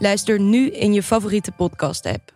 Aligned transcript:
Luister 0.00 0.40
nu 0.40 0.70
in 0.70 0.92
je 0.92 1.02
favoriete 1.02 1.52
podcast-app. 1.52 2.32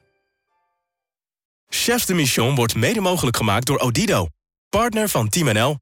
Chefs 1.68 2.06
de 2.06 2.14
Mission 2.14 2.54
wordt 2.54 2.74
mede 2.74 3.00
mogelijk 3.00 3.36
gemaakt 3.36 3.66
door 3.66 3.78
Odido, 3.78 4.26
partner 4.68 5.08
van 5.08 5.28
Team 5.28 5.54
NL. 5.54 5.78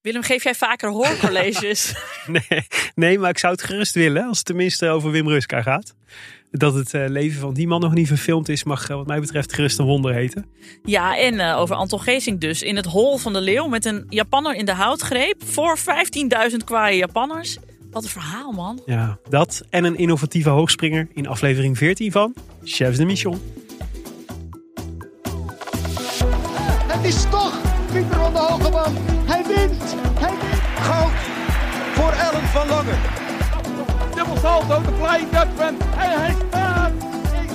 Willem, 0.00 0.22
geef 0.22 0.42
jij 0.42 0.54
vaker 0.54 0.90
hoorcolleges? 0.90 1.92
Nee, 2.26 2.66
nee, 2.94 3.18
maar 3.18 3.30
ik 3.30 3.38
zou 3.38 3.52
het 3.52 3.62
gerust 3.62 3.94
willen 3.94 4.26
als 4.26 4.36
het 4.36 4.46
tenminste 4.46 4.88
over 4.88 5.10
Wim 5.10 5.28
Ruska 5.28 5.62
gaat. 5.62 5.94
Dat 6.50 6.74
het 6.74 6.94
eh, 6.94 7.04
leven 7.08 7.40
van 7.40 7.54
die 7.54 7.66
man 7.66 7.80
nog 7.80 7.94
niet 7.94 8.06
verfilmd 8.06 8.48
is, 8.48 8.64
mag 8.64 8.88
eh, 8.88 8.96
wat 8.96 9.06
mij 9.06 9.20
betreft 9.20 9.52
gerust 9.52 9.78
een 9.78 9.86
wonder 9.86 10.14
heten. 10.14 10.46
ja, 10.84 11.18
en 11.18 11.40
eh, 11.40 11.58
over 11.58 11.76
Anton 11.76 12.00
Geesing 12.00 12.40
dus. 12.40 12.62
In 12.62 12.76
het 12.76 12.86
hol 12.86 13.18
van 13.18 13.32
de 13.32 13.40
leeuw 13.40 13.66
met 13.66 13.84
een 13.84 14.06
Japanner 14.08 14.54
in 14.54 14.64
de 14.64 14.74
houtgreep. 14.74 15.42
Voor 15.44 15.78
15.000 15.78 16.56
kwaaie 16.64 16.96
Japanners. 16.96 17.58
Wat 17.92 18.02
een 18.04 18.10
verhaal, 18.10 18.52
man. 18.52 18.80
Ja, 18.86 19.18
dat 19.28 19.62
en 19.70 19.84
een 19.84 19.96
innovatieve 19.96 20.48
hoogspringer 20.48 21.08
in 21.14 21.26
aflevering 21.26 21.78
14 21.78 22.12
van 22.12 22.34
Chefs 22.64 22.96
de 22.96 23.04
Mission. 23.04 23.40
Het 26.86 27.04
is 27.04 27.22
toch 27.30 27.60
Pieter 27.92 28.16
van 28.18 28.32
de 28.32 28.38
Hogeband. 28.38 28.98
Hij 29.24 29.44
wint. 29.46 29.82
Hij 30.18 30.30
wint. 30.30 30.62
Goud 30.76 31.12
voor 31.94 32.12
Ellen 32.12 32.42
van 32.42 32.68
Lange. 32.68 32.94
Dubbel 34.14 34.36
salto, 34.36 34.82
de 34.82 34.92
flying 35.00 35.30
Dutchman. 35.30 35.80
En 35.98 36.20
hij 36.20 36.34
staat. 36.48 36.92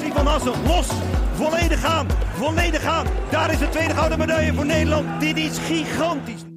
Zie 0.01 0.11
van 0.13 0.25
Hassel 0.25 0.55
los. 0.65 0.87
Volledig 1.33 1.83
aan. 1.83 2.07
Volledig 2.33 2.83
aan. 2.85 3.05
Daar 3.29 3.51
is 3.51 3.59
de 3.59 3.69
tweede 3.69 3.93
gouden 3.93 4.17
medaille 4.17 4.53
voor 4.53 4.65
Nederland. 4.65 5.19
Dit 5.19 5.37
is 5.37 5.57
gigantisch. 5.57 6.56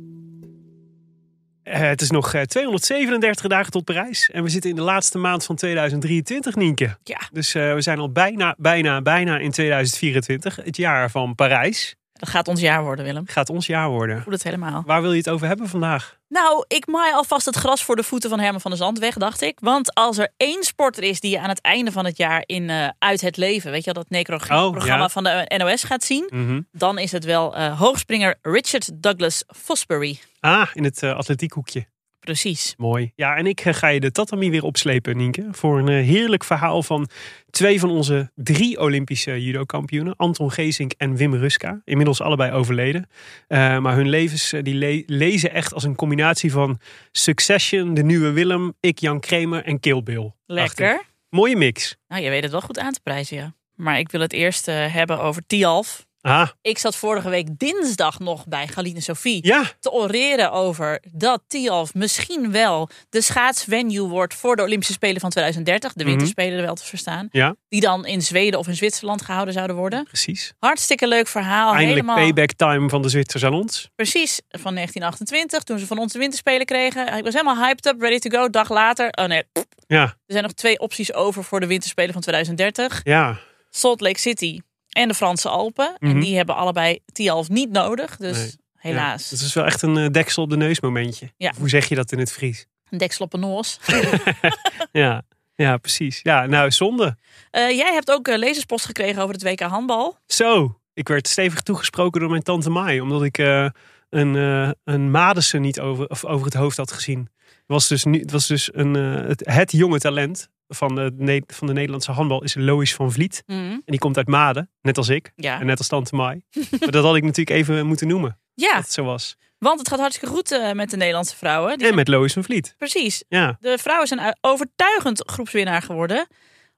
Eh, 1.62 1.80
het 1.80 2.00
is 2.00 2.10
nog 2.10 2.34
eh, 2.34 2.42
237 2.42 3.46
dagen 3.46 3.70
tot 3.72 3.84
Parijs. 3.84 4.30
En 4.30 4.42
we 4.42 4.48
zitten 4.48 4.70
in 4.70 4.76
de 4.76 4.82
laatste 4.82 5.18
maand 5.18 5.44
van 5.44 5.56
2023, 5.56 6.54
Nienke. 6.54 6.96
Ja. 7.02 7.20
Dus 7.32 7.54
eh, 7.54 7.74
we 7.74 7.80
zijn 7.80 7.98
al 7.98 8.12
bijna, 8.12 8.54
bijna, 8.58 9.02
bijna 9.02 9.38
in 9.38 9.50
2024. 9.50 10.56
Het 10.56 10.76
jaar 10.76 11.10
van 11.10 11.34
Parijs. 11.34 11.96
Dat 12.12 12.28
gaat 12.28 12.48
ons 12.48 12.60
jaar 12.60 12.82
worden, 12.82 13.04
Willem. 13.04 13.24
Gaat 13.26 13.50
ons 13.50 13.66
jaar 13.66 13.88
worden. 13.88 14.22
Voel 14.22 14.32
het 14.32 14.42
helemaal. 14.42 14.82
Waar 14.86 15.02
wil 15.02 15.12
je 15.12 15.18
het 15.18 15.28
over 15.28 15.46
hebben 15.46 15.68
vandaag? 15.68 16.19
Nou, 16.32 16.64
ik 16.68 16.86
maai 16.86 17.12
alvast 17.14 17.46
het 17.46 17.56
gras 17.56 17.82
voor 17.84 17.96
de 17.96 18.02
voeten 18.02 18.30
van 18.30 18.40
Herman 18.40 18.60
van 18.60 18.70
der 18.70 18.80
Zand 18.80 18.98
weg, 18.98 19.14
dacht 19.14 19.40
ik. 19.42 19.58
Want 19.60 19.94
als 19.94 20.18
er 20.18 20.28
één 20.36 20.62
sporter 20.64 21.02
is 21.02 21.20
die 21.20 21.30
je 21.30 21.40
aan 21.40 21.48
het 21.48 21.60
einde 21.60 21.92
van 21.92 22.04
het 22.04 22.16
jaar 22.16 22.42
in 22.46 22.70
eh, 22.70 22.88
Uit 22.98 23.20
het 23.20 23.36
Leven, 23.36 23.70
weet 23.70 23.84
je 23.84 23.92
wel, 23.92 24.02
dat 24.02 24.10
necrograafprogramma 24.12 24.94
Oh, 24.94 25.00
ja. 25.00 25.08
van 25.08 25.24
de 25.24 25.54
NOS 25.58 25.84
gaat 25.84 26.04
zien, 26.04 26.28
Mhm. 26.32 26.60
dan 26.72 26.98
is 26.98 27.12
het 27.12 27.24
wel 27.24 27.56
eh, 27.56 27.78
hoogspringer 27.78 28.38
Richard 28.42 29.02
Douglas 29.02 29.44
Fosbury. 29.56 30.20
Ah, 30.40 30.68
in 30.72 30.84
het 30.84 31.02
uh, 31.02 31.16
atletiekhoekje. 31.16 31.86
Precies. 32.20 32.74
Mooi. 32.76 33.12
Ja, 33.14 33.36
en 33.36 33.46
ik 33.46 33.60
eh, 33.60 33.74
ga 33.74 33.88
je 33.88 34.00
de 34.00 34.10
tatami 34.10 34.50
weer 34.50 34.62
opslepen, 34.62 35.16
Nienke. 35.16 35.48
Voor 35.50 35.78
een 35.78 35.88
eh, 35.88 35.94
heerlijk 36.06 36.44
verhaal 36.44 36.82
van 36.82 37.08
twee 37.50 37.80
van 37.80 37.90
onze 37.90 38.30
drie 38.34 38.80
Olympische 38.80 39.44
judo-kampioenen. 39.44 40.16
Anton 40.16 40.50
Geesink 40.52 40.92
en 40.96 41.16
Wim 41.16 41.34
Ruska. 41.34 41.80
Inmiddels 41.84 42.20
allebei 42.20 42.52
overleden. 42.52 43.08
Eh, 43.46 43.78
maar 43.78 43.94
hun 43.96 44.08
levens 44.08 44.54
die 44.62 44.74
le- 44.74 45.02
lezen 45.06 45.52
echt 45.52 45.74
als 45.74 45.84
een 45.84 45.94
combinatie 45.96 46.52
van 46.52 46.78
Succession, 47.12 47.94
De 47.94 48.02
Nieuwe 48.02 48.30
Willem, 48.30 48.74
Ik 48.80 48.98
Jan 48.98 49.20
Kramer 49.20 49.64
en 49.64 49.80
Kill 49.80 50.02
Bill. 50.02 50.32
Lekker. 50.46 51.02
Mooie 51.28 51.56
mix. 51.56 51.96
Nou, 52.08 52.22
je 52.22 52.30
weet 52.30 52.42
het 52.42 52.52
wel 52.52 52.60
goed 52.60 52.78
aan 52.78 52.92
te 52.92 53.00
prijzen, 53.02 53.36
ja. 53.36 53.54
Maar 53.74 53.98
ik 53.98 54.10
wil 54.10 54.20
het 54.20 54.32
eerst 54.32 54.66
hebben 54.66 55.20
over 55.20 55.42
Tialf. 55.46 56.06
Ah, 56.22 56.48
Ik 56.62 56.78
zat 56.78 56.96
vorige 56.96 57.28
week 57.28 57.58
dinsdag 57.58 58.18
nog 58.18 58.46
bij 58.46 58.66
Galine 58.68 59.00
Sophie 59.00 59.46
ja. 59.46 59.62
te 59.80 59.90
oreren 59.92 60.52
over 60.52 61.02
dat 61.12 61.42
Tialf 61.46 61.94
misschien 61.94 62.52
wel 62.52 62.88
de 63.08 63.20
schaatsvenue 63.20 64.08
wordt 64.08 64.34
voor 64.34 64.56
de 64.56 64.62
Olympische 64.62 64.92
Spelen 64.92 65.20
van 65.20 65.30
2030. 65.30 65.92
De 65.92 66.04
winterspelen 66.04 66.62
wel 66.62 66.74
te 66.74 66.84
verstaan. 66.84 67.28
Ja, 67.30 67.56
Die 67.68 67.80
dan 67.80 68.06
in 68.06 68.22
Zweden 68.22 68.58
of 68.58 68.68
in 68.68 68.74
Zwitserland 68.76 69.22
gehouden 69.22 69.54
zouden 69.54 69.76
worden. 69.76 70.04
precies. 70.04 70.52
Hartstikke 70.58 71.06
leuk 71.08 71.26
verhaal. 71.28 71.68
Eindelijk 71.74 71.90
Helemaal 72.06 72.16
payback 72.16 72.52
time 72.52 72.88
van 72.88 73.02
de 73.02 73.08
Zwitser 73.08 73.40
salons. 73.40 73.90
precies 73.94 74.40
van 74.48 74.74
1928. 74.74 75.62
Toen 75.62 75.78
ze 75.78 75.86
van 75.86 75.98
ons 75.98 76.12
de 76.12 76.18
winterspelen 76.18 76.66
kregen. 76.66 77.16
Ik 77.16 77.24
was 77.24 77.32
helemaal 77.32 77.56
hyped 77.64 77.86
up, 77.86 78.00
ready 78.00 78.18
to 78.18 78.30
go. 78.38 78.48
Dag 78.50 78.68
later. 78.70 79.08
Oh 79.10 79.24
nee, 79.24 79.44
er 79.52 79.64
Ja, 79.86 80.14
zijn 80.26 80.42
nog 80.42 80.52
twee 80.52 80.78
opties 80.78 81.12
over 81.14 81.44
voor 81.44 81.60
de 81.60 81.66
winterspelen 81.66 82.12
van 82.12 82.22
2030. 82.22 83.00
ja. 83.04 83.38
Salt 83.72 84.00
Lake 84.00 84.18
City 84.18 84.60
en 84.90 85.08
de 85.08 85.14
Franse 85.14 85.48
Alpen. 85.48 85.96
En 85.98 86.08
Mhm. 86.08 86.20
die 86.20 86.36
hebben 86.36 86.56
allebei 86.56 86.98
Tialf 87.12 87.48
niet 87.48 87.70
nodig. 87.70 88.16
Dus 88.16 88.36
Nee. 88.38 88.54
helaas. 88.76 89.30
Ja, 89.30 89.36
dat 89.36 89.46
is 89.46 89.54
wel 89.54 89.64
echt 89.64 89.82
een 89.82 89.96
eh, 89.96 90.06
deksel 90.10 90.42
op 90.42 90.50
de 90.50 90.56
neus 90.56 90.80
momentje. 90.80 91.32
Ja. 91.36 91.52
Hoe 91.58 91.68
zeg 91.68 91.88
je 91.88 91.94
dat 91.94 92.12
in 92.12 92.18
het 92.18 92.32
Fries? 92.32 92.66
Een 92.90 92.98
deksel 92.98 93.24
op 93.24 93.32
een 93.32 93.40
noos. 93.40 93.78
Ja, 94.92 95.22
ja 95.54 95.76
precies. 95.76 96.20
Ja, 96.22 96.46
nou, 96.46 96.70
zonde. 96.70 97.16
Eh, 97.50 97.70
jij 97.76 97.92
hebt 97.92 98.10
ook 98.10 98.28
eh, 98.28 98.38
lezerspost 98.38 98.84
gekregen 98.84 99.22
over 99.22 99.34
het 99.34 99.42
WK 99.42 99.60
handbal. 99.60 100.16
Zo, 100.26 100.80
ik 100.94 101.08
werd 101.08 101.28
stevig 101.28 101.60
toegesproken 101.60 102.20
door 102.20 102.30
mijn 102.30 102.42
tante 102.42 102.70
Mai. 102.70 103.00
Omdat 103.00 103.22
ik 103.22 103.38
een, 103.38 104.36
eh 104.36 104.70
een 104.84 105.10
Madison 105.10 105.60
niet 105.60 105.80
over, 105.80 106.06
of 106.08 106.24
over 106.24 106.44
het 106.44 106.54
hoofd 106.54 106.76
had 106.76 106.92
gezien. 106.92 107.28
Het 107.44 107.78
was 107.78 107.88
dus, 107.88 108.04
nu, 108.04 108.18
het, 108.20 108.30
was 108.30 108.46
dus 108.46 108.68
een, 108.74 108.94
het, 108.94 109.42
het 109.44 109.72
jonge 109.72 109.98
talent 109.98 110.48
van 110.72 110.94
de, 110.94 111.42
van 111.46 111.66
de 111.66 111.72
Nederlandse 111.72 112.12
handbal 112.12 112.42
is 112.42 112.54
Lois 112.54 112.94
van 112.94 113.12
Vliet. 113.12 113.42
En 113.46 113.82
die 113.84 113.98
komt 113.98 114.16
uit 114.16 114.28
Maden, 114.28 114.70
net 114.80 114.96
als 114.96 115.08
ik. 115.08 115.32
Ja. 115.36 115.60
En 115.60 115.66
net 115.66 115.78
als 115.78 115.88
tante 115.88 116.14
Mai. 116.14 116.42
maar 116.80 116.90
dat 116.90 117.04
had 117.04 117.16
ik 117.16 117.22
natuurlijk 117.22 117.56
even 117.56 117.86
moeten 117.86 118.06
noemen. 118.08 118.38
ja, 118.54 118.74
Dat 118.74 118.82
het 118.82 118.92
zo 118.92 119.04
was. 119.04 119.36
want 119.58 119.78
het 119.78 119.88
gaat 119.88 119.98
hartstikke 119.98 120.34
goed 120.34 120.52
eh, 120.52 120.72
met 120.72 120.90
de 120.90 120.96
Nederlandse 120.96 121.36
vrouwen. 121.36 121.78
Die 121.78 121.88
En 121.88 121.94
met 121.94 122.08
Lois 122.08 122.32
van 122.32 122.44
Vliet. 122.44 122.74
Precies. 122.78 123.24
Ja, 123.28 123.56
De 123.60 123.78
vrouwen 123.80 124.06
zijn 124.08 124.36
overtuigend 124.40 125.22
groepswinnaar 125.26 125.82
geworden. 125.82 126.26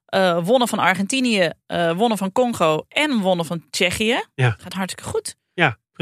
Eh, 0.05 0.39
wonnen 0.45 0.67
van 0.67 0.79
Argentinië, 0.79 1.49
eh, 1.65 1.91
wonnen 1.97 2.17
van 2.17 2.31
Congo 2.31 2.85
en 2.87 3.19
wonnen 3.19 3.45
van 3.45 3.65
Tsjechië. 3.69 4.23
Ja. 4.35 4.55
Gaat 4.57 4.73
hartstikke 4.73 5.09
goed. 5.09 5.35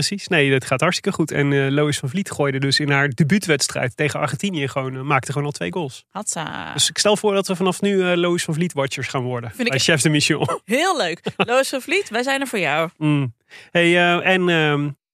Precies. 0.08 0.28
Nee, 0.28 0.52
dat 0.52 0.66
gaat 0.66 0.82
hartstikke 0.82 1.12
goed. 1.12 1.32
En 1.32 1.54
eh 1.54 1.72
Lois 1.72 2.00
van 2.00 2.10
Vliet 2.10 2.32
gooide 2.32 2.60
dus 2.60 2.80
in 2.80 2.90
haar 2.90 3.10
debuutwedstrijd 3.10 3.98
tegen 3.98 4.20
Argentinië 4.20 4.68
gewoon, 4.68 4.96
eh, 4.96 5.02
maakte 5.02 5.32
gewoon 5.32 5.48
al 5.48 5.54
twee 5.54 5.72
goals. 5.72 6.06
Hatsa. 6.10 6.74
Dus 6.74 6.90
ik 6.90 6.98
stel 6.98 7.18
voor 7.18 7.34
dat 7.34 7.48
we 7.48 7.56
vanaf 7.56 7.82
nu 7.82 8.10
eh 8.10 8.18
Lois 8.18 8.44
van 8.44 8.54
Vliet 8.54 8.74
watchers 8.74 9.08
gaan 9.08 9.24
worden. 9.24 9.50
Vind 9.50 9.62
ik 9.62 9.70
bij 9.70 9.80
Chef 9.80 10.02
de 10.02 10.10
Mission. 10.10 10.48
Heel 10.66 10.98
leuk. 10.98 11.22
Loos 11.38 11.70
van 11.70 11.82
Vliet, 11.82 12.10
wij 12.10 12.24
zijn 12.24 12.42
er 12.42 12.48
voor 12.48 12.60
jou. 12.60 12.90
Mm. 12.98 13.34
Hey, 13.72 14.20
en 14.22 14.50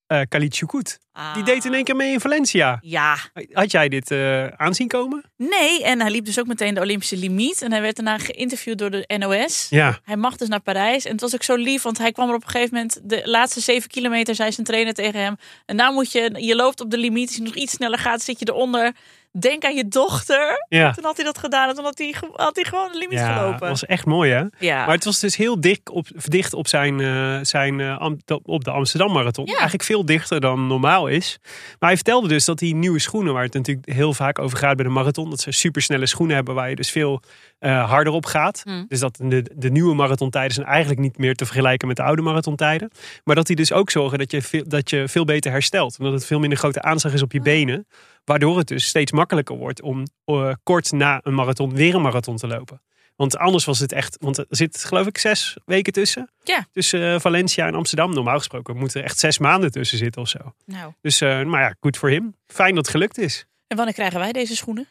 eh 0.07 0.21
Khalid 0.29 0.55
Choukout, 0.55 0.99
die 1.33 1.43
deed 1.43 1.65
in 1.65 1.73
één 1.73 1.83
keer 1.83 1.95
mee 1.95 2.11
in 2.11 2.19
Valencia. 2.19 2.77
Ja, 2.81 3.17
Had 3.51 3.71
jij 3.71 3.89
dit 3.89 4.11
eh, 4.11 4.47
aanzien 4.47 4.87
komen? 4.87 5.23
nee. 5.37 5.83
En 5.83 6.01
hij 6.01 6.11
liep 6.11 6.25
dus 6.25 6.39
ook 6.39 6.47
meteen 6.47 6.73
de 6.73 6.81
Olympische 6.81 7.17
limiet. 7.17 7.61
En 7.61 7.71
hij 7.71 7.81
werd 7.81 7.95
daarna 7.95 8.17
geïnterviewd 8.17 8.77
door 8.77 8.91
de 8.91 9.15
NOS. 9.17 9.67
Ja. 9.69 9.99
Hij 10.03 10.15
mag 10.17 10.35
dus 10.35 10.47
naar 10.47 10.59
Parijs. 10.59 11.05
En 11.05 11.11
het 11.11 11.21
was 11.21 11.33
ook 11.33 11.43
zo 11.43 11.55
lief, 11.55 11.81
want 11.81 11.97
hij 11.97 12.11
kwam 12.11 12.29
er 12.29 12.35
op 12.35 12.43
een 12.43 12.49
gegeven 12.49 12.73
moment... 12.75 12.99
de 13.03 13.21
laatste 13.25 13.59
zeven 13.59 13.89
kilometer, 13.89 14.35
zei 14.35 14.51
zijn 14.51 14.65
trainer 14.65 14.93
tegen 14.93 15.19
hem... 15.19 15.35
en 15.65 15.75
nou 15.75 15.93
moet 15.93 16.11
je, 16.11 16.31
je 16.37 16.55
loopt 16.55 16.81
op 16.81 16.91
de 16.91 16.97
limiet. 16.97 17.27
Als 17.27 17.37
je 17.37 17.43
nog 17.43 17.55
iets 17.55 17.73
sneller 17.73 17.99
gaat, 17.99 18.21
zit 18.21 18.39
je 18.39 18.47
eronder. 18.49 18.95
Denk 19.31 19.63
aan 19.63 19.75
je 19.75 19.87
dochter. 19.87 20.65
Ja. 20.69 20.91
Toen 20.91 21.03
had 21.03 21.15
hij 21.15 21.25
dat 21.25 21.37
gedaan 21.37 21.69
en 21.69 21.75
toen 21.75 21.83
had 21.83 21.97
hij, 21.97 22.15
had 22.33 22.55
hij 22.55 22.63
gewoon 22.63 22.91
de 22.91 22.97
limiet 22.97 23.19
Ja, 23.19 23.33
gelopen. 23.33 23.59
dat 23.59 23.69
was 23.69 23.85
echt 23.85 24.05
mooi 24.05 24.31
hè. 24.31 24.43
Ja. 24.59 24.85
Maar 24.85 24.95
het 24.95 25.03
was 25.03 25.19
dus 25.19 25.35
heel 25.35 25.61
dik 25.61 25.91
op, 25.91 26.07
dicht 26.15 26.53
op, 26.53 26.67
zijn, 26.67 26.99
eh, 26.99 27.39
zijn, 27.41 27.79
eh, 27.79 28.09
op 28.43 28.63
de 28.63 28.71
Amsterdam 28.71 29.11
Marathon. 29.11 29.45
Ja. 29.45 29.51
Eigenlijk 29.51 29.83
veel 29.83 30.05
dichter 30.05 30.39
dan 30.39 30.67
normaal 30.67 31.07
is. 31.07 31.37
Maar 31.79 31.89
hij 31.89 31.95
vertelde 31.95 32.27
dus 32.27 32.45
dat 32.45 32.59
die 32.59 32.75
nieuwe 32.75 32.99
schoenen, 32.99 33.33
waar 33.33 33.43
het 33.43 33.53
natuurlijk 33.53 33.89
heel 33.89 34.13
vaak 34.13 34.39
over 34.39 34.57
gaat 34.57 34.75
bij 34.75 34.85
de 34.85 34.91
marathon, 34.91 35.29
dat 35.29 35.39
ze 35.39 35.51
supersnelle 35.51 36.05
schoenen 36.05 36.35
hebben 36.35 36.55
waar 36.55 36.69
je 36.69 36.75
dus 36.75 36.91
veel 36.91 37.21
eh, 37.59 37.89
harder 37.89 38.13
op 38.13 38.25
gaat. 38.25 38.61
Mm. 38.63 38.85
Dus 38.87 38.99
dat 38.99 39.19
de, 39.23 39.51
de 39.55 39.69
nieuwe 39.69 39.95
marathontijden 39.95 40.53
zijn 40.53 40.67
eigenlijk 40.67 40.99
niet 40.99 41.17
meer 41.17 41.35
te 41.35 41.45
vergelijken 41.45 41.87
met 41.87 41.97
de 41.97 42.03
oude 42.03 42.21
marathontijden. 42.21 42.91
Maar 43.23 43.35
dat 43.35 43.47
die 43.47 43.55
dus 43.55 43.71
ook 43.71 43.89
zorgen 43.89 44.17
dat 44.17 44.31
je 44.31 44.41
veel, 44.41 44.63
dat 44.67 44.89
je 44.89 45.07
veel 45.07 45.25
beter 45.25 45.51
herstelt. 45.51 45.95
Omdat 45.99 46.13
het 46.13 46.25
veel 46.25 46.39
minder 46.39 46.57
grote 46.57 46.81
aanslag 46.81 47.13
is 47.13 47.21
op 47.21 47.31
je 47.31 47.41
benen. 47.41 47.87
Waardoor 48.27 48.57
het 48.57 48.67
dus 48.67 48.85
steeds 48.85 49.11
makkelijker 49.11 49.57
wordt 49.57 49.81
om 49.81 50.03
eh, 50.25 50.53
kort 50.63 50.91
na 50.91 51.19
een 51.23 51.33
marathon 51.33 51.75
weer 51.75 51.95
een 51.95 52.01
marathon 52.01 52.37
te 52.37 52.47
lopen. 52.47 52.81
Want 53.15 53.37
anders 53.37 53.65
was 53.65 53.79
het 53.79 53.91
echt. 53.91 54.17
Want 54.19 54.37
er 54.37 54.45
zit 54.49 54.83
geloof 54.83 55.07
ik 55.07 55.17
zes 55.17 55.57
weken 55.65 55.93
tussen. 55.93 56.31
Ja. 56.43 56.65
Tussen 56.71 57.13
eh, 57.13 57.19
Valencia 57.19 57.67
en 57.67 57.75
Amsterdam. 57.75 58.13
Normaal 58.13 58.37
gesproken 58.37 58.77
moeten 58.77 58.99
er 58.99 59.05
echt 59.05 59.19
zes 59.19 59.37
maanden 59.37 59.71
tussen 59.71 59.97
zitten 59.97 60.21
of 60.21 60.27
zo. 60.27 60.39
Nou, 60.65 60.93
Dus, 61.01 61.21
eh, 61.21 61.43
maar 61.43 61.61
ja, 61.61 61.75
goed 61.79 61.97
voor 61.97 62.09
hem. 62.09 62.35
Fijn 62.47 62.75
dat 62.75 62.85
het 62.85 62.89
gelukt 62.95 63.17
is. 63.17 63.45
en 63.67 63.75
wanneer 63.77 63.93
krijgen 63.95 64.19
wij 64.19 64.31
deze 64.31 64.55
schoenen? 64.55 64.87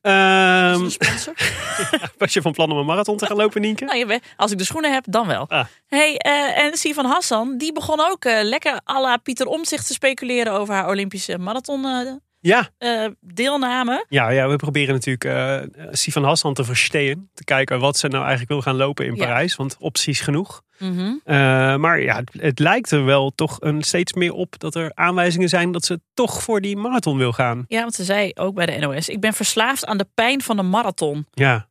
Een 0.00 0.90
sponsor? 0.90 1.34
was 2.18 2.32
je 2.32 2.42
van 2.42 2.52
plan 2.52 2.70
om 2.70 2.78
een 2.78 2.86
marathon 2.86 3.16
te 3.16 3.26
gaan 3.26 3.36
lopen, 3.36 3.60
Nienke? 3.60 3.84
Nou, 3.84 4.20
als 4.36 4.50
ik 4.50 4.58
de 4.58 4.64
schoenen 4.64 4.92
heb, 4.92 5.04
dan 5.08 5.26
wel. 5.26 5.48
Ah. 5.48 5.64
Hey, 5.86 6.16
eh, 6.16 6.64
en 6.64 6.76
Sivan 6.76 7.04
Hassan, 7.04 7.58
die 7.58 7.72
begon 7.72 8.00
ook 8.00 8.24
lekker 8.24 8.80
à 8.90 9.00
la 9.00 9.16
Pieter 9.16 9.46
Omtzigt 9.46 9.86
te 9.86 9.92
speculeren 9.92 10.52
over 10.52 10.74
haar 10.74 10.88
Olympische 10.88 11.38
marathon 11.38 12.20
Ja, 12.44 12.68
eh, 12.78 13.06
deelname. 13.20 14.04
ja, 14.08 14.28
ja, 14.28 14.48
we 14.48 14.56
proberen 14.56 14.94
natuurlijk 14.94 15.24
eh 15.24 15.88
Sivan 15.92 16.24
Hassan 16.24 16.54
te 16.54 16.64
verstehen. 16.64 17.30
Te 17.34 17.44
kijken 17.44 17.80
wat 17.80 17.96
ze 17.96 18.06
nou 18.08 18.20
eigenlijk 18.20 18.50
wil 18.50 18.62
gaan 18.62 18.76
lopen 18.76 19.06
in 19.06 19.14
Ja. 19.14 19.24
Parijs. 19.24 19.56
Want 19.56 19.76
opties 19.78 20.20
genoeg. 20.20 20.62
Mhm. 20.78 21.12
Eh, 21.24 21.36
maar 21.76 22.00
ja, 22.00 22.16
het, 22.16 22.30
het 22.42 22.58
lijkt 22.58 22.90
er 22.90 23.04
wel 23.04 23.30
toch 23.34 23.56
een, 23.60 23.82
steeds 23.82 24.12
meer 24.12 24.32
op 24.32 24.58
dat 24.58 24.74
er 24.74 24.90
aanwijzingen 24.94 25.48
zijn 25.48 25.72
dat 25.72 25.84
ze 25.84 26.00
toch 26.14 26.42
voor 26.42 26.60
die 26.60 26.76
marathon 26.76 27.18
wil 27.18 27.32
gaan. 27.32 27.64
Ja, 27.68 27.80
want 27.80 27.94
ze 27.94 28.04
zei 28.04 28.30
ook 28.34 28.54
bij 28.54 28.66
de 28.66 28.78
NOS, 28.78 29.08
ik 29.08 29.20
ben 29.20 29.32
verslaafd 29.32 29.86
aan 29.86 29.98
de 29.98 30.06
pijn 30.14 30.42
van 30.42 30.56
de 30.56 30.62
marathon. 30.62 31.26
Ja. 31.30 31.68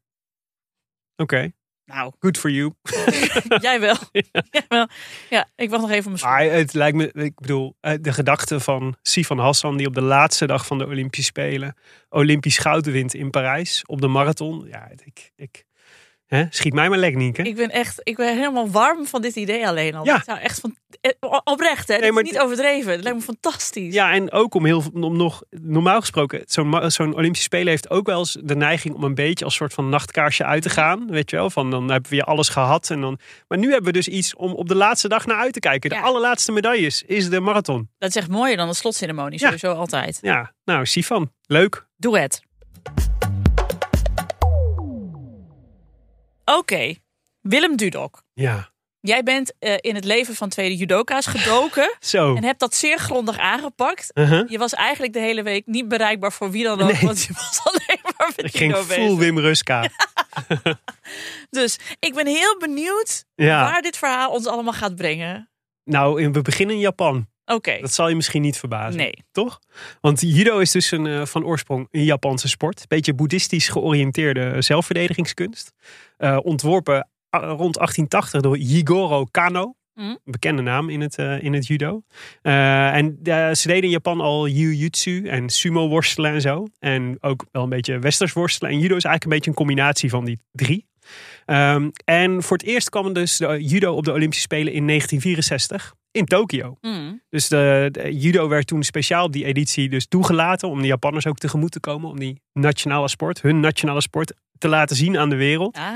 Oké, 1.15 1.51
Nou, 1.93 2.11
good 2.19 2.37
for 2.37 2.49
you. 2.49 2.73
jij 3.61 3.79
wel. 3.79 3.95
Jij 4.51 4.65
wel. 4.67 4.87
Ja, 5.29 5.47
ik 5.55 5.69
wacht 5.69 5.81
nog 5.81 5.91
even 5.91 6.11
op 6.11 6.21
mijn. 6.21 6.33
Maar 6.33 6.57
het 6.57 6.73
lijkt 6.73 6.97
me, 6.97 7.11
ik 7.13 7.39
bedoel, 7.39 7.75
eh, 7.79 7.93
de 8.01 8.13
gedachte 8.13 8.59
van 8.59 8.95
Sifan 9.01 9.39
Hassan 9.39 9.77
die 9.77 9.87
op 9.87 9.93
de 9.93 10.01
laatste 10.01 10.45
dag 10.45 10.65
van 10.65 10.77
de 10.77 10.85
Olympische 10.85 11.25
Spelen 11.25 11.75
Olympisch 12.09 12.57
goud 12.57 12.85
wint 12.85 13.13
in 13.13 13.29
Parijs 13.29 13.83
op 13.85 14.01
de 14.01 14.07
marathon. 14.07 14.67
Ja, 14.67 14.91
ik, 15.03 15.31
ik 15.35 15.65
schiet 16.49 16.73
mij 16.73 16.89
maar 16.89 16.97
lek, 16.97 17.15
Nienke. 17.15 17.41
Ik 17.43 17.55
ben 17.55 17.69
echt, 17.69 17.99
ik 18.03 18.15
ben 18.15 18.35
helemaal 18.37 18.69
warm 18.69 19.05
van 19.07 19.21
dit 19.21 19.35
idee 19.35 19.67
alleen 19.67 19.95
al. 19.95 20.05
Ja. 20.05 20.21
Zou 20.25 20.39
echt 20.39 20.59
van, 20.59 20.75
eh, 21.01 21.11
oprecht 21.43 21.87
hè, 21.87 21.97
Nee, 21.97 22.11
maar 22.11 22.23
is 22.23 22.31
niet 22.31 22.39
overdreven. 22.39 22.91
Het 22.91 23.03
lijkt 23.03 23.17
me 23.17 23.23
fantastisch. 23.23 23.93
Ja, 23.93 24.11
en 24.13 24.31
ook 24.31 24.53
om 24.53 24.65
heel 24.65 24.83
om 24.93 25.17
nog 25.17 25.43
normaal 25.49 25.99
gesproken, 25.99 26.41
zo'n 26.45 26.91
zo'n 26.91 27.15
Olympische 27.15 27.43
Spelen 27.45 27.67
heeft 27.67 27.89
ook 27.89 28.05
wel 28.07 28.19
eens 28.19 28.37
de 28.43 28.55
neiging 28.55 28.95
om 28.95 29.03
een 29.03 29.15
beetje 29.15 29.45
als 29.45 29.55
soort 29.55 29.73
van 29.73 29.89
nachtkaarsje 29.89 30.43
uit 30.45 30.61
te 30.61 30.69
gaan. 30.69 31.07
Weet 31.09 31.29
je 31.29 31.35
wel, 31.35 31.49
van 31.49 31.71
dan 31.71 31.91
hebben 31.91 32.09
we 32.09 32.15
weer 32.15 32.25
alles 32.25 32.49
gehad. 32.49 32.89
En 32.89 33.01
dan, 33.01 33.19
maar 33.47 33.57
nu 33.57 33.67
hebben 33.67 33.85
we 33.85 33.91
dus 33.91 34.07
iets 34.07 34.35
om 34.35 34.51
op 34.53 34.67
de 34.67 34.75
laatste 34.75 35.07
dag 35.07 35.25
naar 35.25 35.37
uit 35.37 35.53
te 35.53 35.59
kijken. 35.59 35.89
De 35.89 35.95
Ja. 35.95 36.01
allerlaatste 36.01 36.51
medailles 36.51 37.03
is 37.03 37.29
de 37.29 37.39
marathon. 37.39 37.89
Dat 37.97 38.09
is 38.09 38.15
echt 38.15 38.29
mooier 38.29 38.57
dan 38.57 38.67
de 38.67 38.73
slotceremonie, 38.75 39.39
Ja. 39.39 39.45
sowieso 39.45 39.71
altijd. 39.73 40.19
Ja, 40.21 40.53
nou, 40.63 40.85
Sifan, 40.85 41.31
leuk. 41.45 41.87
Doe 41.97 42.19
het. 42.19 42.41
Oké, 46.45 46.93
Willem 47.41 47.75
Dudok. 47.75 48.23
Ja, 48.33 48.69
Jij 49.03 49.23
bent 49.23 49.53
eh, 49.59 49.73
in 49.79 49.95
het 49.95 50.05
leven 50.05 50.35
van 50.35 50.49
tweede 50.49 50.75
judoka's 50.75 51.25
gedoken 51.25 51.95
zo. 51.99 52.35
en 52.35 52.43
hebt 52.43 52.59
dat 52.59 52.75
zeer 52.75 52.97
grondig 52.99 53.37
aangepakt. 53.37 54.11
Uh-huh. 54.13 54.49
Je 54.49 54.57
was 54.57 54.73
eigenlijk 54.73 55.13
de 55.13 55.19
hele 55.19 55.43
week 55.43 55.65
niet 55.65 55.87
bereikbaar 55.87 56.31
voor 56.31 56.51
wie 56.51 56.63
dan 56.63 56.81
ook, 56.81 56.91
Nee. 56.91 57.01
want 57.01 57.23
je 57.23 57.33
was 57.33 57.61
alleen 57.71 57.99
maar 58.17 58.31
met 58.35 58.45
Ik 58.45 58.57
ging 58.57 58.75
full 58.75 58.87
bezig. 58.97 59.17
Wim 59.17 59.39
Ruska. 59.39 59.89
Dus 61.49 61.79
ik 61.99 62.13
ben 62.13 62.27
heel 62.27 62.57
benieuwd 62.59 63.25
Ja. 63.35 63.63
waar 63.63 63.81
dit 63.81 63.97
verhaal 63.97 64.31
ons 64.31 64.47
allemaal 64.47 64.73
gaat 64.73 64.95
brengen. 64.95 65.49
Nou, 65.83 66.31
we 66.31 66.41
beginnen 66.41 66.75
in 66.75 66.81
Japan. 66.81 67.29
Oké, 67.45 67.77
Dat 67.81 67.93
zal 67.93 68.09
je 68.09 68.15
misschien 68.15 68.41
niet 68.41 68.57
verbazen. 68.57 68.97
nee. 68.99 69.23
Toch? 69.31 69.59
Want 70.01 70.21
judo 70.21 70.59
is 70.59 70.71
dus 70.71 70.91
een, 70.91 71.05
eh, 71.07 71.25
van 71.25 71.45
oorsprong 71.45 71.87
een 71.91 72.03
Japanse 72.03 72.47
sport. 72.47 72.87
Beetje 72.87 73.13
boeddhistisch 73.13 73.67
georiënteerde 73.69 74.61
zelfverdedigingskunst. 74.61 75.71
Eh, 76.21 76.37
ontworpen 76.43 77.07
ah, 77.29 77.41
rond 77.41 77.77
1880 77.77 78.41
door 78.41 78.57
Jigoro 78.57 79.25
Kano. 79.25 79.75
Mhm. 79.93 80.07
Een 80.07 80.19
bekende 80.23 80.61
naam 80.61 80.89
in 80.89 81.01
het, 81.01 81.17
eh, 81.17 81.43
in 81.43 81.53
het 81.53 81.67
judo. 81.67 82.01
Eh, 82.41 82.95
en 82.95 83.19
ze 83.55 83.67
deden 83.67 83.83
in 83.83 83.89
Japan 83.89 84.21
al 84.21 84.47
jiu-jitsu 84.47 85.27
en 85.27 85.49
sumo 85.49 85.87
worstelen 85.87 86.31
en 86.31 86.41
zo. 86.41 86.67
En 86.79 87.17
ook 87.21 87.45
wel 87.51 87.63
een 87.63 87.69
beetje 87.69 87.99
westers 87.99 88.33
worstelen. 88.33 88.71
En 88.71 88.79
judo 88.79 88.95
is 88.95 89.03
eigenlijk 89.03 89.23
een 89.23 89.29
beetje 89.29 89.49
een 89.49 89.55
combinatie 89.55 90.09
van 90.09 90.25
die 90.25 90.39
drie. 90.51 90.85
Ehm, 91.45 91.89
en 92.05 92.43
voor 92.43 92.57
het 92.57 92.65
eerst 92.65 92.89
kwam 92.89 93.13
dus 93.13 93.37
de 93.37 93.63
judo 93.63 93.95
op 93.95 94.05
de 94.05 94.11
Olympische 94.11 94.43
Spelen 94.43 94.73
in 94.73 94.85
1964 94.85 95.95
in 96.11 96.25
Tokio. 96.25 96.77
Mm. 96.81 97.21
Dus 97.29 97.47
de, 97.47 97.89
de 97.91 98.17
judo 98.17 98.47
werd 98.47 98.67
toen 98.67 98.83
speciaal 98.83 99.25
op 99.25 99.31
die 99.31 99.45
editie 99.45 99.89
dus 99.89 100.07
toegelaten 100.07 100.69
om 100.69 100.81
de 100.81 100.87
Japanners 100.87 101.27
ook 101.27 101.37
tegemoet 101.37 101.71
te 101.71 101.79
komen. 101.79 102.09
Om 102.09 102.19
die 102.19 102.41
nationale 102.53 103.07
sport, 103.07 103.41
hun 103.41 103.59
nationale 103.59 104.01
sport, 104.01 104.33
te 104.57 104.67
laten 104.67 104.95
zien 104.95 105.17
aan 105.17 105.29
de 105.29 105.35
wereld. 105.35 105.77
Ah, 105.77 105.93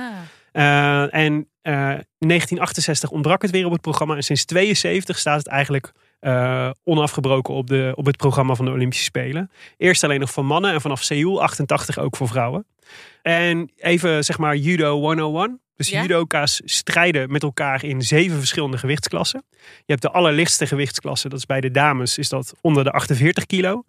Eh, 0.52 1.14
en 1.14 1.50
eh, 1.62 1.74
in 2.18 2.28
1968 2.28 3.12
ontbrak 3.12 3.42
het 3.42 3.52
weer 3.52 3.66
op 3.66 3.72
het 3.72 3.82
programma. 3.82 4.16
En 4.16 4.24
sinds 4.24 4.46
72 4.46 5.18
staat 5.18 5.38
het 5.38 5.48
eigenlijk 5.48 5.92
eh, 6.20 6.70
onafgebroken 6.84 7.54
op, 7.54 7.68
de, 7.68 7.92
op 7.96 8.06
het 8.06 8.18
programma 8.18 8.56
van 8.56 8.66
de 8.66 8.72
Olympische 8.72 9.04
Spelen. 9.04 9.52
Eerst 9.78 10.04
alleen 10.04 10.20
nog 10.20 10.32
voor 10.32 10.46
mannen 10.46 10.74
en 10.74 10.82
vanaf 10.82 11.04
Seoul 11.04 11.42
88 11.42 11.98
ook 11.98 12.16
voor 12.16 12.28
vrouwen. 12.28 12.66
En 13.22 13.72
even 13.76 14.24
zeg 14.24 14.38
maar 14.38 14.56
judo 14.56 15.00
101. 15.00 15.60
Dus 15.76 15.90
Ja? 15.90 16.02
judoka's 16.02 16.62
strijden 16.66 17.32
met 17.32 17.44
elkaar 17.44 17.84
in 17.84 18.02
zeven 18.02 18.38
verschillende 18.38 18.78
gewichtsklassen. 18.78 19.46
Je 19.60 19.84
hebt 19.86 20.02
de 20.02 20.12
allerlichtste 20.12 20.68
gewichtsklasse. 20.68 21.30
Dat 21.30 21.40
is 21.40 21.46
bij 21.46 21.62
de 21.62 21.72
dames 21.72 22.18
is 22.18 22.30
dat 22.30 22.54
onder 22.62 22.84
de 22.84 22.92
48 22.92 23.46
kilo. 23.46 23.84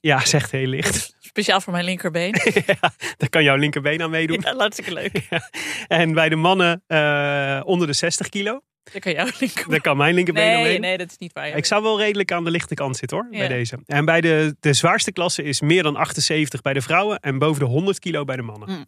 Ja, 0.00 0.24
zegt 0.24 0.50
heel 0.50 0.66
licht. 0.66 1.14
speciaal 1.20 1.60
voor 1.60 1.72
mijn 1.72 1.84
linkerbeen. 1.84 2.34
ja, 2.66 2.92
daar 3.16 3.28
kan 3.28 3.42
jouw 3.42 3.56
linkerbeen 3.56 4.02
aan 4.02 4.10
meedoen. 4.10 4.40
ja, 4.40 4.56
hartstikke 4.56 4.92
leuk. 4.92 5.28
En 5.88 6.12
bij 6.14 6.28
de 6.28 6.36
mannen 6.36 6.82
eh, 6.86 7.60
onder 7.64 7.86
de 7.86 7.92
60 7.92 8.28
kilo. 8.28 8.60
Dan 8.92 9.00
kan 9.00 9.12
jouw 9.12 9.24
linkerbeen. 9.40 9.70
Daar 9.70 9.80
kan 9.80 9.96
mijn 9.96 10.14
linkerbeen 10.14 10.62
Nee, 10.62 10.78
nee, 10.78 10.98
dat 10.98 11.10
is 11.10 11.18
niet 11.18 11.32
waar. 11.32 11.48
ja. 11.48 11.54
Ik 11.54 11.64
zou 11.64 11.82
wel 11.82 11.98
redelijk 11.98 12.32
aan 12.32 12.44
de 12.44 12.50
lichte 12.50 12.74
kant 12.74 12.96
zitten 12.96 13.16
hoor, 13.18 13.26
Ja. 13.30 13.38
bij 13.38 13.48
deze. 13.48 13.78
En 13.86 14.04
bij 14.04 14.20
de, 14.20 14.56
de 14.60 14.72
zwaarste 14.72 15.12
klasse 15.12 15.42
is 15.42 15.60
meer 15.60 15.82
dan 15.82 15.96
78 15.96 16.62
bij 16.62 16.72
de 16.72 16.80
vrouwen 16.80 17.18
en 17.20 17.38
boven 17.38 17.60
de 17.60 17.66
100 17.66 17.98
kilo 17.98 18.24
bij 18.24 18.36
de 18.36 18.42
mannen. 18.42 18.68
Mm. 18.68 18.86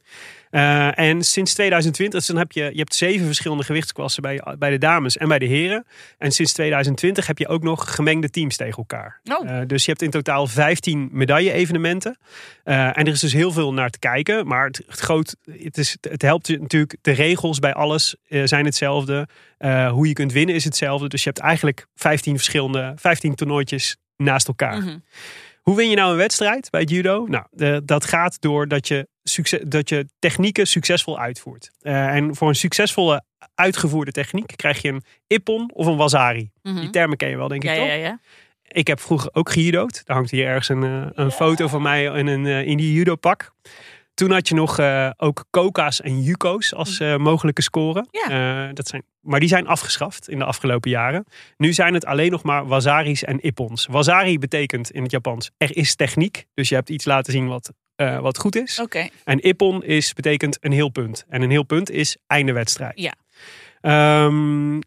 Eh, 0.50 0.98
en 0.98 1.22
sinds 1.22 1.54
2020, 1.54 2.18
dus 2.18 2.28
dan 2.28 2.36
heb 2.36 2.52
je, 2.52 2.62
je 2.72 2.78
hebt 2.78 2.94
zeven 2.94 3.26
verschillende 3.26 3.64
gewichtsklassen 3.64 4.22
bij, 4.22 4.42
bij 4.58 4.70
de 4.70 4.78
dames 4.78 5.16
en 5.16 5.28
bij 5.28 5.38
de 5.38 5.46
heren. 5.46 5.86
En 6.18 6.32
sinds 6.32 6.52
2020 6.52 7.26
heb 7.26 7.38
je 7.38 7.48
ook 7.48 7.62
nog 7.62 7.94
gemengde 7.94 8.30
teams 8.30 8.56
tegen 8.56 8.76
elkaar. 8.76 9.20
Oh. 9.24 9.50
Eh, 9.50 9.66
dus 9.66 9.84
je 9.84 9.90
hebt 9.90 10.02
in 10.02 10.10
totaal 10.10 10.46
15 10.46 11.08
medaille-evenementen. 11.12 12.18
Eh, 12.64 12.86
en 12.86 12.94
er 12.94 13.08
is 13.12 13.20
dus 13.20 13.32
heel 13.32 13.52
veel 13.52 13.72
naar 13.72 13.90
te 13.90 13.98
kijken. 13.98 14.46
Maar 14.46 14.66
het, 14.66 14.82
het, 14.86 14.98
groot, 14.98 15.36
het, 15.62 15.78
is, 15.78 15.96
het 16.00 16.22
helpt 16.22 16.46
je 16.46 16.58
natuurlijk. 16.60 16.96
De 17.02 17.12
regels 17.12 17.58
bij 17.58 17.74
alles 17.74 18.16
zijn 18.44 18.64
hetzelfde. 18.64 19.28
Eh, 19.62 19.90
hoe 19.90 20.08
je 20.08 20.12
kunt 20.12 20.32
winnen 20.32 20.54
is 20.54 20.64
hetzelfde. 20.64 21.08
Dus 21.08 21.22
je 21.22 21.28
hebt 21.28 21.40
eigenlijk 21.40 21.86
15 21.94 22.36
verschillende, 22.36 22.92
15 22.96 23.34
toernooitjes 23.34 23.96
naast 24.16 24.48
elkaar. 24.48 24.82
Mhm. 24.82 24.98
Hoe 25.60 25.76
win 25.76 25.90
je 25.90 25.96
nou 25.96 26.10
een 26.10 26.16
wedstrijd 26.16 26.70
bij 26.70 26.80
het 26.80 26.90
judo? 26.90 27.26
Nou, 27.26 27.80
dat 27.84 28.04
gaat 28.04 28.40
door 28.40 28.68
dat 28.68 28.88
je, 28.88 29.08
succes, 29.22 29.60
dat 29.66 29.88
je 29.88 30.08
technieken 30.18 30.66
succesvol 30.66 31.18
uitvoert. 31.18 31.70
Eh, 31.80 32.06
en 32.06 32.36
voor 32.36 32.48
een 32.48 32.54
succesvolle 32.54 33.24
uitgevoerde 33.54 34.10
techniek 34.10 34.52
krijg 34.56 34.82
je 34.82 34.88
een 34.88 35.02
ippon 35.26 35.70
of 35.74 35.86
een 35.86 35.96
wasari. 35.96 36.50
Mhm. 36.62 36.80
Die 36.80 36.90
termen 36.90 37.16
ken 37.16 37.28
je 37.28 37.36
wel, 37.36 37.48
denk 37.48 37.64
ik 37.64 37.74
toch? 37.74 37.86
ja, 37.86 37.92
ja. 37.92 38.20
Ik 38.62 38.86
heb 38.86 39.00
vroeger 39.00 39.30
ook 39.32 39.50
gejudo'd. 39.50 40.02
Daar 40.04 40.16
hangt 40.16 40.30
hier 40.30 40.46
ergens 40.46 40.68
een, 40.68 40.82
eh, 40.82 41.06
een 41.12 41.30
foto 41.30 41.68
van 41.68 41.82
mij 41.82 42.04
in, 42.04 42.26
een, 42.26 42.46
in 42.46 42.76
die 42.76 42.92
judo-pak. 42.92 43.52
Toen 44.22 44.30
had 44.30 44.48
je 44.48 44.54
nog 44.54 44.78
eh, 44.78 45.10
ook 45.16 45.44
koka's 45.50 46.00
en 46.00 46.22
yuko's 46.22 46.74
als 46.74 47.00
eh, 47.00 47.16
mogelijke 47.16 47.62
scoren. 47.62 48.08
Ja. 48.10 48.28
Eh, 48.68 48.74
dat 48.74 48.88
zijn, 48.88 49.02
maar 49.20 49.40
die 49.40 49.48
zijn 49.48 49.66
afgeschaft 49.66 50.28
in 50.28 50.38
de 50.38 50.44
afgelopen 50.44 50.90
jaren. 50.90 51.24
Nu 51.56 51.72
zijn 51.72 51.94
het 51.94 52.04
alleen 52.04 52.30
nog 52.30 52.42
maar 52.42 52.66
wasaris 52.66 53.24
en 53.24 53.40
ippons. 53.40 53.86
Wasari 53.86 54.38
betekent 54.38 54.90
in 54.90 55.02
het 55.02 55.10
Japans 55.10 55.50
er 55.56 55.76
is 55.76 55.94
techniek. 55.94 56.46
Dus 56.54 56.68
je 56.68 56.74
hebt 56.74 56.90
iets 56.90 57.04
laten 57.04 57.32
zien 57.32 57.48
wat, 57.48 57.72
wat 57.96 58.38
goed 58.38 58.56
is. 58.56 58.80
Oké. 58.80 59.08
En 59.24 59.40
ippon 59.40 59.84
is, 59.84 60.12
betekent 60.12 60.58
een 60.60 60.72
heel 60.72 60.88
punt. 60.88 61.24
En 61.28 61.42
een 61.42 61.50
heel 61.50 61.64
punt 61.64 61.90
is 61.90 62.16
einde 62.26 62.52
wedstrijd. 62.52 63.00
Ja. 63.00 63.14
Ehm, 63.80 64.80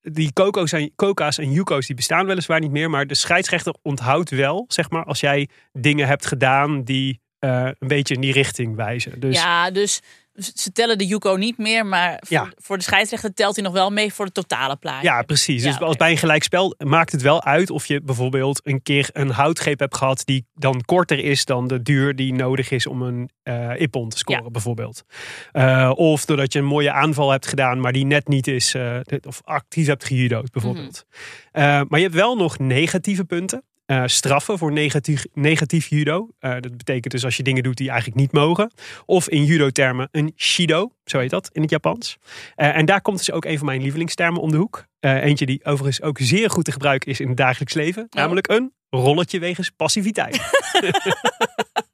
die 0.00 0.32
koko's 0.32 0.72
en, 0.72 0.92
koka's 0.94 1.38
en 1.38 1.52
yuko's 1.52 1.86
die 1.86 1.96
bestaan 1.96 2.26
weliswaar 2.26 2.60
niet 2.60 2.70
meer. 2.70 2.90
Maar 2.90 3.06
de 3.06 3.14
scheidsrechter 3.14 3.74
onthoudt 3.82 4.30
wel, 4.30 4.64
zeg 4.68 4.90
maar, 4.90 5.04
als 5.04 5.20
jij 5.20 5.48
dingen 5.72 6.06
hebt 6.06 6.26
gedaan 6.26 6.82
die 6.82 7.21
eh, 7.42 7.64
een 7.78 7.88
beetje 7.88 8.14
in 8.14 8.20
die 8.20 8.32
richting 8.32 8.76
wijzen. 8.76 9.20
Dus 9.20 9.36
Ja, 9.36 9.70
dus 9.70 10.00
ze 10.54 10.72
tellen 10.72 10.98
de 10.98 11.06
Yuko 11.06 11.36
niet 11.36 11.58
meer, 11.58 11.86
maar 11.86 12.16
voor, 12.26 12.36
Ja. 12.36 12.52
voor 12.56 12.76
de 12.78 12.82
scheidsrechter 12.82 13.34
telt 13.34 13.54
hij 13.56 13.64
nog 13.64 13.72
wel 13.72 13.90
mee 13.90 14.12
voor 14.12 14.24
de 14.26 14.32
totale 14.32 14.76
plaatje. 14.76 15.08
Ja, 15.08 15.22
precies. 15.22 15.62
Ja, 15.62 15.70
dus 15.70 15.80
als 15.80 15.96
bij 15.96 16.10
een 16.10 16.16
gelijkspel 16.16 16.74
maakt 16.78 17.12
het 17.12 17.22
wel 17.22 17.42
uit 17.44 17.70
of 17.70 17.86
je 17.86 18.00
bijvoorbeeld 18.02 18.60
een 18.64 18.82
keer 18.82 19.08
een 19.12 19.30
houtgreep 19.30 19.78
hebt 19.78 19.96
gehad 19.96 20.22
die 20.24 20.46
dan 20.54 20.82
korter 20.84 21.18
is 21.18 21.44
dan 21.44 21.68
de 21.68 21.82
duur 21.82 22.16
die 22.16 22.34
nodig 22.34 22.70
is 22.70 22.86
om 22.86 23.02
een 23.02 23.30
eh 23.42 23.80
ippon 23.80 24.08
te 24.08 24.18
scoren, 24.18 24.42
Ja. 24.44 24.50
bijvoorbeeld. 24.50 25.04
Eh, 25.52 25.92
of 25.94 26.24
doordat 26.24 26.52
je 26.52 26.58
een 26.58 26.64
mooie 26.64 26.92
aanval 26.92 27.30
hebt 27.30 27.46
gedaan, 27.46 27.80
maar 27.80 27.92
die 27.92 28.04
net 28.06 28.28
niet 28.28 28.46
is, 28.46 28.74
of 29.26 29.40
actief 29.44 29.86
hebt 29.86 30.04
gejudo'd, 30.04 30.50
bijvoorbeeld. 30.52 31.04
Mhm. 31.52 31.84
Maar 31.88 31.98
je 31.98 32.04
hebt 32.04 32.14
wel 32.14 32.36
nog 32.36 32.58
negatieve 32.58 33.24
punten. 33.24 33.62
Eh, 33.92 34.02
straffen 34.06 34.58
voor 34.58 34.72
negatief, 34.72 35.26
negatief 35.32 35.86
judo. 35.86 36.28
Eh, 36.38 36.50
dat 36.50 36.76
betekent 36.76 37.12
dus 37.12 37.24
als 37.24 37.36
je 37.36 37.42
dingen 37.42 37.62
doet 37.62 37.76
die 37.76 37.88
eigenlijk 37.88 38.20
niet 38.20 38.32
mogen. 38.32 38.72
Of 39.06 39.28
in 39.28 39.44
judo-termen 39.44 40.08
een 40.10 40.32
shido, 40.36 40.92
zo 41.04 41.18
heet 41.18 41.30
dat 41.30 41.50
in 41.52 41.62
het 41.62 41.70
Japans. 41.70 42.18
Eh, 42.54 42.76
en 42.76 42.84
daar 42.84 43.00
komt 43.00 43.18
dus 43.18 43.30
ook 43.30 43.44
een 43.44 43.58
van 43.58 43.66
mijn 43.66 43.82
lievelingstermen 43.82 44.40
om 44.40 44.50
de 44.50 44.56
hoek. 44.56 44.86
Eentje 45.00 45.46
die 45.46 45.64
overigens 45.64 46.02
ook 46.02 46.18
zeer 46.20 46.50
goed 46.50 46.64
te 46.64 46.72
gebruiken 46.72 47.10
is 47.10 47.20
in 47.20 47.28
het 47.28 47.36
dagelijks 47.36 47.74
leven. 47.74 48.06
Namelijk 48.10 48.48
een 48.48 48.72
rolletje 48.90 49.38
wegens 49.38 49.70
passiviteit. 49.70 50.40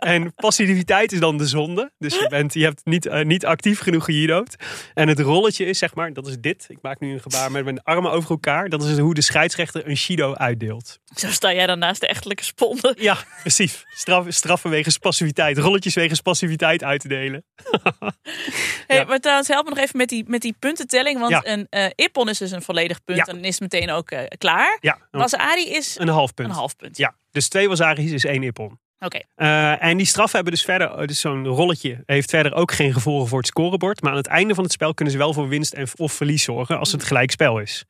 En 0.00 0.34
passiviteit 0.34 1.12
is 1.12 1.20
dan 1.20 1.38
de 1.38 1.46
zonde. 1.46 1.92
Dus 1.98 2.14
je, 2.14 2.26
bent, 2.28 2.54
je 2.54 2.64
hebt 2.64 2.80
niet, 2.84 3.06
eh, 3.06 3.24
niet 3.24 3.46
actief 3.46 3.80
genoeg 3.80 4.04
gejudo'd. 4.04 4.56
En 4.94 5.08
het 5.08 5.20
rolletje 5.20 5.64
is 5.64 5.78
zeg 5.78 5.94
maar, 5.94 6.12
dat 6.12 6.26
is 6.26 6.36
dit. 6.40 6.64
Ik 6.68 6.78
maak 6.82 7.00
nu 7.00 7.12
een 7.12 7.20
gebaar 7.20 7.50
met 7.50 7.64
mijn 7.64 7.82
armen 7.82 8.10
over 8.10 8.30
elkaar. 8.30 8.68
Dat 8.68 8.84
is 8.84 8.98
hoe 8.98 9.14
de 9.14 9.20
scheidsrechter 9.22 9.88
een 9.88 9.96
shido 9.96 10.34
uitdeelt. 10.34 10.98
Zo 11.14 11.28
sta 11.30 11.52
jij 11.52 11.66
dan 11.66 11.78
naast 11.78 12.00
de 12.00 12.06
echtelijke 12.06 12.44
sponden. 12.44 12.94
Ja, 12.98 13.16
precies. 13.40 13.84
Straf, 13.88 14.26
straffen 14.28 14.70
wegens 14.70 14.98
passiviteit. 14.98 15.58
Rolletjes 15.58 15.94
wegens 15.94 16.20
passiviteit 16.20 16.84
uit 16.84 17.00
te 17.00 17.08
delen. 17.08 17.44
Hey, 18.86 18.98
Ja. 18.98 19.04
Maar 19.04 19.18
trouwens, 19.20 19.48
help 19.48 19.64
me 19.64 19.70
nog 19.70 19.78
even 19.78 19.96
met 19.96 20.08
die, 20.08 20.24
met 20.26 20.40
die 20.40 20.54
puntentelling. 20.58 21.18
Want 21.18 21.30
Ja. 21.30 21.40
een 21.44 21.66
eh 21.70 21.86
ippon 21.94 22.28
is 22.28 22.38
dus 22.38 22.50
een 22.50 22.62
volledig 22.62 23.04
punt. 23.04 23.18
Ja. 23.18 23.24
En 23.24 23.44
is 23.44 23.60
meteen 23.60 23.90
ook 23.90 24.10
eh, 24.10 24.22
klaar. 24.38 24.78
Ja, 24.80 24.98
een, 25.10 25.20
Wasari 25.20 25.68
is 25.70 25.98
een 25.98 26.08
half 26.08 26.34
punt. 26.34 26.48
een 26.48 26.54
half 26.54 26.76
punt. 26.76 26.96
Ja, 26.96 27.14
dus 27.30 27.48
twee 27.48 27.68
wasaris 27.68 28.10
is 28.10 28.24
één 28.24 28.42
ippon. 28.42 28.78
Oké. 29.04 29.20
Eh, 29.34 29.82
en 29.82 29.96
die 29.96 30.06
straffen 30.06 30.34
hebben 30.34 30.52
dus 30.52 30.64
verder, 30.64 31.06
dus 31.06 31.20
zo'n 31.20 31.46
rolletje 31.46 32.02
heeft 32.06 32.30
verder 32.30 32.54
ook 32.54 32.72
geen 32.72 32.92
gevolgen 32.92 33.28
voor 33.28 33.38
het 33.38 33.46
scorebord. 33.46 34.02
Maar 34.02 34.10
aan 34.10 34.16
het 34.16 34.26
einde 34.26 34.54
van 34.54 34.64
het 34.64 34.72
spel 34.72 34.94
kunnen 34.94 35.12
ze 35.14 35.20
wel 35.20 35.32
voor 35.32 35.48
winst 35.48 35.72
en, 35.72 35.86
of 35.96 36.12
verlies 36.12 36.42
zorgen 36.42 36.78
als 36.78 36.92
het 36.92 37.04
gelijk 37.04 37.30
spel 37.30 37.58
is. 37.58 37.84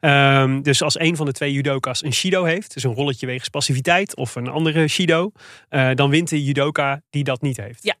Ehm, 0.00 0.62
dus 0.62 0.82
als 0.82 0.98
een 0.98 1.16
van 1.16 1.26
de 1.26 1.32
twee 1.32 1.52
judoka's 1.52 2.02
een 2.02 2.12
shido 2.12 2.44
heeft, 2.44 2.74
dus 2.74 2.82
een 2.82 2.94
rolletje 2.94 3.26
wegens 3.26 3.48
passiviteit 3.48 4.16
of 4.16 4.34
een 4.34 4.48
andere 4.48 4.88
shido, 4.88 5.32
eh, 5.68 5.90
dan 5.94 6.10
wint 6.10 6.28
de 6.28 6.44
judoka 6.44 7.02
die 7.10 7.24
dat 7.24 7.42
niet 7.42 7.56
heeft. 7.56 7.82
Ja. 7.82 7.94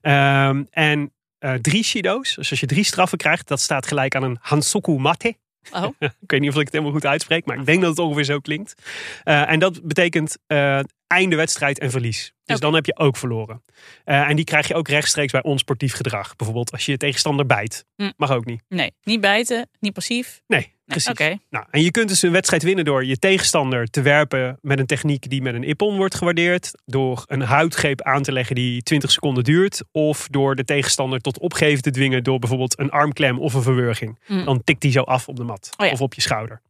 Ehm, 0.00 0.64
en 0.70 1.12
eh, 1.38 1.54
drie 1.54 1.84
shido's, 1.84 2.34
dus 2.34 2.50
als 2.50 2.60
je 2.60 2.66
drie 2.66 2.84
straffen 2.84 3.18
krijgt, 3.18 3.48
dat 3.48 3.60
staat 3.60 3.86
gelijk 3.86 4.14
aan 4.14 4.22
een 4.22 4.38
hansoku 4.40 4.92
mate. 4.92 5.36
Oh. 5.72 5.88
ik 5.98 6.30
weet 6.30 6.40
niet 6.40 6.50
of 6.50 6.56
ik 6.56 6.64
het 6.64 6.72
helemaal 6.72 6.94
goed 6.94 7.06
uitspreek, 7.06 7.44
maar 7.44 7.58
ik 7.58 7.66
denk 7.66 7.80
dat 7.80 7.90
het 7.90 7.98
ongeveer 7.98 8.24
zo 8.24 8.38
klinkt. 8.38 8.74
Eh, 9.22 9.50
en 9.50 9.58
dat 9.58 9.82
betekent 9.82 10.36
eh, 10.46 10.80
einde 11.06 11.36
wedstrijd 11.36 11.78
en 11.78 11.90
verlies. 11.90 12.32
Dus 12.44 12.60
dan 12.60 12.74
heb 12.74 12.86
je 12.86 12.96
ook 12.96 13.16
verloren. 13.16 13.62
Eh, 14.04 14.28
en 14.28 14.36
die 14.36 14.44
krijg 14.44 14.68
je 14.68 14.74
ook 14.74 14.88
rechtstreeks 14.88 15.32
bij 15.32 15.42
onsportief 15.42 15.94
gedrag. 15.94 16.36
Bijvoorbeeld 16.36 16.72
als 16.72 16.84
je 16.84 16.92
je 16.92 16.98
tegenstander 16.98 17.46
bijt. 17.46 17.84
Hm. 17.96 18.10
Mag 18.16 18.30
ook 18.30 18.44
niet. 18.44 18.62
Nee, 18.68 18.92
niet 19.02 19.20
bijten, 19.20 19.68
niet 19.80 19.92
passief. 19.92 20.40
Nee, 20.46 20.75
precies. 20.86 21.10
Oké. 21.10 21.36
Nou, 21.50 21.64
en 21.70 21.82
je 21.82 21.90
kunt 21.90 22.08
dus 22.08 22.22
een 22.22 22.32
wedstrijd 22.32 22.62
winnen 22.62 22.84
door 22.84 23.04
je 23.04 23.18
tegenstander 23.18 23.86
te 23.86 24.02
werpen 24.02 24.58
met 24.60 24.78
een 24.78 24.86
techniek 24.86 25.30
die 25.30 25.42
met 25.42 25.54
een 25.54 25.64
ippon 25.64 25.96
wordt 25.96 26.14
gewaardeerd. 26.14 26.70
Door 26.84 27.24
een 27.26 27.40
huidgreep 27.40 28.02
aan 28.02 28.22
te 28.22 28.32
leggen 28.32 28.54
die 28.54 28.82
20 28.82 29.10
seconden 29.10 29.44
duurt. 29.44 29.82
Of 29.92 30.28
door 30.30 30.54
de 30.54 30.64
tegenstander 30.64 31.20
tot 31.20 31.38
opgeven 31.38 31.82
te 31.82 31.90
dwingen 31.90 32.22
door 32.24 32.38
bijvoorbeeld 32.38 32.78
een 32.78 32.90
armklem 32.90 33.38
of 33.38 33.54
een 33.54 33.62
verwurging. 33.62 34.18
Mm. 34.26 34.44
Dan 34.44 34.64
tikt 34.64 34.80
die 34.80 34.92
zo 34.92 35.02
af 35.02 35.28
op 35.28 35.36
de 35.36 35.44
mat 35.44 35.70
Oh 35.76 35.86
ja. 35.86 35.92
of 35.92 36.00
op 36.00 36.14
je 36.14 36.20
schouder. 36.20 36.60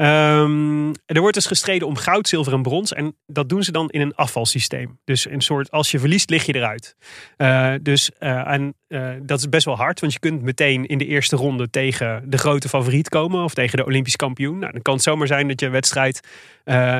Ehm, 0.00 0.92
er 1.06 1.20
wordt 1.20 1.34
dus 1.34 1.46
gestreden 1.46 1.86
om 1.88 1.96
goud, 1.96 2.28
zilver 2.28 2.52
en 2.52 2.62
brons. 2.62 2.92
En 2.92 3.16
dat 3.26 3.48
doen 3.48 3.62
ze 3.62 3.72
dan 3.72 3.88
in 3.90 4.00
een 4.00 4.14
afvalsysteem. 4.14 4.98
Dus 5.04 5.28
een 5.30 5.40
soort, 5.40 5.70
als 5.70 5.90
je 5.90 5.98
verliest, 5.98 6.30
lig 6.30 6.46
je 6.46 6.54
eruit. 6.54 6.96
Eh, 7.36 7.74
dus 7.82 8.10
eh, 8.18 8.46
en, 8.48 8.74
eh, 8.88 9.10
dat 9.22 9.38
is 9.38 9.48
best 9.48 9.64
wel 9.64 9.76
hard. 9.76 10.00
Want 10.00 10.12
je 10.12 10.18
kunt 10.18 10.42
meteen 10.42 10.86
in 10.86 10.98
de 10.98 11.06
eerste 11.06 11.36
ronde 11.36 11.70
tegen 11.70 12.22
de 12.26 12.38
grote 12.38 12.68
favoriet 12.68 13.08
komen. 13.08 13.44
Of 13.44 13.54
tegen 13.54 13.76
de 13.76 13.84
Olympisch 13.84 14.16
kampioen. 14.16 14.58
Nou, 14.58 14.72
dan 14.72 14.82
kan 14.82 14.94
het 14.94 15.02
zomaar 15.02 15.26
zijn 15.26 15.48
dat 15.48 15.60
je 15.60 15.68
wedstrijd 15.68 16.20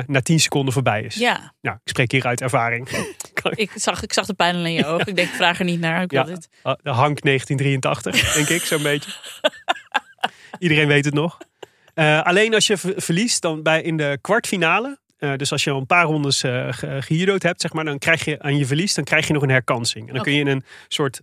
na 0.05 0.21
10 0.23 0.39
seconden 0.39 0.73
voorbij 0.73 1.01
is. 1.03 1.15
Ja, 1.15 1.53
Nou, 1.61 1.75
ik 1.83 1.89
spreek 1.89 2.11
hier 2.11 2.25
uit 2.25 2.41
ervaring. 2.41 2.89
ik 3.55 3.71
zag, 3.75 4.03
ik 4.03 4.13
zag 4.13 4.25
de 4.25 4.33
pijn 4.33 4.55
in 4.55 4.73
je 4.73 4.85
ogen. 4.85 5.07
Ik 5.07 5.15
denk, 5.15 5.27
ik 5.27 5.35
vraag 5.35 5.59
er 5.59 5.65
niet 5.65 5.79
naar. 5.79 6.01
Ik 6.01 6.11
Ja. 6.11 6.23
dit. 6.23 6.49
Hank 6.83 7.21
1983, 7.21 8.33
denk 8.33 8.49
ik, 8.49 8.61
zo'n 8.61 8.83
beetje. 8.83 9.11
Iedereen 10.59 10.87
weet 10.87 11.05
het 11.05 11.13
nog. 11.13 11.37
Eh, 12.01 12.21
alleen 12.21 12.53
als 12.53 12.67
je 12.67 12.77
ver- 12.77 12.93
verliest 13.01 13.41
dan 13.41 13.61
bij 13.63 13.81
in 13.81 13.97
de 13.97 14.17
kwartfinale. 14.21 14.99
eh, 15.17 15.35
dus 15.35 15.51
als 15.51 15.63
je 15.63 15.71
al 15.71 15.77
een 15.79 15.85
paar 15.85 16.05
rondes 16.05 16.43
gejudo'd 16.99 17.43
hebt, 17.43 17.61
zeg 17.61 17.73
maar, 17.73 17.85
dan 17.85 17.97
krijg 17.97 18.25
je 18.25 18.41
aan 18.41 18.57
je 18.57 18.65
verlies, 18.65 18.93
dan 18.93 19.03
krijg 19.03 19.27
je 19.27 19.33
nog 19.33 19.41
een 19.43 19.49
herkansing. 19.49 20.07
En 20.07 20.13
dan 20.13 20.23
kun 20.23 20.33
je 20.33 20.39
in 20.39 20.47
een 20.47 20.63
soort 20.87 21.21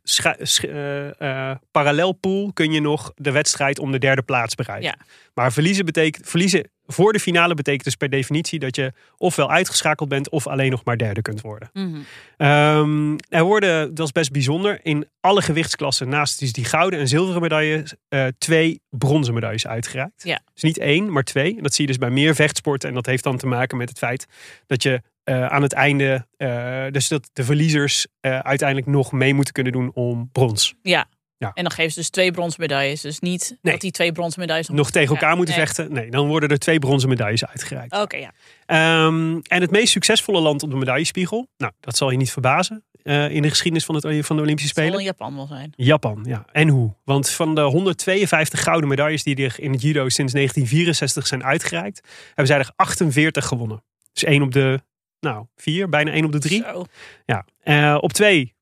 parallelpool 1.71 2.53
kun 2.53 2.73
je 2.73 2.81
nog 2.81 3.13
de 3.17 3.31
wedstrijd 3.31 3.79
om 3.79 3.93
de 3.93 3.99
derde 3.99 4.23
plaats 4.23 4.55
bereiken. 4.55 4.89
Ja. 4.89 4.97
Maar 5.35 5.53
verliezen, 5.53 5.85
betekent, 5.85 6.29
verliezen 6.29 6.71
voor 6.91 7.13
de 7.13 7.21
finale 7.21 7.55
betekent 7.55 7.85
dus 7.85 7.95
per 7.95 8.11
definitie 8.11 8.59
dat 8.59 8.77
je 8.77 8.93
ofwel 9.17 9.51
uitgeschakeld 9.51 10.09
bent 10.09 10.29
of 10.29 10.47
alleen 10.47 10.71
nog 10.71 10.85
maar 10.85 10.97
derde 10.97 11.23
kunt 11.23 11.41
worden. 11.41 11.71
Mhm. 11.73 11.99
Ehm, 12.37 13.17
er 13.29 13.45
worden, 13.45 13.95
dat 13.95 14.07
is 14.07 14.13
best 14.13 14.33
bijzonder, 14.33 14.81
in 14.83 15.09
alle 15.21 15.43
gewichtsklassen 15.43 16.09
naast 16.09 16.39
dus 16.39 16.53
die 16.53 16.65
gouden 16.65 16.99
en 16.99 17.09
zilveren 17.09 17.43
medailles 17.43 17.95
eh, 18.09 18.27
twee 18.39 18.81
bronzen 18.91 19.35
medailles 19.35 19.67
uitgereikt. 19.67 20.23
Ja. 20.25 20.41
Dus 20.55 20.63
niet 20.63 20.79
één, 20.79 21.13
maar 21.13 21.25
twee. 21.25 21.57
En 21.57 21.63
dat 21.63 21.75
zie 21.75 21.85
je 21.85 21.91
dus 21.91 22.01
bij 22.01 22.11
meer 22.11 22.35
vechtsporten. 22.35 22.89
En 22.89 22.95
dat 22.95 23.07
heeft 23.07 23.25
dan 23.25 23.37
te 23.37 23.47
maken 23.47 23.79
met 23.79 23.89
het 23.89 23.99
feit 23.99 24.27
dat 24.67 24.83
je 24.83 25.03
eh, 25.25 25.47
aan 25.47 25.63
het 25.63 25.73
einde, 25.73 26.27
eh, 26.37 26.85
dus 26.91 27.09
dat 27.09 27.31
de 27.33 27.45
verliezers 27.45 28.07
uiteindelijk 28.21 28.87
nog 28.87 29.13
mee 29.13 29.35
moeten 29.35 29.55
kunnen 29.55 29.73
doen 29.73 29.91
om 29.95 30.29
brons. 30.33 30.75
Ja. 30.83 31.09
Ja. 31.39 31.51
En 31.55 31.63
dan 31.63 31.73
geven 31.73 31.93
ze 31.93 31.99
dus 31.99 32.11
twee 32.11 32.31
bronzen 32.31 32.61
medailles. 32.61 33.01
Dus 33.01 33.19
niet 33.21 33.57
Nee. 33.63 33.73
dat 33.73 33.81
die 33.83 33.91
twee 33.91 34.13
bronzen 34.13 34.41
medailles 34.41 34.69
Nog 34.69 34.91
tegen 34.91 35.15
elkaar 35.15 35.31
Ja, 35.31 35.37
moeten 35.37 35.57
nee. 35.57 35.65
vechten. 35.67 35.93
Nee, 35.93 36.11
dan 36.11 36.27
worden 36.29 36.49
er 36.49 36.59
twee 36.59 36.79
bronzen 36.79 37.09
medailles 37.09 37.47
uitgereikt. 37.47 37.97
Oké, 38.01 38.17
ja. 38.17 38.33
Ehm, 38.67 39.39
en 39.43 39.61
het 39.61 39.71
meest 39.71 39.93
succesvolle 39.93 40.41
land 40.41 40.63
op 40.63 40.71
de 40.71 40.77
medaillespiegel, 40.77 41.49
nou, 41.57 41.73
dat 41.81 41.97
zal 41.97 42.11
je 42.11 42.17
niet 42.17 42.33
verbazen 42.33 42.83
eh, 43.03 43.31
in 43.31 43.43
de 43.43 43.49
geschiedenis 43.49 43.85
van, 43.85 43.95
het, 43.95 44.27
van 44.27 44.37
de 44.37 44.43
Olympische 44.43 44.69
Het 44.69 44.77
zal 44.79 44.85
Spelen. 44.85 44.99
in 44.99 45.05
Japan 45.05 45.35
wel 45.37 45.47
zijn. 45.47 45.73
Japan, 45.77 46.25
ja. 46.27 46.45
En 46.53 46.69
hoe? 46.69 46.95
Want 47.05 47.31
van 47.31 47.55
de 47.55 47.61
152 47.61 48.63
gouden 48.63 48.89
medailles 48.89 49.23
die 49.23 49.37
er 49.45 49.55
in 49.59 49.73
het 49.73 49.83
judo 49.83 50.09
sinds 50.09 50.33
1964 50.33 51.27
zijn 51.27 51.45
uitgereikt, 51.45 52.01
hebben 52.27 52.47
zij 52.47 52.59
er 52.59 52.71
48 52.77 53.47
gewonnen. 53.47 53.83
Dus 54.13 54.25
één 54.25 54.43
op 54.43 54.53
de, 54.53 54.81
nou, 55.21 55.47
vier, 55.57 55.89
bijna 55.89 56.11
één 56.13 56.25
op 56.25 56.33
de 56.33 56.39
drie. 56.39 56.63
Zo. 56.63 56.85
Ja. 57.27 57.45
Eh, 57.59 57.99
op 58.01 58.13
twee, 58.13 58.55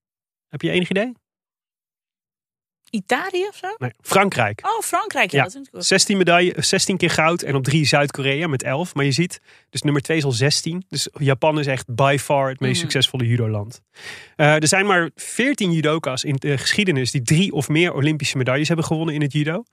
heb 0.49 0.63
je 0.63 0.71
enig 0.71 0.91
idee? 0.91 1.13
Italië 2.91 3.47
of 3.49 3.57
zo? 3.57 3.67
Nee, 3.79 3.91
Frankrijk. 4.01 4.61
Oh, 4.67 4.81
Frankrijk. 4.83 5.31
Ja, 5.31 5.37
Ja. 5.37 5.43
dat 5.43 5.53
is 5.53 5.59
natuurlijk 5.59 5.85
16, 5.87 6.17
medaille, 6.17 6.55
16 6.57 6.97
keer 6.97 7.11
goud 7.11 7.43
en 7.43 7.55
op 7.55 7.65
drie 7.65 7.85
Zuid-Korea 7.87 8.47
met 8.47 8.63
11. 8.63 8.95
Maar 8.95 9.05
je 9.05 9.13
ziet, 9.13 9.41
dus 9.71 9.83
nummer 9.83 10.03
2 10.03 10.17
is 10.17 10.25
al 10.25 10.33
16. 10.33 10.85
Dus 10.89 11.09
Japan 11.19 11.59
is 11.59 11.67
echt 11.67 11.95
by 11.95 12.17
far 12.21 12.49
het 12.49 12.61
meest 12.61 12.73
Mhm. 12.73 12.83
succesvolle 12.83 13.27
judoland. 13.27 13.81
Eh 14.37 14.55
er 14.55 14.69
zijn 14.69 14.87
maar 14.87 15.11
14 15.15 15.73
judoka's 15.73 16.25
in 16.25 16.37
de 16.39 16.59
geschiedenis 16.59 17.11
die 17.11 17.23
drie 17.23 17.53
of 17.53 17.69
meer 17.69 17.93
Olympische 17.95 18.37
medailles 18.37 18.67
hebben 18.69 18.87
gewonnen 18.87 19.15
in 19.15 19.23
het 19.23 19.33
judo. 19.33 19.65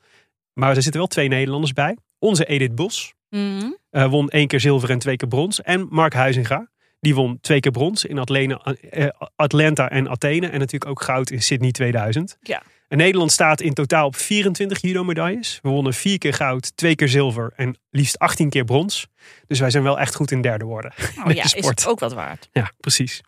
Maar 0.54 0.70
er 0.70 0.82
zitten 0.82 1.00
wel 1.02 1.08
twee 1.10 1.28
Nederlanders 1.28 1.74
bij. 1.74 1.98
Onze 2.20 2.46
Edith 2.46 2.76
Bos 2.76 3.14
Mhm. 3.30 3.72
eh, 3.90 4.10
won 4.10 4.30
één 4.30 4.48
keer 4.48 4.60
zilver 4.60 4.90
en 4.90 5.00
twee 5.00 5.16
keer 5.16 5.28
brons. 5.28 5.62
En 5.62 5.88
Mark 5.90 6.14
Huizinga, 6.14 6.70
die 7.00 7.16
won 7.16 7.38
twee 7.42 7.60
keer 7.60 7.72
brons 7.72 8.06
in 8.06 8.18
eh, 8.18 9.08
Atlanta 9.36 9.90
en 9.90 10.10
Athene. 10.10 10.48
En 10.48 10.60
natuurlijk 10.60 10.92
ook 10.92 11.02
goud 11.02 11.30
in 11.30 11.42
Sydney 11.42 11.72
2000. 11.72 12.38
Ja. 12.42 12.62
En 12.94 13.00
Nederland 13.00 13.32
staat 13.32 13.62
in 13.62 13.74
totaal 13.74 14.06
op 14.06 14.16
24 14.16 14.82
judo-medailles. 14.82 15.60
We 15.62 15.70
wonnen 15.70 15.94
vier 15.94 16.18
keer 16.18 16.34
goud, 16.34 16.78
twee 16.78 16.96
keer 16.96 17.10
zilver 17.10 17.54
en 17.56 17.78
liefst 17.90 18.20
18 18.20 18.50
keer 18.50 18.64
brons. 18.64 19.08
Dus 19.48 19.60
wij 19.60 19.70
zijn 19.70 19.84
wel 19.84 20.00
echt 20.00 20.16
goed 20.16 20.32
in 20.32 20.42
derde 20.42 20.66
worden. 20.66 20.94
Oh 21.26 21.34
ja, 21.36 21.48
sport. 21.48 21.80
is 21.80 21.88
ook 21.88 22.00
wat 22.00 22.14
waard. 22.14 22.50
Ja, 22.52 22.72
precies. 22.80 23.22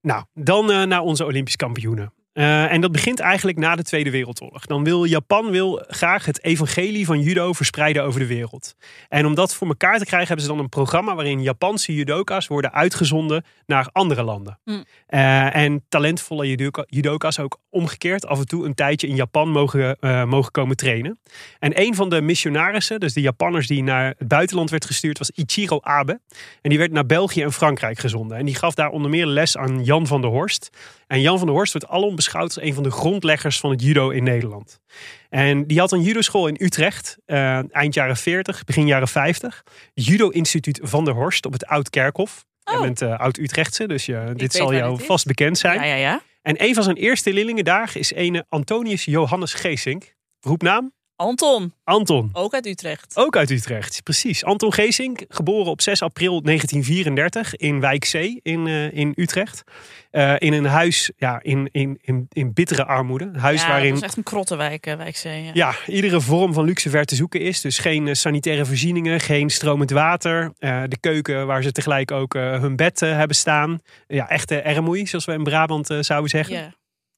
Nou, 0.00 0.24
dan 0.34 0.72
eh, 0.72 0.82
naar 0.82 1.00
onze 1.00 1.24
Olympisch 1.24 1.56
kampioenen. 1.56 2.12
Eh, 2.36 2.72
en 2.72 2.80
dat 2.80 2.92
begint 2.92 3.20
eigenlijk 3.20 3.58
na 3.58 3.76
de 3.76 3.82
Tweede 3.82 4.10
Wereldoorlog. 4.10 4.66
Dan 4.66 4.84
wil 4.84 5.04
Japan 5.04 5.50
wil 5.50 5.84
graag 5.88 6.24
het 6.24 6.44
evangelie 6.44 7.06
van 7.06 7.20
judo 7.20 7.52
verspreiden 7.52 8.04
over 8.04 8.20
de 8.20 8.26
wereld. 8.26 8.74
En 9.08 9.26
om 9.26 9.34
dat 9.34 9.54
voor 9.54 9.66
elkaar 9.66 9.98
te 9.98 10.04
krijgen 10.04 10.26
hebben 10.26 10.44
ze 10.46 10.50
dan 10.50 10.60
een 10.60 10.68
programma 10.68 11.14
waarin 11.14 11.42
Japanse 11.42 11.94
judoka's 11.94 12.46
worden 12.46 12.72
uitgezonden 12.72 13.44
naar 13.66 13.88
andere 13.92 14.22
landen. 14.22 14.58
Hm. 14.64 14.82
Eh, 15.06 15.56
en 15.56 15.84
talentvolle 15.88 16.48
judoka- 16.48 16.84
judoka's 16.86 17.38
ook 17.38 17.58
omgekeerd 17.70 18.26
af 18.26 18.38
en 18.38 18.46
toe 18.46 18.64
een 18.64 18.74
tijdje 18.74 19.06
in 19.06 19.14
Japan 19.14 19.50
mogen, 19.50 19.96
eh, 20.00 20.24
mogen 20.24 20.52
komen 20.52 20.76
trainen. 20.76 21.18
En 21.58 21.80
een 21.80 21.94
van 21.94 22.08
de 22.08 22.20
missionarissen, 22.20 23.00
dus 23.00 23.12
de 23.12 23.20
Japanners 23.20 23.66
die 23.66 23.82
naar 23.82 24.14
het 24.18 24.28
buitenland 24.28 24.70
werd 24.70 24.84
gestuurd, 24.84 25.18
was 25.18 25.30
Ichiro 25.30 25.78
Abe. 25.82 26.20
En 26.62 26.70
die 26.70 26.78
werd 26.78 26.92
naar 26.92 27.06
België 27.06 27.42
en 27.42 27.52
Frankrijk 27.52 27.98
gezonden. 27.98 28.38
En 28.38 28.44
die 28.44 28.54
gaf 28.54 28.74
daar 28.74 28.90
onder 28.90 29.10
meer 29.10 29.26
les 29.26 29.56
aan 29.56 29.84
Jan 29.84 30.06
van 30.06 30.20
der 30.20 30.30
Horst. 30.30 30.70
En 31.06 31.20
Jan 31.20 31.38
van 31.38 31.46
der 31.46 31.56
Horst 31.56 31.72
wordt 31.72 31.88
alom 31.88 32.14
beschouwd 32.26 32.54
als 32.54 32.64
een 32.64 32.74
van 32.74 32.82
de 32.82 32.90
grondleggers 32.90 33.60
van 33.60 33.70
het 33.70 33.82
judo 33.82 34.10
in 34.10 34.22
Nederland. 34.24 34.80
En 35.28 35.66
die 35.66 35.78
had 35.78 35.92
een 35.92 36.02
judoschool 36.02 36.46
in 36.46 36.56
Utrecht, 36.58 37.16
eh, 37.24 37.74
eind 37.74 37.94
jaren 37.94 38.16
40, 38.16 38.64
begin 38.64 38.86
jaren 38.86 39.08
50. 39.08 39.62
Judo-instituut 39.94 40.80
Van 40.82 41.04
der 41.04 41.14
Horst 41.14 41.46
op 41.46 41.52
het 41.52 41.66
Oud-Kerkhof. 41.66 42.44
Jij 42.60 42.74
Oh. 42.74 42.80
bent 42.82 43.02
eh, 43.02 43.18
oud-Utrechtse, 43.18 43.86
dus 43.86 44.06
je, 44.06 44.32
dit 44.36 44.52
zal 44.52 44.74
jou 44.74 45.00
is. 45.00 45.06
vast 45.06 45.26
bekend 45.26 45.58
zijn. 45.58 45.78
Ja, 45.80 45.84
ja, 45.84 45.94
ja. 45.94 46.20
En 46.42 46.62
een 46.64 46.74
van 46.74 46.82
zijn 46.82 46.96
eerste 46.96 47.32
leerlingen 47.32 47.64
daar 47.64 47.90
is 47.94 48.12
ene 48.12 48.46
Antonius 48.48 49.04
Johannes 49.04 49.54
Geesink. 49.54 50.14
Roepnaam? 50.40 50.92
Anton, 51.16 51.72
Anton. 51.84 52.30
ook 52.32 52.54
uit 52.54 52.66
Utrecht. 52.66 53.16
Ook 53.16 53.36
uit 53.36 53.50
Utrecht, 53.50 54.02
precies. 54.02 54.44
Anton 54.44 54.72
Geesink, 54.72 55.24
geboren 55.28 55.70
op 55.70 55.80
6 55.80 56.02
april 56.02 56.42
1934 56.42 57.56
in 57.56 57.80
Wijkzee 57.80 58.40
in, 58.42 58.66
eh, 58.66 58.92
in 58.92 59.12
Utrecht. 59.14 59.62
Eh, 60.10 60.34
in 60.38 60.52
een 60.52 60.64
huis 60.64 61.10
ja, 61.16 61.42
in, 61.42 61.68
in, 61.72 61.98
in, 62.00 62.26
in 62.32 62.52
bittere 62.52 62.84
armoede. 62.84 63.24
Een 63.24 63.36
huis 63.36 63.62
ja, 63.62 63.68
waarin 63.68 63.88
dat 63.88 63.98
is 63.98 64.04
echt 64.04 64.16
een 64.16 64.22
krottenwijk, 64.22 64.86
eh, 64.86 64.96
Wijkzee. 64.96 65.44
Ja. 65.44 65.50
ja, 65.54 65.74
iedere 65.86 66.20
vorm 66.20 66.52
van 66.52 66.64
luxe 66.64 66.90
ver 66.90 67.04
te 67.04 67.14
zoeken 67.14 67.40
is. 67.40 67.60
Dus 67.60 67.78
geen 67.78 68.16
sanitaire 68.16 68.66
voorzieningen, 68.66 69.20
geen 69.20 69.50
stromend 69.50 69.90
water. 69.90 70.52
De 70.58 70.96
keuken 71.00 71.46
waar 71.46 71.62
ze 71.62 71.72
tegelijk 71.72 72.10
ook 72.10 72.34
hun 72.34 72.76
bed 72.76 73.00
hebben 73.00 73.36
staan. 73.36 73.80
Ja, 74.06 74.28
echte 74.28 74.60
ermoei, 74.60 75.06
zoals 75.06 75.24
we 75.24 75.32
in 75.32 75.44
Brabant 75.44 75.86
zouden 76.00 76.30
zeggen. 76.30 76.54
Ja. 76.56 76.72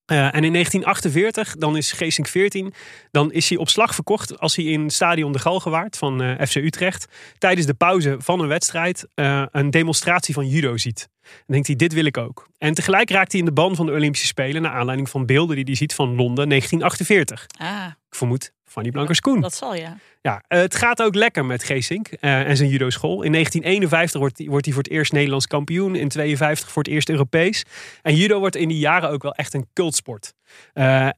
Eh, 0.09 0.35
en 0.35 0.45
in 0.45 0.53
1948, 0.53 1.57
dan 1.57 1.77
is 1.77 1.93
Geesink 1.93 2.27
14, 2.27 2.73
dan 3.11 3.33
is 3.33 3.49
hij 3.49 3.59
op 3.59 3.69
slag 3.69 3.95
verkocht 3.95 4.39
als 4.39 4.57
hij 4.57 4.65
in 4.65 4.91
stadion 4.91 5.33
de 5.33 5.39
Galgenwaard 5.39 5.97
van 5.97 6.23
eh, 6.23 6.47
FC 6.47 6.55
Utrecht 6.55 7.07
tijdens 7.39 7.67
de 7.67 7.75
pauze 7.75 8.17
van 8.19 8.41
een 8.41 8.49
wedstrijd 8.49 9.07
eh, 9.15 9.43
een 9.51 9.71
demonstratie 9.71 10.35
van 10.35 10.49
judo 10.49 10.77
ziet. 10.77 11.09
Dan 11.23 11.31
denkt 11.47 11.67
hij, 11.67 11.77
dit 11.77 11.93
wil 11.93 12.05
ik 12.05 12.17
ook. 12.17 12.49
En 12.59 12.75
tegelijk 12.75 13.11
raakt 13.11 13.31
hij 13.33 13.41
in 13.41 13.47
de 13.47 13.53
ban 13.53 13.77
van 13.77 13.87
de 13.87 13.93
Olympische 13.93 14.27
Spelen 14.27 14.63
naar 14.63 14.73
aanleiding 14.73 15.09
van 15.09 15.27
beelden 15.27 15.57
die 15.57 15.65
hij 15.65 15.75
ziet 15.75 15.95
van 15.95 16.09
Londen 16.15 16.49
1948. 16.49 17.47
Ah, 17.59 17.87
Ik 17.87 18.17
vermoed 18.17 18.53
Fanny 18.69 18.91
Blankers-Koen. 18.91 19.41
dat 19.41 19.55
zal 19.55 19.75
ja. 19.75 19.97
Ja, 20.23 20.43
eh, 20.49 20.61
het 20.61 20.75
gaat 20.75 21.03
ook 21.03 21.15
lekker 21.15 21.45
met 21.45 21.65
Geesink 21.65 22.09
eh, 22.09 22.49
en 22.49 22.57
zijn 22.57 22.69
judo-school. 22.69 23.23
In 23.23 23.33
1951 23.33 24.21
wordt, 24.21 24.39
hij- 24.39 24.47
wordt 24.47 24.65
hij 24.65 24.75
voor 24.75 24.83
het 24.83 24.93
eerst 24.93 25.13
Nederlands 25.13 25.47
kampioen. 25.47 25.95
In 25.95 26.09
52 26.09 26.71
voor 26.71 26.83
het 26.83 26.93
eerst 26.93 27.09
Europees. 27.09 27.65
En 28.03 28.15
judo 28.15 28.39
wordt 28.39 28.57
in 28.57 28.69
die 28.69 28.79
jaren 28.79 29.11
ook 29.11 29.23
wel 29.23 29.35
echt 29.35 29.55
een 29.55 29.67
cultsport. 29.73 30.35
Eh, 30.73 31.09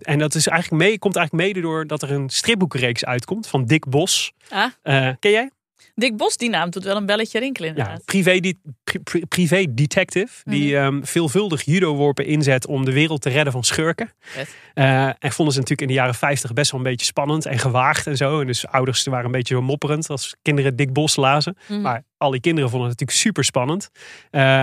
en 0.00 0.18
dat 0.18 0.34
is 0.34 0.46
eigenlijk 0.46 0.82
mee, 0.82 0.98
komt 0.98 1.16
eigenlijk 1.16 1.46
mede 1.48 1.60
door 1.60 1.86
dat 1.86 2.02
er 2.02 2.10
een 2.12 2.28
stripboekenreeks 2.28 3.04
uitkomt 3.04 3.46
van 3.46 3.64
Dick 3.64 3.86
Bos. 3.88 4.32
Ah, 4.48 4.70
ken 5.18 5.30
jij? 5.30 5.50
Dick 5.98 6.16
Bos, 6.16 6.36
die 6.36 6.48
naam 6.50 6.70
doet 6.70 6.84
wel 6.84 6.96
een 6.96 7.06
belletje 7.06 7.38
rinkelen 7.38 7.70
Ja, 7.70 7.76
inderdaad. 7.76 8.04
privé, 8.04 8.38
die, 8.40 8.60
pri- 8.84 8.98
pri- 8.98 9.24
privé 9.26 9.66
detective. 9.74 10.28
Die 10.44 10.76
ehm, 10.76 11.02
veelvuldig 11.02 11.62
judo-worpen 11.64 12.26
inzet 12.26 12.66
om 12.66 12.84
de 12.84 12.92
wereld 12.92 13.20
te 13.22 13.28
redden 13.28 13.52
van 13.52 13.64
schurken. 13.64 14.10
Eh, 14.74 15.04
en 15.06 15.32
vonden 15.32 15.54
ze 15.54 15.60
natuurlijk 15.60 15.80
in 15.80 15.86
de 15.86 15.92
jaren 15.92 16.14
50 16.14 16.52
best 16.52 16.70
wel 16.70 16.80
een 16.80 16.86
beetje 16.86 17.06
spannend 17.06 17.46
en 17.46 17.58
gewaagd 17.58 18.06
en 18.06 18.16
zo. 18.16 18.40
En 18.40 18.46
dus 18.46 18.66
ouders 18.66 19.04
waren 19.04 19.24
een 19.26 19.30
beetje 19.32 19.54
zo 19.54 19.62
mopperend 19.62 20.10
als 20.10 20.36
kinderen 20.42 20.76
Dick 20.76 20.92
Bos 20.92 21.16
lazen. 21.16 21.56
Mhm. 21.68 21.80
Maar 21.80 22.02
al 22.18 22.30
die 22.30 22.40
kinderen 22.40 22.70
vonden 22.70 22.88
het 22.88 22.98
natuurlijk 22.98 23.26
super 23.26 23.44
spannend. 23.44 23.90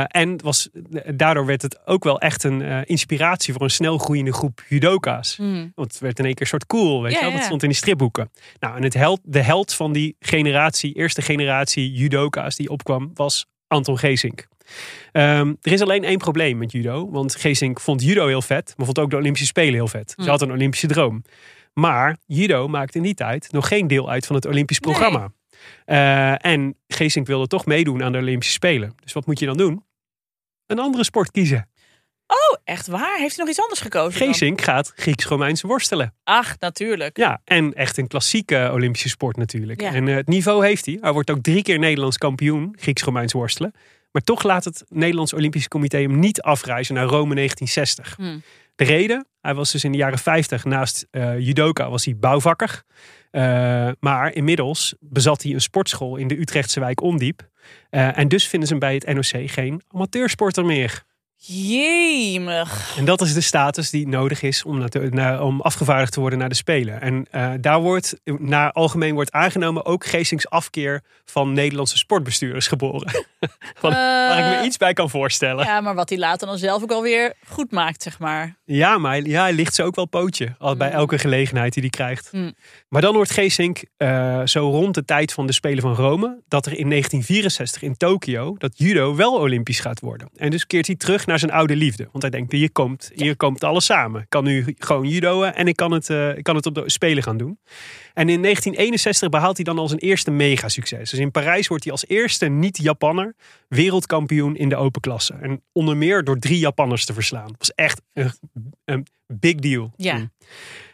en 0.07 0.29
het 0.31 0.41
was, 0.41 0.69
daardoor 1.15 1.45
werd 1.45 1.61
het 1.61 1.87
ook 1.87 2.03
wel 2.03 2.19
echt 2.19 2.43
een 2.43 2.61
eh, 2.61 2.79
inspiratie 2.83 3.53
voor 3.53 3.61
een 3.61 3.69
snel 3.69 3.97
groeiende 3.97 4.33
groep 4.33 4.63
judoka's. 4.69 5.35
Hmm. 5.37 5.71
Want 5.75 5.91
het 5.91 6.01
werd 6.01 6.19
in 6.19 6.25
één 6.25 6.33
keer 6.33 6.43
een 6.43 6.47
soort 6.49 6.65
cool, 6.65 7.01
weet 7.01 7.11
Ja, 7.11 7.17
je 7.17 7.23
wel? 7.23 7.31
Dat 7.31 7.39
ja. 7.41 7.45
stond 7.45 7.63
in 7.63 7.69
die 7.69 7.77
stripboeken. 7.77 8.31
Nou, 8.59 8.75
en 8.75 8.83
het 8.83 8.93
held, 8.93 9.19
de 9.23 9.41
held 9.41 9.73
van 9.73 9.91
die 9.93 10.15
generatie, 10.19 10.93
eerste 10.93 11.21
generatie 11.21 11.91
judoka's 11.91 12.55
die 12.55 12.69
opkwam, 12.69 13.11
was 13.13 13.45
Anton 13.67 13.97
Geesink. 13.97 14.47
Ehm, 15.11 15.53
er 15.61 15.71
is 15.71 15.81
alleen 15.81 16.03
één 16.03 16.17
probleem 16.17 16.57
met 16.57 16.71
judo. 16.71 17.09
Want 17.11 17.35
Geesink 17.35 17.79
vond 17.79 18.03
judo 18.03 18.27
heel 18.27 18.41
vet, 18.41 18.73
maar 18.77 18.85
vond 18.85 18.99
ook 18.99 19.09
de 19.09 19.15
Olympische 19.15 19.47
Spelen 19.47 19.73
heel 19.73 19.87
vet. 19.87 20.13
Ze 20.15 20.23
Hm. 20.23 20.29
had 20.29 20.41
een 20.41 20.51
Olympische 20.51 20.87
droom. 20.87 21.21
Maar 21.73 22.17
judo 22.25 22.67
maakte 22.67 22.97
in 22.97 23.03
die 23.03 23.13
tijd 23.13 23.51
nog 23.51 23.67
geen 23.67 23.87
deel 23.87 24.09
uit 24.09 24.25
van 24.25 24.35
het 24.35 24.45
Olympisch 24.45 24.79
programma. 24.79 25.31
Eh, 25.85 26.45
en 26.45 26.77
Geesink 26.87 27.27
wilde 27.27 27.47
toch 27.47 27.65
meedoen 27.65 28.03
aan 28.03 28.11
de 28.11 28.17
Olympische 28.17 28.53
Spelen. 28.53 28.95
Dus 29.03 29.13
wat 29.13 29.25
moet 29.25 29.39
je 29.39 29.45
dan 29.45 29.57
doen? 29.57 29.83
Een 30.67 30.79
andere 30.79 31.03
sport 31.03 31.31
kiezen. 31.31 31.67
Oh, 32.27 32.59
echt 32.63 32.87
waar? 32.87 33.17
Heeft 33.17 33.35
hij 33.35 33.45
nog 33.45 33.49
iets 33.49 33.61
anders 33.61 33.79
gekozen? 33.79 34.19
dan? 34.19 34.27
Geesink 34.27 34.61
gaat 34.61 34.91
Grieks-Romeins 34.95 35.61
worstelen. 35.61 36.13
Ach, 36.23 36.59
natuurlijk. 36.59 37.17
Ja, 37.17 37.41
en 37.45 37.73
echt 37.73 37.97
een 37.97 38.07
klassieke 38.07 38.69
Olympische 38.73 39.09
sport 39.09 39.37
natuurlijk. 39.37 39.81
Ja. 39.81 39.93
En 39.93 40.07
eh, 40.07 40.15
het 40.15 40.27
niveau 40.27 40.65
heeft 40.65 40.85
hij. 40.85 40.97
Hij 41.01 41.11
wordt 41.11 41.31
ook 41.31 41.41
drie 41.41 41.63
keer 41.63 41.79
Nederlands 41.79 42.17
kampioen, 42.17 42.75
Grieks-Romeins 42.79 43.33
worstelen. 43.33 43.73
Maar 44.11 44.21
toch 44.21 44.43
laat 44.43 44.63
het 44.63 44.83
Nederlands 44.89 45.33
Olympisch 45.33 45.67
Comité 45.67 45.97
hem 45.97 46.19
niet 46.19 46.41
afreizen 46.41 46.95
naar 46.95 47.05
Rome 47.05 47.35
1960. 47.35 48.15
Hmm. 48.15 48.41
De 48.75 48.83
reden, 48.83 49.27
hij 49.41 49.53
was 49.53 49.71
dus 49.71 49.83
in 49.83 49.91
de 49.91 49.97
jaren 49.97 50.19
50 50.19 50.65
naast 50.65 51.07
eh, 51.11 51.39
judoka 51.39 51.89
was 51.89 52.05
hij 52.05 52.15
bouwvakker. 52.17 52.83
Eh, 53.33 53.89
maar 53.99 54.33
inmiddels 54.33 54.95
bezat 54.99 55.43
hij 55.43 55.53
een 55.53 55.61
sportschool 55.61 56.15
in 56.15 56.27
de 56.27 56.39
Utrechtse 56.39 56.79
wijk 56.79 57.01
Ondiep. 57.01 57.49
Eh, 57.89 58.17
en 58.17 58.27
dus 58.27 58.47
vinden 58.47 58.67
ze 58.67 58.73
hem 58.73 58.83
bij 58.83 58.93
het 58.93 59.13
NOC 59.13 59.49
geen 59.51 59.81
amateursporter 59.87 60.65
meer. 60.65 61.03
Jemig. 61.45 62.93
En 62.97 63.05
dat 63.05 63.21
is 63.21 63.33
de 63.33 63.41
status 63.41 63.89
die 63.89 64.07
nodig 64.07 64.41
is 64.41 64.63
om, 64.63 64.83
naar- 65.09 65.41
om 65.43 65.61
afgevaardigd 65.61 66.11
te 66.11 66.19
worden 66.19 66.39
naar 66.39 66.49
de 66.49 66.55
Spelen. 66.55 67.01
En 67.01 67.25
eh, 67.31 67.51
daar 67.59 67.81
wordt 67.81 68.19
naar 68.23 68.71
algemeen 68.71 69.13
wordt 69.13 69.31
aangenomen 69.31 69.85
ook 69.85 70.05
Geesings 70.05 70.49
afkeer 70.49 71.01
van 71.25 71.53
Nederlandse 71.53 71.97
sportbestuurders 71.97 72.67
geboren. 72.67 73.11
Wat- 73.81 73.91
waar 73.93 74.39
ik 74.39 74.45
me 74.45 74.55
Eh, 74.55 74.65
iets 74.65 74.77
bij 74.77 74.93
kan 74.93 75.09
voorstellen. 75.09 75.65
Ja, 75.65 75.71
Ja, 75.73 75.81
maar 75.81 75.95
wat 75.95 76.09
hij 76.09 76.17
later 76.17 76.47
dan 76.47 76.57
zelf 76.57 76.81
ook 76.83 76.91
alweer 76.91 77.33
goed 77.47 77.71
maakt, 77.71 78.03
zeg 78.03 78.19
maar. 78.19 78.57
maar 78.97 79.11
hij, 79.11 79.21
ja, 79.21 79.41
hij 79.41 79.53
ligt 79.53 79.75
ze 79.75 79.83
ook 79.83 79.95
wel 79.95 80.05
pootje. 80.07 80.55
Al 80.59 80.75
bij 80.75 80.89
Mm. 80.89 80.95
elke 80.95 81.17
gelegenheid 81.17 81.73
die 81.73 81.81
hij 81.81 81.91
krijgt. 81.91 82.29
Mm. 82.31 82.53
Maar 82.89 83.01
dan 83.01 83.13
wordt 83.13 83.31
Geesink 83.31 83.83
eh, 83.97 84.41
zo 84.45 84.69
rond 84.69 84.95
de 84.95 85.05
tijd 85.05 85.33
van 85.33 85.47
de 85.47 85.53
Spelen 85.53 85.81
van 85.81 85.93
Rome. 85.95 86.41
dat 86.47 86.65
er 86.65 86.77
in 86.77 86.89
1964 86.89 87.81
in 87.81 87.97
Tokio. 87.97 88.55
dat 88.57 88.77
judo 88.77 89.15
wel 89.15 89.33
Olympisch 89.33 89.79
gaat 89.79 89.99
worden. 89.99 90.29
En 90.35 90.49
dus 90.49 90.67
keert 90.67 90.87
hij 90.87 90.95
terug 90.95 91.25
naar 91.25 91.32
zijn 91.39 91.51
oude 91.51 91.75
liefde. 91.75 92.07
Want 92.11 92.21
hij 92.21 92.31
denkt: 92.31 92.51
hier 92.51 92.71
komt, 92.71 93.11
hier 93.15 93.35
komt 93.35 93.63
alles 93.63 93.85
samen. 93.85 94.21
Ik 94.21 94.29
kan 94.29 94.43
nu 94.43 94.75
gewoon 94.77 95.07
judoën 95.07 95.53
en 95.53 95.67
ik 95.67 95.75
kan 95.75 95.91
het, 95.91 96.09
eh, 96.09 96.37
ik 96.37 96.43
kan 96.43 96.55
het 96.55 96.65
op 96.65 96.75
de 96.75 96.89
Spelen 96.89 97.23
gaan 97.23 97.37
doen. 97.37 97.59
En 98.13 98.29
in 98.29 98.41
1961 98.41 99.29
behaalt 99.29 99.55
hij 99.55 99.65
dan 99.65 99.77
al 99.77 99.87
zijn 99.87 99.99
eerste 99.99 100.31
megasucces. 100.31 101.09
Dus 101.09 101.19
in 101.19 101.31
Parijs 101.31 101.67
wordt 101.67 101.83
hij 101.83 101.91
als 101.91 102.07
eerste 102.07 102.45
niet-Japanner 102.45 103.35
wereldkampioen 103.67 104.55
in 104.55 104.69
de 104.69 104.75
open 104.75 105.01
klasse. 105.01 105.33
En 105.41 105.61
onder 105.71 105.97
meer 105.97 106.23
door 106.23 106.39
drie 106.39 106.59
Japanners 106.59 107.05
te 107.05 107.13
verslaan. 107.13 107.47
Dat 107.47 107.55
was 107.57 107.73
echt 107.73 108.01
een, 108.13 108.31
een 108.85 109.07
big 109.27 109.55
deal. 109.55 109.93
Ja. 109.97 110.15
toen. 110.15 110.31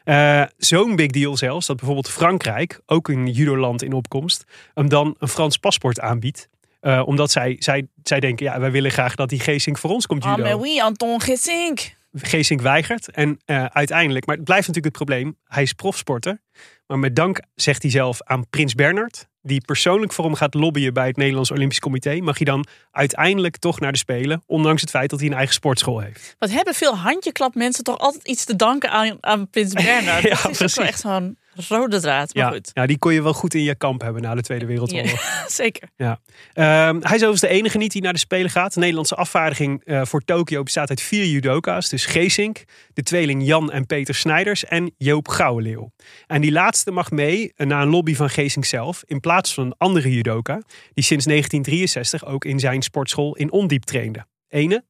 Eh, 0.04 0.44
Zo'n 0.58 0.96
big 0.96 1.12
deal 1.12 1.38
zelfs 1.38 1.66
dat 1.66 1.76
bijvoorbeeld 1.76 2.10
Frankrijk, 2.10 2.82
ook 2.86 3.08
een 3.08 3.28
judoland 3.28 3.84
in 3.84 3.94
opkomst, 3.94 4.44
hem 4.74 4.90
dan 4.90 5.16
een 5.20 5.28
Frans 5.28 5.58
paspoort 5.58 6.00
aanbiedt. 6.00 6.50
Eh, 6.80 7.02
omdat 7.06 7.32
zij, 7.32 7.56
zij, 7.60 7.88
zij 8.04 8.20
denken, 8.20 8.46
ja, 8.46 8.60
wij 8.60 8.72
willen 8.72 8.92
graag 8.92 9.16
dat 9.16 9.30
die 9.30 9.40
Geesink 9.40 9.78
voor 9.78 9.90
ons 9.90 10.06
komt 10.08 10.24
Ah, 10.24 10.36
judo. 10.38 10.44
mais 10.44 10.62
oui, 10.62 10.82
Anton 10.82 11.22
Gissink. 11.22 11.98
Geesink 12.14 12.62
weigert. 12.62 13.12
En 13.12 13.40
eh, 13.46 13.66
uiteindelijk, 13.66 14.26
maar 14.26 14.36
het 14.36 14.44
blijft 14.46 14.68
natuurlijk 14.68 14.96
het 14.96 15.06
probleem. 15.06 15.38
Hij 15.44 15.64
is 15.64 15.74
profsporter. 15.74 16.42
Maar 16.88 17.00
met 17.00 17.16
dank, 17.16 17.42
zegt 17.56 17.82
hij 17.82 17.92
zelf, 17.92 18.22
aan 18.24 18.50
Prins 18.50 18.74
Bernhard. 18.76 19.28
Die 19.42 19.62
persoonlijk 19.66 20.14
voor 20.14 20.26
hem 20.26 20.34
gaat 20.34 20.54
lobbyen 20.54 20.94
bij 20.94 21.08
het 21.08 21.18
Nederlands 21.18 21.52
Olympisch 21.52 21.80
Comité. 21.80 22.16
Mag 22.22 22.38
hij 22.38 22.46
dan 22.46 22.66
uiteindelijk 22.92 23.58
toch 23.58 23.80
naar 23.80 23.92
de 23.92 23.98
Spelen. 23.98 24.44
Ondanks 24.46 24.82
het 24.82 24.90
feit 24.90 25.10
dat 25.10 25.20
hij 25.20 25.28
een 25.30 25.36
eigen 25.36 25.54
sportschool 25.54 26.00
heeft. 26.00 26.36
Wat 26.40 26.50
hebben 26.52 26.74
veel 26.74 26.96
handjeklap 26.98 27.56
mensen 27.56 27.84
toch 27.84 27.98
altijd 27.98 28.28
iets 28.28 28.46
te 28.46 28.56
danken 28.56 28.90
aan, 28.92 29.18
aan 29.20 29.50
Prins 29.50 29.74
Bernhard. 29.84 30.24
Ja, 30.24 30.42
dat 30.42 30.52
is 30.52 30.62
ook 30.62 30.76
wel 30.76 30.86
echt 30.86 31.00
zo'n 31.00 31.38
rode 31.68 32.00
draad. 32.00 32.34
Maar 32.34 32.44
Ja, 32.46 32.50
goed. 32.52 32.72
ja, 32.74 32.86
die 32.86 32.98
kon 32.98 33.14
je 33.14 33.22
wel 33.24 33.34
goed 33.34 33.54
in 33.54 33.64
je 33.64 33.76
kamp 33.76 34.02
hebben 34.02 34.22
na 34.22 34.36
de 34.36 34.42
Tweede 34.42 34.66
Wereldoorlog. 34.66 35.12
Ja, 35.12 35.48
zeker. 35.64 35.90
Ja. 35.96 36.20
Ehm, 36.54 36.96
hij 36.96 37.16
is 37.16 37.24
overigens 37.26 37.40
de 37.42 37.48
enige 37.48 37.78
niet 37.78 37.92
die 37.92 38.02
naar 38.02 38.14
de 38.14 38.20
Spelen 38.20 38.50
gaat. 38.50 38.74
De 38.74 38.80
Nederlandse 38.80 39.16
afvaardiging 39.16 39.84
eh, 39.86 40.02
voor 40.06 40.22
Tokio 40.22 40.64
bestaat 40.64 40.90
uit 40.90 41.02
vier 41.02 41.26
judoka's. 41.26 41.90
Dus 41.90 42.06
Geesink, 42.06 42.64
de 42.94 43.04
tweeling 43.04 43.46
Jan 43.46 43.72
en 43.72 43.86
Peter 43.86 44.16
Snijders 44.16 44.66
en 44.66 44.94
Joop 44.98 45.28
Gouwenleeuw. 45.28 45.92
En 46.28 46.42
die 46.42 46.52
laatste 46.52 46.92
mag 46.92 47.12
mee 47.12 47.54
eh, 47.56 47.68
na 47.68 47.82
een 47.82 47.90
lobby 47.90 48.16
van 48.16 48.30
Geesink 48.30 48.66
zelf. 48.66 49.04
In 49.06 49.20
plaats 49.20 49.54
van 49.54 49.66
een 49.66 49.76
andere 49.78 50.12
judoka. 50.14 50.62
Die 50.94 51.04
sinds 51.04 51.26
1963 51.26 52.26
ook 52.26 52.46
in 52.46 52.60
zijn 52.60 52.82
sportschool 52.82 53.36
in 53.36 53.52
Ondiep 53.52 53.84
trainde. 53.84 54.26
Ene, 54.50 54.84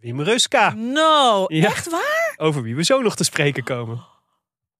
Wim 0.00 0.20
Ruska. 0.22 0.74
No, 0.74 1.44
Ja. 1.48 1.64
echt 1.66 1.90
waar? 1.90 2.34
Over 2.36 2.62
wie 2.62 2.76
we 2.76 2.84
zo 2.84 3.00
nog 3.02 3.16
te 3.16 3.24
spreken 3.24 3.64
komen. 3.64 4.04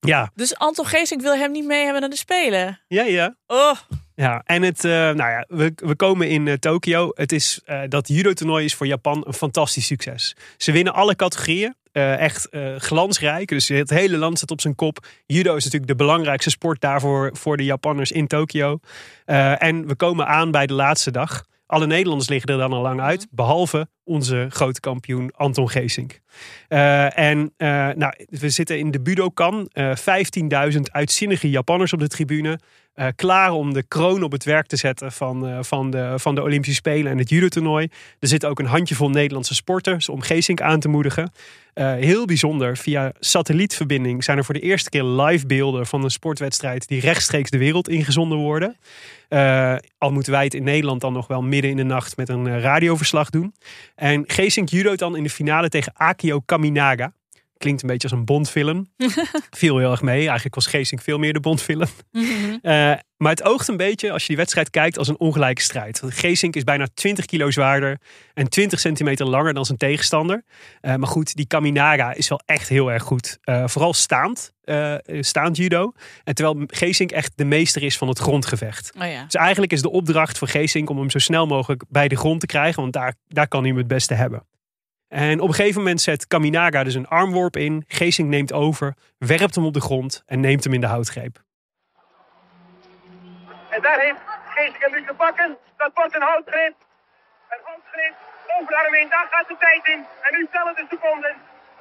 Ja, 0.01 0.31
Dus 0.35 0.57
Anton 0.57 0.87
Geesink 0.87 1.21
wil 1.21 1.35
hem 1.35 1.53
niet 1.53 1.65
mee 1.65 1.83
hebben 1.83 2.01
naar 2.01 2.11
de 2.11 2.17
Spelen. 2.17 2.81
ja, 2.89 3.03
ja. 3.03 3.37
Oh, 3.47 3.75
Ja, 4.15 4.43
en 4.47 4.63
het, 4.63 4.85
eh, 4.85 4.91
nou 4.91 5.17
ja, 5.17 5.45
we, 5.49 5.73
we 5.77 5.97
komen 5.97 6.29
in 6.29 6.49
eh, 6.49 6.55
Tokio. 6.55 7.11
Het 7.15 7.33
is, 7.33 7.61
eh, 7.65 7.81
dat 7.89 8.09
judo-toernooi 8.09 8.65
is 8.65 8.75
voor 8.75 8.87
Japan 8.87 9.25
een 9.27 9.33
fantastisch 9.33 9.87
succes. 9.87 10.37
Ze 10.57 10.73
winnen 10.73 10.95
alle 10.95 11.17
categorieën. 11.17 11.75
Echt 11.93 12.49
glansrijk. 12.79 13.49
Dus 13.49 13.69
het 13.69 13.91
hele 13.91 14.17
land 14.17 14.39
zit 14.39 14.51
op 14.51 14.61
zijn 14.61 14.75
kop. 14.75 15.07
Judo 15.27 15.57
is 15.57 15.65
natuurlijk 15.65 15.91
de 15.91 15.97
belangrijkste 15.97 16.51
sport 16.51 16.81
daarvoor 16.81 17.31
voor 17.33 17.57
de 17.57 17.65
Japanners 17.65 18.13
in 18.13 18.27
Tokio. 18.27 18.79
En 19.25 19.87
we 19.87 19.95
komen 19.95 20.27
aan 20.27 20.51
bij 20.51 20.67
de 20.67 20.73
laatste 20.75 21.11
dag. 21.11 21.45
Alle 21.69 21.87
Nederlanders 21.87 22.29
liggen 22.29 22.51
er 22.53 22.59
dan 22.59 22.73
al 22.73 22.83
lang 22.83 23.01
uit. 23.01 23.27
Behalve 23.31 23.89
onze 24.05 24.47
grote 24.51 24.81
kampioen 24.81 25.31
Anton 25.37 25.71
Geesink. 25.71 26.21
Eh, 26.69 27.19
en 27.19 27.53
eh, 27.57 27.69
nou, 27.95 28.13
we 28.29 28.49
zitten 28.49 28.79
in 28.79 28.91
de 28.91 29.01
Budokan. 29.01 29.69
Eh 29.73 29.97
15.000 30.73 30.81
uitzinnige 30.93 31.51
Japanners 31.51 31.93
op 31.93 32.01
de 32.01 32.09
tribune. 32.09 32.59
Eh, 32.99 33.07
klaar 33.17 33.53
om 33.53 33.73
de 33.73 33.83
kroon 33.83 34.23
op 34.23 34.33
het 34.33 34.45
werk 34.45 34.67
te 34.67 34.77
zetten 34.77 35.13
van, 35.13 35.47
eh, 35.47 35.59
van, 35.61 35.91
de, 35.91 36.13
van 36.17 36.35
de 36.35 36.43
Olympische 36.43 36.75
Spelen 36.75 37.13
en 37.13 37.19
het 37.19 37.29
judo-toernooi. 37.29 37.89
Er 38.19 38.29
zit 38.29 38.45
ook 38.45 38.59
een 38.59 38.67
handjevol 38.67 39.11
Nederlandse 39.11 39.55
sporters 39.55 40.09
om 40.09 40.21
Geesink 40.21 40.61
aan 40.61 40.81
te 40.81 40.89
moedigen. 40.89 41.33
Eh, 41.75 41.93
heel 41.93 42.25
bijzonder, 42.25 42.77
via 42.77 43.13
satellietverbinding 43.21 44.25
zijn 44.25 44.39
er 44.39 44.45
voor 44.45 44.55
de 44.55 44.61
eerste 44.61 44.91
keer 44.91 45.05
live 45.05 45.47
beelden 45.47 45.87
van 45.87 46.05
een 46.05 46.11
sportwedstrijd 46.11 46.89
die 46.89 47.01
rechtstreeks 47.01 47.51
de 47.51 47.59
wereld 47.59 47.89
ingezonden 47.89 48.39
worden. 48.39 48.77
Al 49.99 50.13
moeten 50.13 50.33
wij 50.33 50.45
het 50.45 50.55
in 50.55 50.65
Nederland 50.65 51.01
dan 51.01 51.13
nog 51.13 51.27
wel 51.27 51.43
midden 51.43 51.71
in 51.71 51.77
de 51.77 51.83
nacht 51.83 52.17
met 52.17 52.29
een 52.29 52.61
radioverslag 52.61 53.31
doen. 53.31 53.55
En 53.95 54.25
Geesink 54.27 54.69
judo 54.69 54.95
dan 54.95 55.17
in 55.17 55.23
de 55.23 55.31
finale 55.31 55.69
tegen 55.69 55.93
Akio 55.97 56.41
Kaminaga. 56.41 57.13
Klinkt 57.59 57.83
een 57.83 57.89
beetje 57.89 58.09
als 58.09 58.19
een 58.19 58.25
Bondfilm. 58.25 58.89
Viel 59.51 59.79
heel 59.79 59.91
erg 59.91 60.03
mee. 60.03 60.25
Eigenlijk 60.25 60.55
was 60.55 60.67
Geesink 60.67 61.03
veel 61.03 61.19
meer 61.19 61.33
de 61.33 61.41
Bondfilm. 61.41 61.87
Eh, 62.63 62.93
maar 63.17 63.31
het 63.31 63.43
oogt 63.43 63.69
een 63.69 63.77
beetje, 63.77 64.13
als 64.13 64.23
je 64.23 64.29
die 64.29 64.37
wedstrijd 64.37 64.71
kijkt, 64.71 64.99
als 64.99 65.09
een 65.09 65.19
ongelijke 65.19 65.63
strijd. 65.63 66.01
Want 66.01 66.15
Geesink 66.15 66.57
is 66.57 66.65
bijna 66.65 66.87
20 66.95 67.25
kilo 67.25 67.51
zwaarder 67.51 68.01
en 68.35 68.49
20 68.49 68.81
centimeter 68.81 69.27
langer 69.27 69.55
dan 69.55 69.65
zijn 69.65 69.79
tegenstander. 69.79 70.45
Eh, 70.81 70.95
maar 70.95 71.09
goed, 71.09 71.35
die 71.35 71.47
Kaminaga 71.47 72.13
is 72.13 72.29
wel 72.29 72.41
echt 72.45 72.69
heel 72.69 72.93
erg 72.93 73.03
goed. 73.03 73.39
Eh, 73.43 73.67
vooral 73.67 73.95
staand, 73.95 74.53
staand 75.21 75.57
judo. 75.57 75.93
En 76.25 76.35
terwijl 76.35 76.65
Geesink 76.67 77.11
echt 77.11 77.33
de 77.35 77.45
meester 77.45 77.83
is 77.83 77.99
van 77.99 78.09
het 78.09 78.19
grondgevecht. 78.19 78.93
Oh 79.01 79.11
ja. 79.11 79.25
Dus 79.25 79.35
eigenlijk 79.35 79.73
is 79.73 79.83
de 79.83 79.91
opdracht 79.91 80.39
voor 80.39 80.49
Geesink 80.49 80.91
om 80.91 80.99
hem 80.99 81.11
zo 81.11 81.19
snel 81.19 81.47
mogelijk 81.47 81.85
bij 81.89 82.09
de 82.09 82.17
grond 82.17 82.41
te 82.41 82.47
krijgen. 82.47 82.81
Want 82.81 82.93
daar, 82.93 83.15
daar 83.29 83.49
kan 83.49 83.61
hij 83.61 83.69
hem 83.69 83.79
het 83.79 83.89
beste 83.89 84.15
hebben. 84.15 84.43
En 85.09 85.41
op 85.41 85.49
een 85.49 85.55
gegeven 85.55 85.81
moment 85.81 86.01
zet 86.01 86.27
Kaminaga 86.27 86.85
dus 86.85 86.95
een 86.95 87.09
armworp 87.09 87.57
in. 87.57 87.85
Geesink 87.89 88.29
neemt 88.29 88.53
over, 88.53 88.95
werpt 89.19 89.55
hem 89.55 89.65
op 89.65 89.73
de 89.73 89.81
grond 89.81 90.23
en 90.27 90.41
neemt 90.41 90.65
hem 90.65 90.73
in 90.73 90.81
de 90.81 90.87
houtgreep. 90.87 91.37
En 93.69 93.83
daar 93.83 94.01
heeft 94.01 94.21
Geesink 94.55 94.77
hem 94.79 94.93
nu 94.93 95.05
te 95.07 95.15
pakken. 95.15 95.57
Dat 95.77 95.91
wordt 95.95 96.15
een 96.15 96.23
houtgreep. 96.23 96.75
Een 97.49 97.61
houtgreep 97.63 98.15
over 98.61 98.73
de 98.73 98.97
heen. 98.97 99.09
Daar 99.09 99.29
gaat 99.31 99.49
de 99.49 99.57
tijd 99.59 99.87
in. 99.87 100.01
En 100.25 100.39
nu 100.39 100.49
tellen 100.53 100.75
de 100.75 100.87
seconden. 100.91 101.35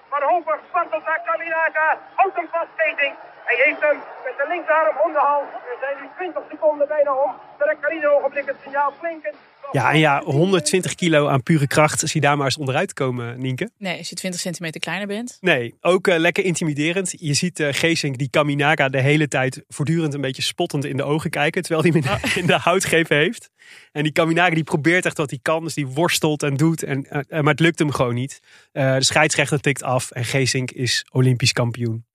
Maar 0.10 0.22
Hofer 0.22 0.60
spartelt 0.68 1.06
naar 1.06 1.22
Kaminaga. 1.26 1.98
Houdt 2.16 2.36
hem 2.36 2.48
vast, 2.52 2.72
Geesink. 2.76 3.16
Hij 3.48 3.58
heeft 3.66 3.82
hem 3.82 3.98
met 4.26 4.36
de 4.38 4.46
linkerarm 4.48 4.98
om 5.06 5.12
de 5.12 5.24
hals. 5.30 5.50
Er 5.72 5.78
zijn 5.80 5.96
nu 6.02 6.08
20 6.16 6.44
seconden 6.50 6.88
bijna 6.88 7.14
om. 7.14 7.32
Direct 7.58 7.80
kan 7.82 8.06
ogenblik 8.06 8.46
het 8.46 8.60
signaal 8.64 8.92
klinken. 9.00 9.34
Ja, 9.72 9.92
en 9.92 10.00
ja, 10.00 10.22
120 10.24 10.96
kilo 10.96 11.28
aan 11.28 11.44
pure 11.44 11.68
kracht. 11.68 12.00
Zie 12.00 12.10
je 12.14 12.28
daar 12.28 12.38
maar 12.38 12.46
eens 12.46 12.58
onderuit 12.58 12.94
komen, 12.94 13.40
Nienke. 13.40 13.70
Nee, 13.78 13.98
als 13.98 14.10
je 14.10 14.16
20 14.16 14.40
centimeter 14.40 14.80
kleiner 14.80 15.08
bent. 15.08 15.38
Nee, 15.40 15.76
ook 15.82 16.08
eh, 16.08 16.18
lekker 16.18 16.44
intimiderend. 16.44 17.14
Je 17.20 17.34
ziet 17.34 17.60
eh 17.60 17.74
Geesink 17.74 18.18
die 18.18 18.30
Kaminaga 18.30 18.90
de 18.90 19.02
hele 19.02 19.28
tijd 19.28 19.64
voortdurend 19.68 20.14
een 20.14 20.22
beetje 20.22 20.42
spottend 20.42 20.86
in 20.86 20.98
de 20.98 21.04
ogen 21.04 21.30
kijken. 21.30 21.62
Terwijl 21.62 21.84
hij 21.84 21.92
hem 21.92 22.12
in 22.12 22.20
de, 22.22 22.34
in 22.42 22.48
de 22.48 22.58
houtgreep 22.58 23.10
heeft. 23.10 23.50
En 23.92 24.04
die 24.04 24.12
Kaminaga 24.12 24.56
die 24.56 24.64
probeert 24.64 25.06
echt 25.06 25.18
wat 25.18 25.30
hij 25.30 25.40
kan. 25.42 25.64
Dus 25.64 25.74
die 25.74 25.88
worstelt 25.88 26.44
en 26.44 26.56
doet. 26.56 26.84
En, 26.84 27.06
eh, 27.06 27.42
maar 27.42 27.52
het 27.52 27.60
lukt 27.60 27.80
hem 27.80 27.92
gewoon 27.92 28.16
niet. 28.16 28.40
Eh, 28.72 28.94
de 28.94 29.04
scheidsrechter 29.04 29.60
tikt 29.60 29.84
af. 29.84 30.12
En 30.12 30.26
Geesink 30.26 30.72
is 30.72 31.06
Olympisch 31.12 31.54
kampioen. 31.54 32.06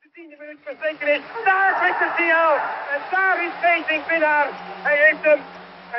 De 0.00 0.08
tiende 0.12 0.36
minuut 0.38 0.58
verstreken 0.64 1.14
is. 1.14 1.20
Daar 1.44 1.78
klinkt 1.80 1.98
het. 1.98 2.16
En 2.94 3.00
daar 3.10 3.44
is 3.46 3.52
Geesink 3.62 4.10
winnaar. 4.10 4.48
Hij 4.82 4.96
heeft 5.06 5.24
hem. 5.24 5.38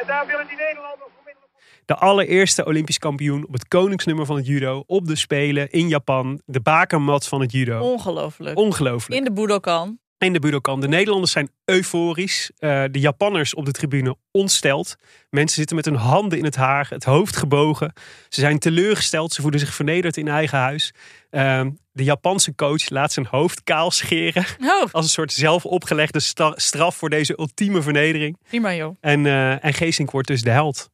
En 0.02 0.08
daar 0.08 0.28
willen 0.28 0.48
die 0.48 0.58
Nederlanders 0.58 1.10
onmiddellijk... 1.18 1.52
De 1.86 1.96
allereerste 1.96 2.66
Olympisch 2.66 2.98
kampioen 2.98 3.48
op 3.48 3.54
het 3.54 3.68
koningsnummer 3.68 4.26
van 4.26 4.36
het 4.36 4.48
judo. 4.48 4.84
Op 4.86 5.08
de 5.08 5.16
Spelen 5.16 5.70
in 5.70 5.88
Japan. 5.88 6.42
De 6.46 6.60
bakermat 6.62 7.28
van 7.28 7.42
het 7.42 7.52
judo. 7.52 7.80
Ongelooflijk. 7.80 8.58
Ongelooflijk. 8.58 9.20
In 9.20 9.24
de 9.24 9.32
Budokan. 9.42 10.00
in 10.18 10.34
de 10.34 10.40
Budokan. 10.40 10.82
De 10.82 10.88
Nederlanders 10.88 11.32
zijn 11.32 11.52
euforisch. 11.66 12.52
Eh, 12.58 12.84
de 12.92 13.00
Japanners 13.00 13.54
op 13.54 13.66
de 13.66 13.72
tribune 13.72 14.16
ontsteld. 14.32 14.96
Mensen 15.30 15.58
zitten 15.58 15.76
met 15.76 15.86
hun 15.86 15.96
handen 15.96 16.38
in 16.38 16.44
het 16.44 16.56
haar, 16.56 16.88
het 16.90 17.04
hoofd 17.04 17.36
gebogen. 17.36 17.94
Ze 18.30 18.40
zijn 18.40 18.60
teleurgesteld. 18.60 19.34
Ze 19.34 19.42
voelen 19.42 19.60
zich 19.60 19.74
vernederd 19.74 20.18
in 20.18 20.28
eigen 20.28 20.58
huis. 20.58 20.94
Ehm, 21.30 21.70
de 22.00 22.06
Japanse 22.06 22.56
coach 22.56 22.90
laat 22.90 23.14
zijn 23.14 23.26
hoofd 23.30 23.64
kaal 23.64 23.92
scheren. 23.92 24.46
Oh, 24.62 24.84
Als 24.92 25.06
een 25.06 25.12
soort 25.12 25.32
zelf 25.34 25.66
opgelegde 25.66 26.20
sta- 26.20 26.54
straf 26.56 26.96
voor 26.96 27.10
deze 27.10 27.40
ultieme 27.40 27.82
vernedering. 27.82 28.38
prima 28.48 28.76
joh. 28.76 28.96
En, 29.02 29.26
eh 29.26 29.64
en 29.66 29.74
Geesink 29.74 30.12
wordt 30.12 30.28
dus 30.28 30.42
de 30.42 30.50
held. 30.50 30.90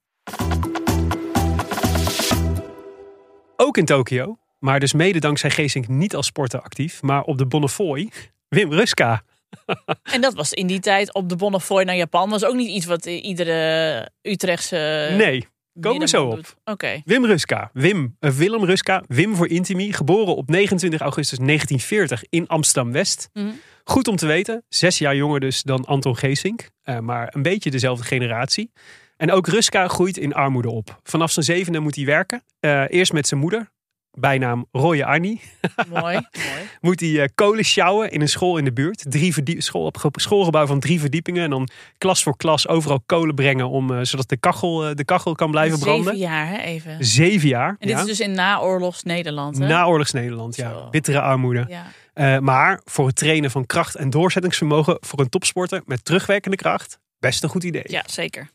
Ook 3.56 3.78
in 3.78 3.86
Tokio, 3.86 4.38
maar 4.60 4.80
dus 4.80 4.94
mede 4.94 5.20
dankzij 5.20 5.50
Geesink 5.50 5.88
niet 5.88 6.16
als 6.16 6.26
sporter 6.26 6.62
actief, 6.62 7.02
maar 7.02 7.22
op 7.24 7.38
de 7.38 7.46
Bonnefoy, 7.46 8.10
Wim 8.48 8.74
Ruska. 8.74 9.22
En 10.04 10.22
dat 10.22 10.34
was 10.34 10.54
in 10.54 10.68
die 10.68 10.80
tijd 10.80 11.14
op 11.14 11.30
de 11.30 11.36
Bonnefoy 11.36 11.84
naar 11.84 11.96
Japan. 11.96 12.30
was 12.30 12.44
ook 12.46 12.56
niet 12.56 12.70
iets 12.70 12.86
wat 12.86 13.06
iedere 13.06 14.10
Utrechtse 14.22 15.10
nee, 15.18 15.48
komen 15.80 16.00
we 16.00 16.08
zo 16.08 16.26
op. 16.26 16.58
Wim 17.06 17.26
Ruska, 17.26 17.70
Wim, 17.74 18.16
eh, 18.20 18.32
Willem 18.32 18.64
Ruska, 18.66 19.04
Wim 19.08 19.36
voor 19.36 19.48
Intimi, 19.48 19.94
geboren 19.94 20.36
op 20.36 20.50
29 20.50 21.02
augustus 21.02 21.38
1940 21.40 22.24
in 22.30 22.48
Amsterdam-West. 22.48 23.30
Mhm. 23.34 23.48
Goed 23.84 24.08
om 24.08 24.16
te 24.16 24.26
weten, 24.26 24.64
zes 24.70 24.98
jaar 24.98 25.16
jonger 25.16 25.40
dus 25.40 25.64
dan 25.64 25.86
Anton 25.86 26.18
Geesink, 26.18 26.70
eh, 26.82 27.00
maar 27.00 27.36
een 27.36 27.42
beetje 27.42 27.72
dezelfde 27.72 28.06
generatie. 28.06 28.72
En 29.18 29.32
ook 29.32 29.48
Ruska 29.48 29.88
groeit 29.88 30.18
in 30.18 30.34
armoede 30.34 30.70
op. 30.70 31.00
Vanaf 31.04 31.32
zijn 31.32 31.46
zevende 31.46 31.80
moet 31.80 31.96
hij 31.96 32.06
werken. 32.06 32.44
Eh, 32.60 32.84
eerst 32.88 33.14
met 33.14 33.28
zijn 33.28 33.40
moeder, 33.40 33.72
bijnaam 34.18 34.66
Roye 34.72 35.06
Arnie. 35.06 35.42
Mooi. 35.90 36.02
mooi. 36.04 36.24
Moet 36.82 37.00
hij 37.00 37.22
eh, 37.22 37.28
kolen 37.36 37.64
sjouwen 37.64 38.12
in 38.12 38.22
een 38.22 38.30
school 38.30 38.58
in 38.58 38.66
de 38.66 38.74
buurt. 38.74 39.06
Drie 39.10 39.34
verdie- 39.34 39.62
school, 39.62 39.94
schoolgebouw 40.12 40.66
van 40.66 40.80
drie 40.80 41.00
verdiepingen. 41.00 41.44
En 41.44 41.50
dan 41.50 41.70
klas 41.98 42.24
voor 42.24 42.38
klas 42.38 42.68
overal 42.68 43.02
kolen 43.06 43.36
brengen, 43.36 43.70
om, 43.70 43.94
eh, 43.94 44.00
zodat 44.02 44.30
de 44.30 44.38
kachel, 44.38 44.88
eh, 44.88 44.96
de 44.96 45.06
kachel 45.06 45.36
kan 45.36 45.52
blijven 45.52 45.80
branden. 45.80 46.04
Zeven 46.04 46.20
jaar, 46.20 46.48
hè, 46.48 46.58
even. 46.58 47.06
Zeven 47.06 47.48
jaar. 47.48 47.70
En 47.70 47.88
dit 47.88 47.90
ja. 47.90 48.00
is 48.00 48.06
dus 48.06 48.20
in 48.20 48.32
naoorlogs 48.32 49.04
Nederland, 49.04 49.58
hè? 49.58 49.68
Naoorlogs 49.68 50.12
Nederland, 50.12 50.56
ja. 50.56 50.70
Zo. 50.70 50.88
Bittere 50.90 51.22
armoede. 51.22 51.66
Ja. 51.68 52.40
Maar 52.40 52.82
voor 52.86 53.08
het 53.08 53.16
trainen 53.16 53.52
van 53.52 53.66
kracht 53.66 53.96
en 53.96 54.10
doorzettingsvermogen 54.10 54.98
voor 55.00 55.20
een 55.20 55.30
topsporter 55.30 55.82
met 55.86 56.06
terugwerkende 56.06 56.58
kracht, 56.58 57.00
best 57.26 57.44
een 57.44 57.50
goed 57.50 57.64
idee. 57.64 57.84
ja, 57.86 58.04
zeker. 58.06 58.50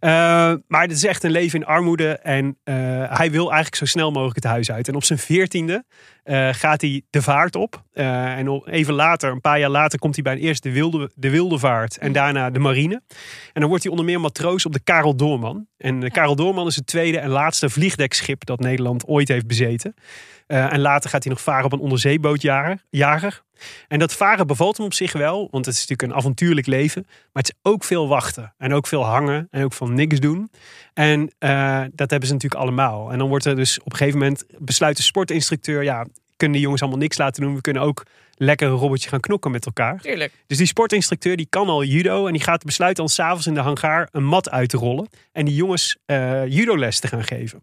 Eh, 0.00 0.10
maar 0.66 0.88
dit 0.88 0.96
is 0.96 1.04
echt 1.04 1.22
een 1.22 1.30
leven 1.30 1.60
in 1.60 1.66
armoede 1.66 2.18
en 2.18 2.58
eh, 2.64 2.74
hij 3.16 3.30
wil 3.30 3.44
eigenlijk 3.44 3.74
zo 3.74 3.84
snel 3.84 4.10
mogelijk 4.10 4.36
het 4.36 4.44
huis 4.44 4.70
uit. 4.70 4.88
En 4.88 4.94
op 4.94 5.04
zijn 5.04 5.18
veertiende 5.18 5.84
eh, 6.22 6.48
gaat 6.52 6.80
hij 6.80 7.02
de 7.10 7.22
vaart 7.22 7.56
op. 7.56 7.82
En 7.92 8.62
even 8.64 8.94
later, 8.94 9.30
een 9.30 9.40
paar 9.40 9.58
jaar 9.58 9.70
later, 9.70 9.98
komt 9.98 10.14
hij 10.14 10.24
bij 10.24 10.36
eerst 10.36 10.62
de 10.62 10.72
wilde, 10.72 11.10
de 11.14 11.30
wilde 11.30 11.58
vaart 11.58 11.98
en 11.98 12.12
daarna 12.12 12.50
de 12.50 12.58
marine. 12.58 13.02
En 13.52 13.60
dan 13.60 13.68
wordt 13.68 13.82
hij 13.82 13.92
onder 13.92 14.06
meer 14.06 14.20
matroos 14.20 14.66
op 14.66 14.72
de 14.72 14.80
Karel 14.84 15.16
Doorman. 15.16 15.66
En 15.76 16.00
de 16.00 16.10
Karel 16.10 16.36
Doorman 16.36 16.66
is 16.66 16.76
het 16.76 16.86
tweede 16.86 17.18
en 17.18 17.30
laatste 17.30 17.70
vliegdekschip 17.70 18.44
dat 18.44 18.60
Nederland 18.60 19.06
ooit 19.06 19.28
heeft 19.28 19.46
bezeten. 19.46 19.94
Eh, 20.50 20.72
en 20.72 20.80
later 20.80 21.10
gaat 21.10 21.24
hij 21.24 21.32
nog 21.32 21.42
varen 21.42 21.64
op 21.64 21.72
een 21.72 21.78
onderzeebootjager. 21.78 22.78
jager. 22.90 23.42
En 23.88 23.98
dat 23.98 24.12
varen 24.12 24.46
bevalt 24.46 24.76
hem 24.76 24.86
op 24.86 24.94
zich 24.94 25.12
wel, 25.12 25.48
want 25.50 25.66
het 25.66 25.74
is 25.74 25.80
natuurlijk 25.80 26.10
een 26.10 26.16
avontuurlijk 26.18 26.66
leven. 26.66 27.02
Maar 27.06 27.42
het 27.42 27.52
is 27.52 27.70
ook 27.70 27.84
veel 27.84 28.08
wachten 28.08 28.54
en 28.58 28.72
ook 28.72 28.86
veel 28.86 29.04
hangen 29.04 29.48
en 29.50 29.64
ook 29.64 29.72
veel 29.72 29.86
niks 29.86 30.20
doen. 30.20 30.50
En 30.94 31.30
eh, 31.38 31.82
dat 31.92 32.10
hebben 32.10 32.28
ze 32.28 32.34
natuurlijk 32.34 32.62
allemaal. 32.62 33.12
En 33.12 33.18
dan 33.18 33.28
wordt 33.28 33.44
er 33.44 33.56
dus 33.56 33.80
op 33.80 33.92
een 33.92 33.98
gegeven 33.98 34.18
moment 34.18 34.44
besluit 34.58 34.96
de 34.96 35.02
sportinstructeur, 35.02 35.82
ja, 35.82 36.06
kunnen 36.36 36.56
die 36.56 36.64
jongens 36.64 36.82
allemaal 36.82 37.00
niks 37.00 37.18
laten 37.18 37.42
doen. 37.42 37.54
We 37.54 37.60
kunnen 37.60 37.82
ook 37.82 38.02
lekker 38.42 38.68
een 38.68 38.74
robotje 38.74 39.08
gaan 39.08 39.20
knokken 39.20 39.50
met 39.50 39.66
elkaar. 39.66 40.00
Tuurlijk. 40.00 40.32
Dus 40.46 40.58
die 40.58 40.66
sportinstructeur 40.66 41.36
die 41.36 41.46
kan 41.50 41.68
al 41.68 41.84
judo 41.84 42.26
en 42.26 42.32
die 42.32 42.42
gaat 42.42 42.64
besluiten 42.64 43.04
dan 43.04 43.12
s'avonds 43.12 43.46
in 43.46 43.54
de 43.54 43.60
hangar 43.60 44.08
een 44.12 44.24
mat 44.24 44.50
uit 44.50 44.68
te 44.68 44.76
rollen. 44.76 45.08
En 45.32 45.44
die 45.44 45.54
jongens 45.54 45.98
eh 46.06 46.46
judoles 46.46 47.00
te 47.00 47.06
gaan 47.06 47.24
geven. 47.24 47.62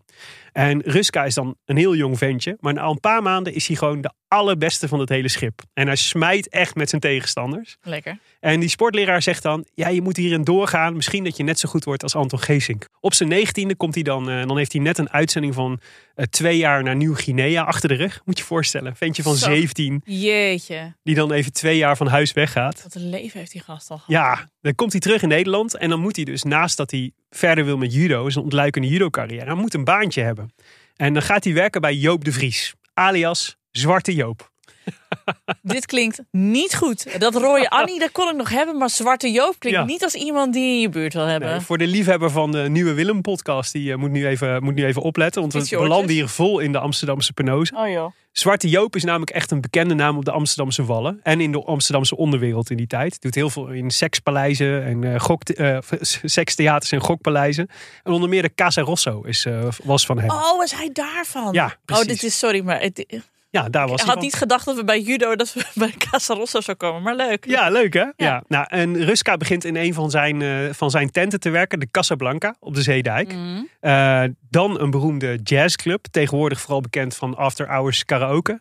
En 0.52 0.82
Ruska 0.82 1.26
is 1.26 1.34
dan 1.34 1.56
een 1.66 1.78
heel 1.78 1.96
jong 1.96 2.18
ventje. 2.18 2.58
Maar 2.60 2.74
na 2.74 2.86
een 2.86 3.00
paar 3.00 3.22
maanden 3.22 3.54
is 3.54 3.68
hij 3.68 3.76
gewoon 3.76 4.02
de 4.02 4.12
allerbeste 4.28 4.88
van 4.88 5.00
het 5.00 5.10
hele 5.10 5.28
schip. 5.28 5.62
En 5.74 5.88
hij 5.88 5.96
smijt 5.96 6.50
echt 6.50 6.76
met 6.76 6.90
zijn 6.90 7.02
tegenstanders. 7.02 7.78
Lekker. 7.82 8.20
En 8.40 8.60
die 8.60 8.70
sportleraar 8.70 9.22
zegt 9.22 9.44
dan, 9.44 9.66
ja 9.74 9.88
je 9.88 10.02
moet 10.02 10.18
hierin 10.18 10.44
doorgaan. 10.44 10.96
Misschien 10.96 11.24
dat 11.24 11.38
je 11.38 11.44
net 11.44 11.60
zo 11.60 11.70
goed 11.70 11.84
wordt 11.84 12.04
als 12.04 12.16
Anton 12.16 12.40
Geesink. 12.40 12.88
Op 13.00 13.14
zijn 13.14 13.30
negentiende 13.30 13.76
komt 13.76 13.94
hij 13.94 14.04
dan, 14.04 14.30
eh, 14.30 14.46
dan 14.48 14.58
heeft 14.58 14.72
hij 14.72 14.82
net 14.82 14.98
een 14.98 15.10
uitzending 15.10 15.54
van 15.54 15.80
eh, 16.16 16.26
twee 16.26 16.58
jaar 16.58 16.84
naar 16.84 16.96
Nieuw-Guinea 16.96 17.64
achter 17.64 17.90
de 17.90 17.96
rug. 17.96 18.22
Moet 18.26 18.38
je 18.38 18.44
je 18.44 18.48
voorstellen. 18.48 18.96
Ventje 18.96 19.24
van 19.24 19.36
Zo. 19.36 19.46
17 19.50 20.02
Jeetje. 20.06 20.96
die 21.04 21.16
dan 21.16 21.32
even 21.32 21.54
twee 21.54 21.78
jaar 21.78 21.98
van 21.98 22.08
huis 22.08 22.34
weggaat. 22.34 22.84
Wat 22.84 22.96
een 22.96 23.10
leven 23.10 23.40
heeft 23.40 23.52
die 23.52 23.62
gast 23.62 23.90
al 23.90 23.98
gehad. 23.98 24.12
Ja, 24.12 24.50
dan 24.62 24.76
komt 24.76 24.92
hij 24.92 25.02
terug 25.02 25.22
in 25.22 25.28
Nederland 25.28 25.76
en 25.76 25.90
dan 25.90 26.00
moet 26.00 26.16
hij 26.16 26.26
dus 26.26 26.44
naast 26.44 26.78
dat 26.78 26.92
hij 26.92 27.12
verder 27.30 27.66
wil 27.66 27.78
met 27.78 27.94
judo, 27.94 28.30
zijn 28.30 28.44
ontluikende 28.44 28.88
judo 28.88 29.10
carrière, 29.10 29.46
hij 29.46 29.54
moet 29.54 29.74
een 29.74 29.84
baantje 29.84 30.22
hebben. 30.22 30.54
En 30.96 31.14
dan 31.14 31.22
gaat 31.24 31.44
hij 31.44 31.54
werken 31.54 31.82
bij 31.82 31.96
Joop 31.96 32.24
de 32.24 32.32
Vries, 32.32 32.74
alias 32.94 33.58
Zwarte 33.78 34.14
Joop. 34.16 34.50
Dit 35.62 35.86
klinkt 35.86 36.20
niet 36.32 36.76
goed. 36.76 37.20
Dat 37.20 37.36
rode 37.36 37.70
Annie, 37.70 38.00
dat 38.00 38.12
kon 38.12 38.30
ik 38.30 38.36
nog 38.36 38.50
hebben. 38.50 38.78
Maar 38.78 38.90
Zwarte 38.90 39.32
Joop 39.32 39.56
klinkt 39.60 39.80
Ja. 39.80 39.86
niet 39.86 40.04
als 40.04 40.14
iemand 40.14 40.54
die 40.54 40.64
je 40.64 40.74
in 40.74 40.80
je 40.80 40.90
buurt 40.90 41.14
wil 41.14 41.26
hebben. 41.26 41.50
Nee, 41.50 41.60
voor 41.60 41.78
de 41.78 41.88
liefhebber 41.88 42.32
van 42.32 42.52
de 42.52 42.58
Nieuwe 42.70 42.94
Willem 42.94 43.22
podcast, 43.22 43.72
die 43.72 43.92
eh, 43.92 43.98
moet, 43.98 44.12
nu 44.12 44.28
even, 44.28 44.64
moet 44.64 44.76
nu 44.76 44.86
even 44.86 45.02
opletten. 45.02 45.42
Want 45.42 45.54
we 45.54 45.78
belanden 45.78 46.12
hier 46.12 46.28
vol 46.28 46.60
in 46.60 46.72
de 46.72 46.80
Amsterdamse 46.80 47.34
penose. 47.34 47.76
Oh 47.76 47.90
joh. 47.90 48.12
Zwarte 48.32 48.70
Joop 48.70 48.96
is 48.96 49.04
namelijk 49.04 49.32
echt 49.32 49.52
een 49.52 49.62
bekende 49.62 49.94
naam 49.94 50.18
op 50.18 50.26
de 50.26 50.32
Amsterdamse 50.32 50.86
Wallen. 50.86 51.20
En 51.24 51.42
in 51.42 51.52
de 51.52 51.64
Amsterdamse 51.64 52.18
onderwereld 52.18 52.70
in 52.70 52.78
die 52.78 52.88
tijd. 52.88 53.22
Doet 53.22 53.36
heel 53.36 53.50
veel 53.50 53.68
in 53.68 53.92
sekspaleizen 53.92 54.84
en 54.86 55.04
eh 55.14 55.20
gok, 55.20 55.44
eh, 55.44 55.78
sekstheaters 56.02 56.92
en 56.92 57.02
gokpaleizen. 57.02 57.68
En 58.04 58.12
onder 58.12 58.30
meer 58.30 58.42
de 58.42 58.54
Casa 58.56 58.82
Rosso 58.82 59.22
is, 59.22 59.46
was 59.84 60.06
van 60.06 60.20
hem. 60.20 60.30
Oh, 60.30 60.58
was 60.58 60.76
hij 60.76 60.90
daarvan? 60.94 61.54
Ja, 61.54 61.66
Oh, 61.66 61.72
precies. 61.86 62.06
dit 62.08 62.24
is 62.24 62.38
sorry, 62.38 62.62
maar 62.64 62.82
het, 62.82 63.22
ja, 63.58 63.70
daar 63.70 63.88
was 63.88 64.00
ik 64.02 64.06
had 64.06 64.16
van. 64.16 64.24
niet 64.24 64.34
gedacht 64.34 64.66
dat 64.66 64.76
we 64.76 64.84
bij 64.84 65.00
judo 65.00 65.36
dat 65.36 65.54
we 65.54 65.66
bij 65.76 65.94
Casa 65.98 66.34
Rosso 66.34 66.62
zou 66.62 66.78
komen. 66.78 67.02
Maar 67.02 67.16
leuk. 67.16 67.46
Ja, 67.46 67.70
leuk 67.70 67.94
hè? 67.94 68.06
Ja. 68.16 68.44
Nou, 68.48 68.66
en 68.70 69.06
Ruska 69.06 69.38
begint 69.38 69.64
in 69.66 69.76
een 69.76 69.94
van 69.94 70.10
zijn, 70.10 70.42
eh, 70.42 70.50
van 70.72 70.90
zijn 70.92 71.12
tenten 71.12 71.40
te 71.40 71.50
werken, 71.50 71.80
de 71.80 71.88
Casablanca 71.92 72.56
op 72.60 72.76
de 72.76 72.82
Zeedijk. 72.82 73.36
Eh, 73.80 74.24
dan 74.50 74.80
een 74.80 74.90
beroemde 74.92 75.40
jazzclub, 75.44 76.06
tegenwoordig 76.12 76.60
vooral 76.62 76.82
bekend 76.82 77.16
van 77.16 77.36
After 77.36 77.68
Hours 77.68 78.06
Karaoke. 78.06 78.52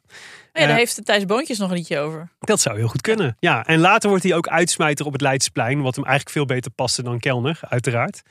Ja, 0.53 0.61
daar 0.63 0.71
Eh, 0.71 0.77
heeft 0.77 1.05
Thijs 1.05 1.25
Boontjes 1.25 1.59
nog 1.59 1.71
een 1.71 1.77
liedje 1.77 1.99
over. 1.99 2.29
Dat 2.39 2.61
zou 2.61 2.77
heel 2.79 2.89
goed 2.89 3.01
kunnen. 3.01 3.37
Ja, 3.41 3.65
en 3.67 3.79
later 3.79 4.09
wordt 4.09 4.25
hij 4.25 4.35
ook 4.35 4.49
uitsmijter 4.49 5.07
op 5.07 5.13
het 5.13 5.21
Leidsplein, 5.21 5.83
wat 5.83 5.95
hem 5.95 6.05
eigenlijk 6.05 6.37
veel 6.37 6.47
beter 6.47 6.71
paste 6.71 7.03
dan 7.03 7.19
Kelner, 7.19 7.59
uiteraard. 7.61 8.23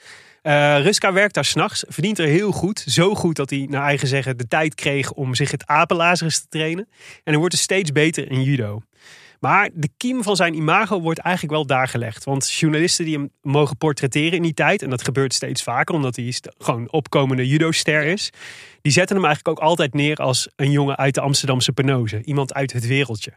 Eh, 0.46 0.82
Ruska 0.82 1.14
werkt 1.14 1.34
daar 1.34 1.46
s'nachts, 1.46 1.84
verdient 1.88 2.20
er 2.20 2.28
heel 2.28 2.52
goed. 2.52 2.84
Zo 2.88 3.16
goed 3.16 3.36
dat 3.36 3.50
hij, 3.50 3.68
naar 3.70 3.84
eigen 3.84 4.08
zeggen, 4.08 4.38
de 4.38 4.48
tijd 4.48 4.76
kreeg 4.76 5.12
om 5.12 5.36
zich 5.36 5.52
het 5.52 5.68
apenlazerus 5.68 6.40
te 6.40 6.48
trainen. 6.50 6.88
En 7.00 7.22
hij 7.24 7.38
wordt 7.38 7.54
er 7.54 7.60
steeds 7.60 7.92
beter 7.92 8.32
in 8.32 8.44
judo. 8.44 8.82
Maar 9.46 9.70
de 9.74 9.90
kiem 9.98 10.24
van 10.24 10.36
zijn 10.36 10.54
imago 10.54 11.02
wordt 11.02 11.20
eigenlijk 11.20 11.56
wel 11.56 11.66
daar 11.66 11.88
gelegd. 11.88 12.24
Want 12.24 12.52
journalisten 12.52 13.06
die 13.06 13.18
hem 13.18 13.30
mogen 13.42 13.78
portretteren 13.78 14.32
in 14.32 14.42
die 14.42 14.54
tijd, 14.54 14.82
en 14.82 14.90
dat 14.90 15.04
gebeurt 15.04 15.34
steeds 15.34 15.64
vaker 15.64 15.96
omdat 15.96 16.16
hij 16.16 16.34
gewoon 16.58 16.92
opkomende 16.92 17.48
judo-ster 17.48 18.04
is, 18.04 18.30
die 18.82 18.92
zetten 18.92 19.16
hem 19.16 19.26
eigenlijk 19.26 19.60
ook 19.60 19.66
altijd 19.66 19.94
neer 19.94 20.18
als 20.18 20.50
een 20.56 20.72
jongen 20.72 20.98
uit 20.98 21.14
de 21.14 21.22
Amsterdamse 21.22 21.72
penose. 21.72 22.24
Iemand 22.24 22.54
uit 22.54 22.74
het 22.74 22.88
wereldje. 22.88 23.34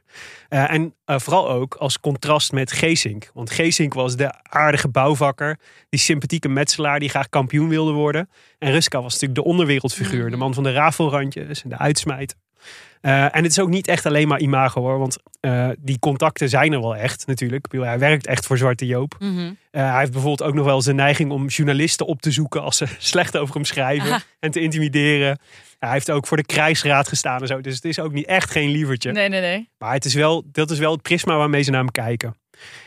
Eh, 0.48 0.72
en 0.72 0.94
eh, 1.04 1.18
vooral 1.18 1.50
ook 1.50 1.74
als 1.74 2.00
contrast 2.00 2.52
met 2.52 2.72
Geesink. 2.72 3.30
Want 3.34 3.50
Geesink 3.50 3.94
was 3.94 4.16
de 4.16 4.42
aardige 4.42 4.88
bouwvakker, 4.88 5.58
die 5.88 6.00
sympathieke 6.00 6.48
metselaar 6.48 7.00
die 7.00 7.08
graag 7.08 7.28
kampioen 7.28 7.68
wilde 7.68 7.92
worden. 7.92 8.30
En 8.58 8.70
Ruska 8.70 9.02
was 9.02 9.12
natuurlijk 9.12 9.40
de 9.40 9.46
onderwereldfiguur, 9.50 10.30
de 10.30 10.36
man 10.36 10.54
van 10.54 10.62
de 10.62 10.72
rafelrandjes 10.72 11.62
en 11.62 11.68
de 11.68 11.78
uitsmijter. 11.78 12.36
Eh, 13.00 13.22
en 13.22 13.42
het 13.42 13.50
is 13.50 13.58
ook 13.58 13.68
niet 13.68 13.88
echt 13.88 14.06
alleen 14.06 14.28
maar 14.28 14.40
imago 14.40 14.80
hoor, 14.80 14.98
want 14.98 15.16
eh, 15.40 15.68
die 15.78 15.98
contacten 15.98 16.48
zijn 16.48 16.72
er 16.72 16.80
wel 16.80 16.96
echt 16.96 17.26
natuurlijk. 17.26 17.66
Hij 17.70 17.98
werkt 17.98 18.26
echt 18.26 18.46
voor 18.46 18.58
Zwarte 18.58 18.86
Joop. 18.86 19.16
Mhm. 19.18 19.52
Eh, 19.70 19.90
hij 19.90 19.98
heeft 19.98 20.12
bijvoorbeeld 20.12 20.48
ook 20.48 20.54
nog 20.54 20.64
wel 20.64 20.82
de 20.82 20.94
neiging 20.94 21.30
om 21.30 21.46
journalisten 21.46 22.06
op 22.06 22.22
te 22.22 22.30
zoeken 22.30 22.62
als 22.62 22.76
ze 22.76 22.86
slecht 22.98 23.36
over 23.36 23.54
hem 23.54 23.64
schrijven 23.64 24.08
Aha. 24.08 24.22
en 24.40 24.50
te 24.50 24.60
intimideren. 24.60 25.38
Hij 25.78 25.92
heeft 25.92 26.10
ook 26.10 26.26
voor 26.26 26.36
de 26.36 26.46
krijgsraad 26.46 27.08
gestaan 27.08 27.40
en 27.40 27.46
zo, 27.46 27.60
dus 27.60 27.74
het 27.74 27.84
is 27.84 28.00
ook 28.00 28.12
niet 28.12 28.26
echt 28.26 28.50
geen 28.50 28.70
lievertje. 28.70 29.12
Nee, 29.12 29.28
nee, 29.28 29.40
nee. 29.40 29.68
Maar 29.78 29.92
het 29.92 30.04
is 30.04 30.14
wel, 30.14 30.42
dat 30.52 30.70
is 30.70 30.78
wel 30.78 30.92
het 30.92 31.02
prisma 31.02 31.36
waarmee 31.36 31.62
ze 31.62 31.70
naar 31.70 31.80
hem 31.80 31.90
kijken. 31.90 32.36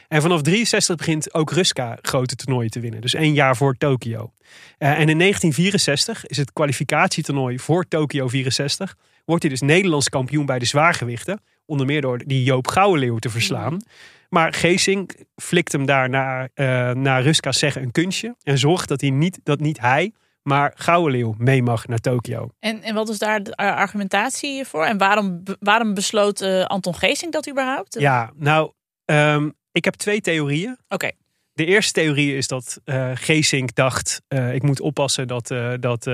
En 0.07 0.21
vanaf 0.21 0.41
63 0.41 0.95
begint 0.95 1.33
ook 1.33 1.51
Ruska 1.51 1.97
grote 2.01 2.35
toernooien 2.35 2.71
te 2.71 2.79
winnen. 2.79 3.01
Dus 3.01 3.13
één 3.13 3.33
jaar 3.33 3.55
voor 3.55 3.77
Tokio. 3.77 4.31
En 4.77 5.09
in 5.09 5.17
1964 5.17 6.25
is 6.25 6.37
het 6.37 6.53
kwalificatietoernooi 6.53 7.59
voor 7.59 7.87
Tokio 7.87 8.27
64. 8.27 8.95
Wordt 9.25 9.43
hij 9.43 9.51
dus 9.51 9.61
Nederlands 9.61 10.09
kampioen 10.09 10.45
bij 10.45 10.59
de 10.59 10.65
zwaargewichten. 10.65 11.41
Onder 11.65 11.85
meer 11.85 12.01
door 12.01 12.17
die 12.25 12.43
Joop 12.43 12.67
Gouwenleeuw 12.67 13.17
te 13.17 13.29
verslaan. 13.29 13.81
Maar 14.29 14.53
Geesink 14.53 15.15
flikt 15.35 15.71
hem 15.71 15.85
daar 15.85 16.09
naar, 16.09 16.49
eh, 16.53 16.91
naar 16.91 17.21
Ruska's 17.21 17.59
zeggen 17.59 17.81
een 17.81 17.91
kunstje. 17.91 18.35
En 18.43 18.57
zorgt 18.57 18.87
dat, 18.87 19.01
hij 19.01 19.09
niet, 19.09 19.39
dat 19.43 19.59
niet 19.59 19.79
hij, 19.79 20.11
maar 20.43 20.73
Gouwenleeuw 20.75 21.35
mee 21.37 21.63
mag 21.63 21.87
naar 21.87 21.99
Tokio. 21.99 22.49
En, 22.59 22.81
en 22.81 22.95
wat 22.95 23.09
is 23.09 23.19
daar 23.19 23.43
de 23.43 23.55
argumentatie 23.55 24.65
voor? 24.65 24.85
En 24.85 24.97
waarom, 24.97 25.43
waarom 25.59 25.93
besloot 25.93 26.41
eh, 26.41 26.65
Anton 26.65 26.95
Geesink 26.95 27.33
dat 27.33 27.49
überhaupt? 27.49 27.99
Ja, 27.99 28.31
nou, 28.35 28.71
ehm, 29.05 29.49
ik 29.71 29.85
heb 29.85 29.93
twee 29.93 30.21
theorieën. 30.21 30.77
Oké. 30.87 31.11
De 31.61 31.67
eerste 31.67 31.91
theorie 31.91 32.37
is 32.37 32.47
dat 32.47 32.79
eh 32.83 33.11
Geesink 33.13 33.75
dacht: 33.75 34.21
eh, 34.27 34.53
ik 34.53 34.63
moet 34.63 34.79
oppassen 34.79 35.27
dat, 35.27 35.51
eh, 35.51 35.73
dat 35.79 36.07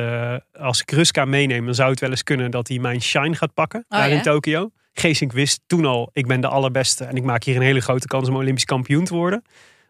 als 0.59 0.81
ik 0.81 0.91
Ruska 0.91 1.25
meeneem, 1.25 1.65
dan 1.65 1.75
zou 1.75 1.89
het 1.89 1.99
wel 1.99 2.09
eens 2.09 2.23
kunnen 2.23 2.51
dat 2.51 2.67
hij 2.67 2.79
mijn 2.79 3.01
shine 3.01 3.35
gaat 3.35 3.53
pakken 3.53 3.85
daar 3.87 4.09
ja? 4.09 4.15
in 4.15 4.21
Tokio. 4.21 4.69
Geesink 4.93 5.31
wist 5.31 5.61
toen 5.67 5.85
al: 5.85 6.09
ik 6.13 6.27
ben 6.27 6.41
de 6.41 6.47
allerbeste 6.47 7.03
en 7.03 7.15
ik 7.15 7.23
maak 7.23 7.43
hier 7.43 7.55
een 7.55 7.61
hele 7.61 7.81
grote 7.81 8.07
kans 8.07 8.29
om 8.29 8.35
Olympisch 8.35 8.65
kampioen 8.65 9.05
te 9.05 9.13
worden. 9.13 9.43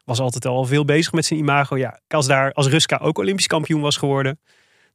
Was 0.05 0.19
altijd 0.19 0.45
al 0.45 0.65
veel 0.65 0.85
bezig 0.85 1.11
met 1.11 1.25
zijn 1.25 1.39
imago. 1.39 1.77
Ja, 1.77 1.99
als, 2.07 2.27
daar, 2.27 2.53
als 2.53 2.67
Ruska 2.67 2.97
ook 2.97 3.17
Olympisch 3.17 3.47
kampioen 3.47 3.81
was 3.81 3.97
geworden, 3.97 4.39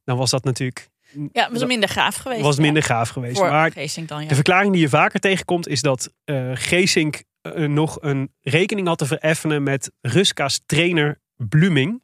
dan 0.03 0.17
was 0.17 0.29
dat 0.29 0.43
natuurlijk 0.43 0.89
Ja, 1.31 1.51
was 1.51 1.65
minder 1.65 1.89
gaaf 1.89 2.15
geweest. 2.15 2.41
was 2.41 2.55
ja. 2.55 2.61
minder 2.61 2.83
gaaf 2.83 3.09
geweest. 3.09 3.37
Voor 3.37 3.49
maar 3.49 3.71
Geesink 3.71 4.07
dan, 4.07 4.21
ja. 4.21 4.27
de 4.27 4.35
verklaring 4.35 4.71
die 4.71 4.81
je 4.81 4.89
vaker 4.89 5.19
tegenkomt 5.19 5.67
is 5.67 5.81
dat 5.81 6.13
Geesink 6.53 7.23
nog 7.51 7.97
een 8.01 8.33
rekening 8.41 8.87
had 8.87 8.97
te 8.97 9.05
vereffenen 9.05 9.63
met 9.63 9.91
Ruska's 10.01 10.63
trainer 10.65 11.21
Bluming. 11.35 12.03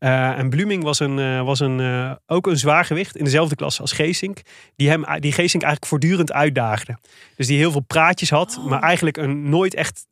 Eh, 0.00 0.38
en 0.38 0.50
Bluming 0.50 0.82
was, 0.82 1.00
een, 1.00 1.18
eh, 1.18 1.42
was 1.42 1.60
een, 1.60 1.80
eh, 1.80 2.12
ook 2.26 2.46
een 2.46 2.58
zwaargewicht 2.58 3.16
in 3.16 3.24
dezelfde 3.24 3.54
klasse 3.54 3.80
als 3.80 3.92
Geesink. 3.92 4.40
Die, 4.76 4.88
hem, 4.88 5.04
die 5.18 5.32
Geesink 5.32 5.62
eigenlijk 5.62 5.86
voortdurend 5.86 6.32
uitdaagde. 6.32 6.98
Dus 7.36 7.46
die 7.46 7.58
heel 7.58 7.70
veel 7.70 7.80
praatjes 7.80 8.30
had, 8.30 8.56
Oh. 8.58 8.66
maar 8.66 8.82
eigenlijk 8.82 9.16
een, 9.16 9.48
nooit 9.48 9.74
echt 9.74 10.08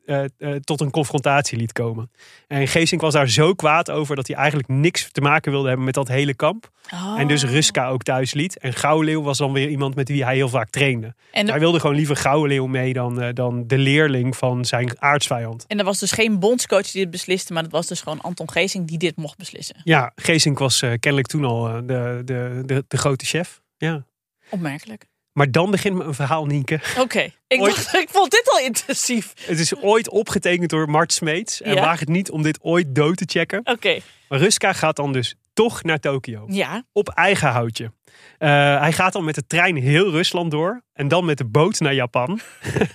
tot 0.61 0.81
een 0.81 0.90
confrontatie 0.90 1.59
liet 1.59 1.72
komen. 1.72 2.11
En 2.46 2.68
Geesink 2.68 3.01
was 3.01 3.12
daar 3.12 3.29
zo 3.29 3.55
kwaad 3.55 3.90
over 3.90 4.16
dat 4.16 4.27
hij 4.27 4.37
eigenlijk 4.37 4.68
niks 4.68 5.09
te 5.12 5.20
maken 5.20 5.53
wilde 5.53 5.66
hebben 5.68 5.85
met 5.85 5.94
dat 5.94 6.09
hele 6.09 6.35
kamp. 6.35 6.70
Oh. 6.92 7.20
En 7.20 7.29
dus 7.29 7.44
Ruska 7.44 7.88
ook 7.88 8.03
thuis 8.03 8.35
liet. 8.35 8.59
En 8.59 8.72
Gouwenleeuw 8.72 9.22
was 9.22 9.38
dan 9.38 9.53
weer 9.53 9.68
iemand 9.68 9.94
met 9.94 10.09
wie 10.09 10.24
hij 10.24 10.35
heel 10.35 10.48
vaak 10.48 10.70
trainde. 10.70 11.14
En, 11.33 11.48
Hij 11.48 11.59
wilde 11.59 11.81
gewoon 11.81 11.96
liever 11.96 12.16
Gouwenleeuw 12.16 12.66
mee 12.66 12.92
dan, 12.92 13.31
dan 13.35 13.66
de 13.66 13.79
leerling 13.79 14.37
van 14.37 14.64
zijn 14.64 15.01
aardsvijand. 15.01 15.64
en 15.66 15.79
er 15.79 15.85
was 15.85 15.98
dus 15.98 16.12
geen 16.12 16.38
bondscoach 16.38 16.90
die 16.90 17.03
dit 17.03 17.11
besliste, 17.11 17.53
maar 17.53 17.62
het 17.62 17.72
was 17.72 17.87
dus 17.87 18.01
gewoon 18.01 18.20
Anton 18.20 18.51
Geesink 18.51 18.88
die 18.88 18.98
dit 18.98 19.16
mocht 19.16 19.38
beslissen. 19.38 19.77
Ja, 19.85 20.12
Geesink 20.14 20.59
was 20.59 20.83
eh, 20.83 20.91
kennelijk 20.91 21.27
toen 21.27 21.45
al 21.45 21.69
eh, 21.69 21.75
de, 21.75 22.23
de, 22.25 22.62
de, 22.67 22.85
de 22.88 22.97
grote 22.97 23.25
chef. 23.27 23.61
Ja. 23.77 24.05
Opmerkelijk. 24.51 25.07
Maar 25.33 25.51
dan 25.51 25.71
begint 25.71 26.01
een 26.01 26.14
verhaal, 26.14 26.47
Nienke. 26.47 26.81
Oké, 26.99 27.21
ik, 27.47 27.61
Ooit- 27.61 27.75
dacht, 27.75 27.95
ik 27.97 28.09
vond 28.09 28.31
dit 28.31 28.49
al 28.53 28.59
intensief. 28.59 29.33
Het 29.47 29.59
is 29.59 29.77
ooit 29.77 30.09
opgetekend 30.11 30.71
door 30.71 30.91
Mart 30.91 31.12
Smeets. 31.12 31.62
En 31.62 31.75
Ja? 31.75 31.81
waag 31.81 32.01
het 32.01 32.09
niet 32.09 32.31
om 32.31 32.43
dit 32.43 32.59
ooit 32.62 32.95
dood 32.95 33.17
te 33.17 33.25
checken. 33.27 33.61
Oké, 33.64 33.99
Maar 34.29 34.38
Ruska 34.38 34.73
gaat 34.73 34.97
dan 34.97 35.12
dus 35.12 35.35
toch 35.53 35.83
naar 35.83 35.99
Tokio. 35.99 36.45
ja. 36.49 36.85
Op 36.93 37.09
eigen 37.09 37.49
houtje. 37.49 37.93
Eh, 38.38 38.49
hij 38.81 38.93
gaat 38.93 39.12
dan 39.12 39.25
met 39.25 39.35
de 39.35 39.47
trein 39.47 39.77
heel 39.77 40.11
Rusland 40.11 40.51
door. 40.51 40.83
En 40.93 41.09
dan 41.09 41.25
met 41.25 41.38
de 41.38 41.45
boot 41.45 41.81
naar 41.81 41.95
Japan. 41.95 42.41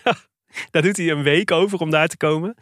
daar 0.71 0.81
doet 0.81 0.97
hij 0.97 1.09
een 1.09 1.23
week 1.23 1.51
over 1.51 1.79
om 1.79 1.89
daar 1.89 2.07
te 2.07 2.17
komen. 2.17 2.55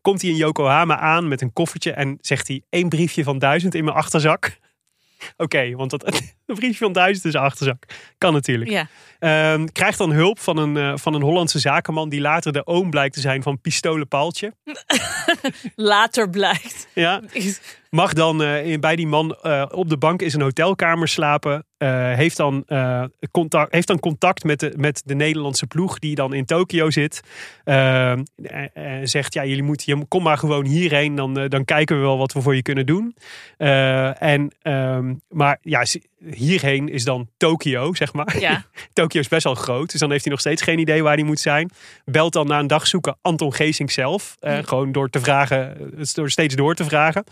Komt 0.00 0.22
hij 0.22 0.30
in 0.30 0.36
Yokohama 0.36 0.98
aan 0.98 1.28
met 1.28 1.40
een 1.40 1.52
koffertje. 1.52 1.92
En 1.92 2.18
zegt 2.20 2.48
hij 2.48 2.62
één 2.68 2.88
briefje 2.88 3.24
van 3.24 3.38
duizend 3.38 3.74
in 3.74 3.84
mijn 3.84 3.96
achterzak. 3.96 4.58
Oké, 5.36 5.70
want 5.70 5.90
dat, 5.90 6.34
een 6.48 6.54
briefje 6.54 6.84
van 6.84 6.92
duizend 6.92 7.24
in 7.24 7.30
zijn 7.30 7.44
achterzak. 7.44 7.84
Kan 8.18 8.32
natuurlijk. 8.32 8.70
ja. 8.70 8.86
Ehm, 9.18 9.66
krijgt 9.72 9.98
dan 9.98 10.10
hulp 10.12 10.38
van 10.38 10.56
een, 10.56 10.76
eh, 10.76 10.92
van 10.96 11.14
een 11.14 11.22
Hollandse 11.22 11.58
zakenman. 11.58 12.08
Die 12.08 12.20
later 12.20 12.52
de 12.52 12.66
oom 12.66 12.90
blijkt 12.90 13.14
te 13.14 13.20
zijn 13.20 13.42
van 13.42 13.60
Pistolen 13.60 14.08
Paaltje. 14.08 14.52
Later 15.76 16.30
blijkt. 16.30 16.88
Ja, 16.94 17.22
mag 17.90 18.12
dan 18.12 18.42
eh, 18.42 18.66
in- 18.66 18.80
bij 18.80 18.96
die 18.96 19.06
man 19.06 19.34
eh, 19.42 19.64
op 19.70 19.88
de 19.88 19.96
bank 19.96 20.22
in 20.22 20.30
zijn 20.30 20.42
hotelkamer 20.42 21.08
slapen. 21.08 21.62
Heeft, 21.78 22.36
dan, 22.36 22.64
contact, 23.30 23.72
heeft 23.72 23.86
dan 23.86 23.98
contact 24.00 24.44
met 24.44 24.60
de, 24.60 24.72
met 24.76 25.02
de 25.04 25.14
Nederlandse 25.14 25.66
ploeg 25.66 25.98
die 25.98 26.14
dan 26.14 26.32
in 26.34 26.44
Tokio 26.44 26.90
zit. 26.90 27.20
Eh, 27.64 28.10
en- 28.10 28.26
en 28.74 29.08
zegt, 29.08 29.34
ja, 29.34 29.44
jullie 29.44 29.62
moeten, 29.62 30.08
kom 30.08 30.22
maar 30.22 30.38
gewoon 30.38 30.64
hierheen. 30.66 31.14
Dan, 31.14 31.34
dan 31.48 31.64
kijken 31.64 31.96
we 31.96 32.02
wel 32.02 32.18
wat 32.18 32.32
we 32.32 32.42
voor 32.42 32.54
je 32.54 32.62
kunnen 32.62 32.86
doen. 32.86 33.16
En, 33.56 34.50
ehm, 34.62 35.14
maar 35.28 35.58
ja, 35.62 35.84
hierheen 36.38 36.88
is 36.88 37.04
dan 37.04 37.28
Tokio, 37.36 37.94
zeg 37.94 38.12
maar. 38.12 38.40
Ja. 38.40 38.64
Tokio 38.92 39.20
is 39.20 39.28
best 39.28 39.44
wel 39.44 39.54
groot, 39.54 39.90
dus 39.90 40.00
dan 40.00 40.10
heeft 40.10 40.22
hij 40.24 40.32
nog 40.32 40.40
steeds 40.40 40.62
geen 40.62 40.78
idee 40.78 41.02
waar 41.02 41.14
hij 41.14 41.24
moet 41.24 41.40
zijn. 41.40 41.70
Belt 42.04 42.32
dan 42.32 42.46
na 42.46 42.58
een 42.58 42.66
dag 42.66 42.86
zoeken 42.86 43.18
Anton 43.22 43.54
Geesink 43.54 43.90
zelf. 43.90 44.36
eh, 44.40 44.56
Hm. 44.58 44.62
Gewoon 44.64 44.92
door 44.92 45.08
te 45.10 45.20
vragen, 45.20 45.76
eh, 45.98 46.04
door 46.14 46.30
steeds 46.30 46.54
door 46.54 46.74
te 46.74 46.84
vragen. 46.84 47.24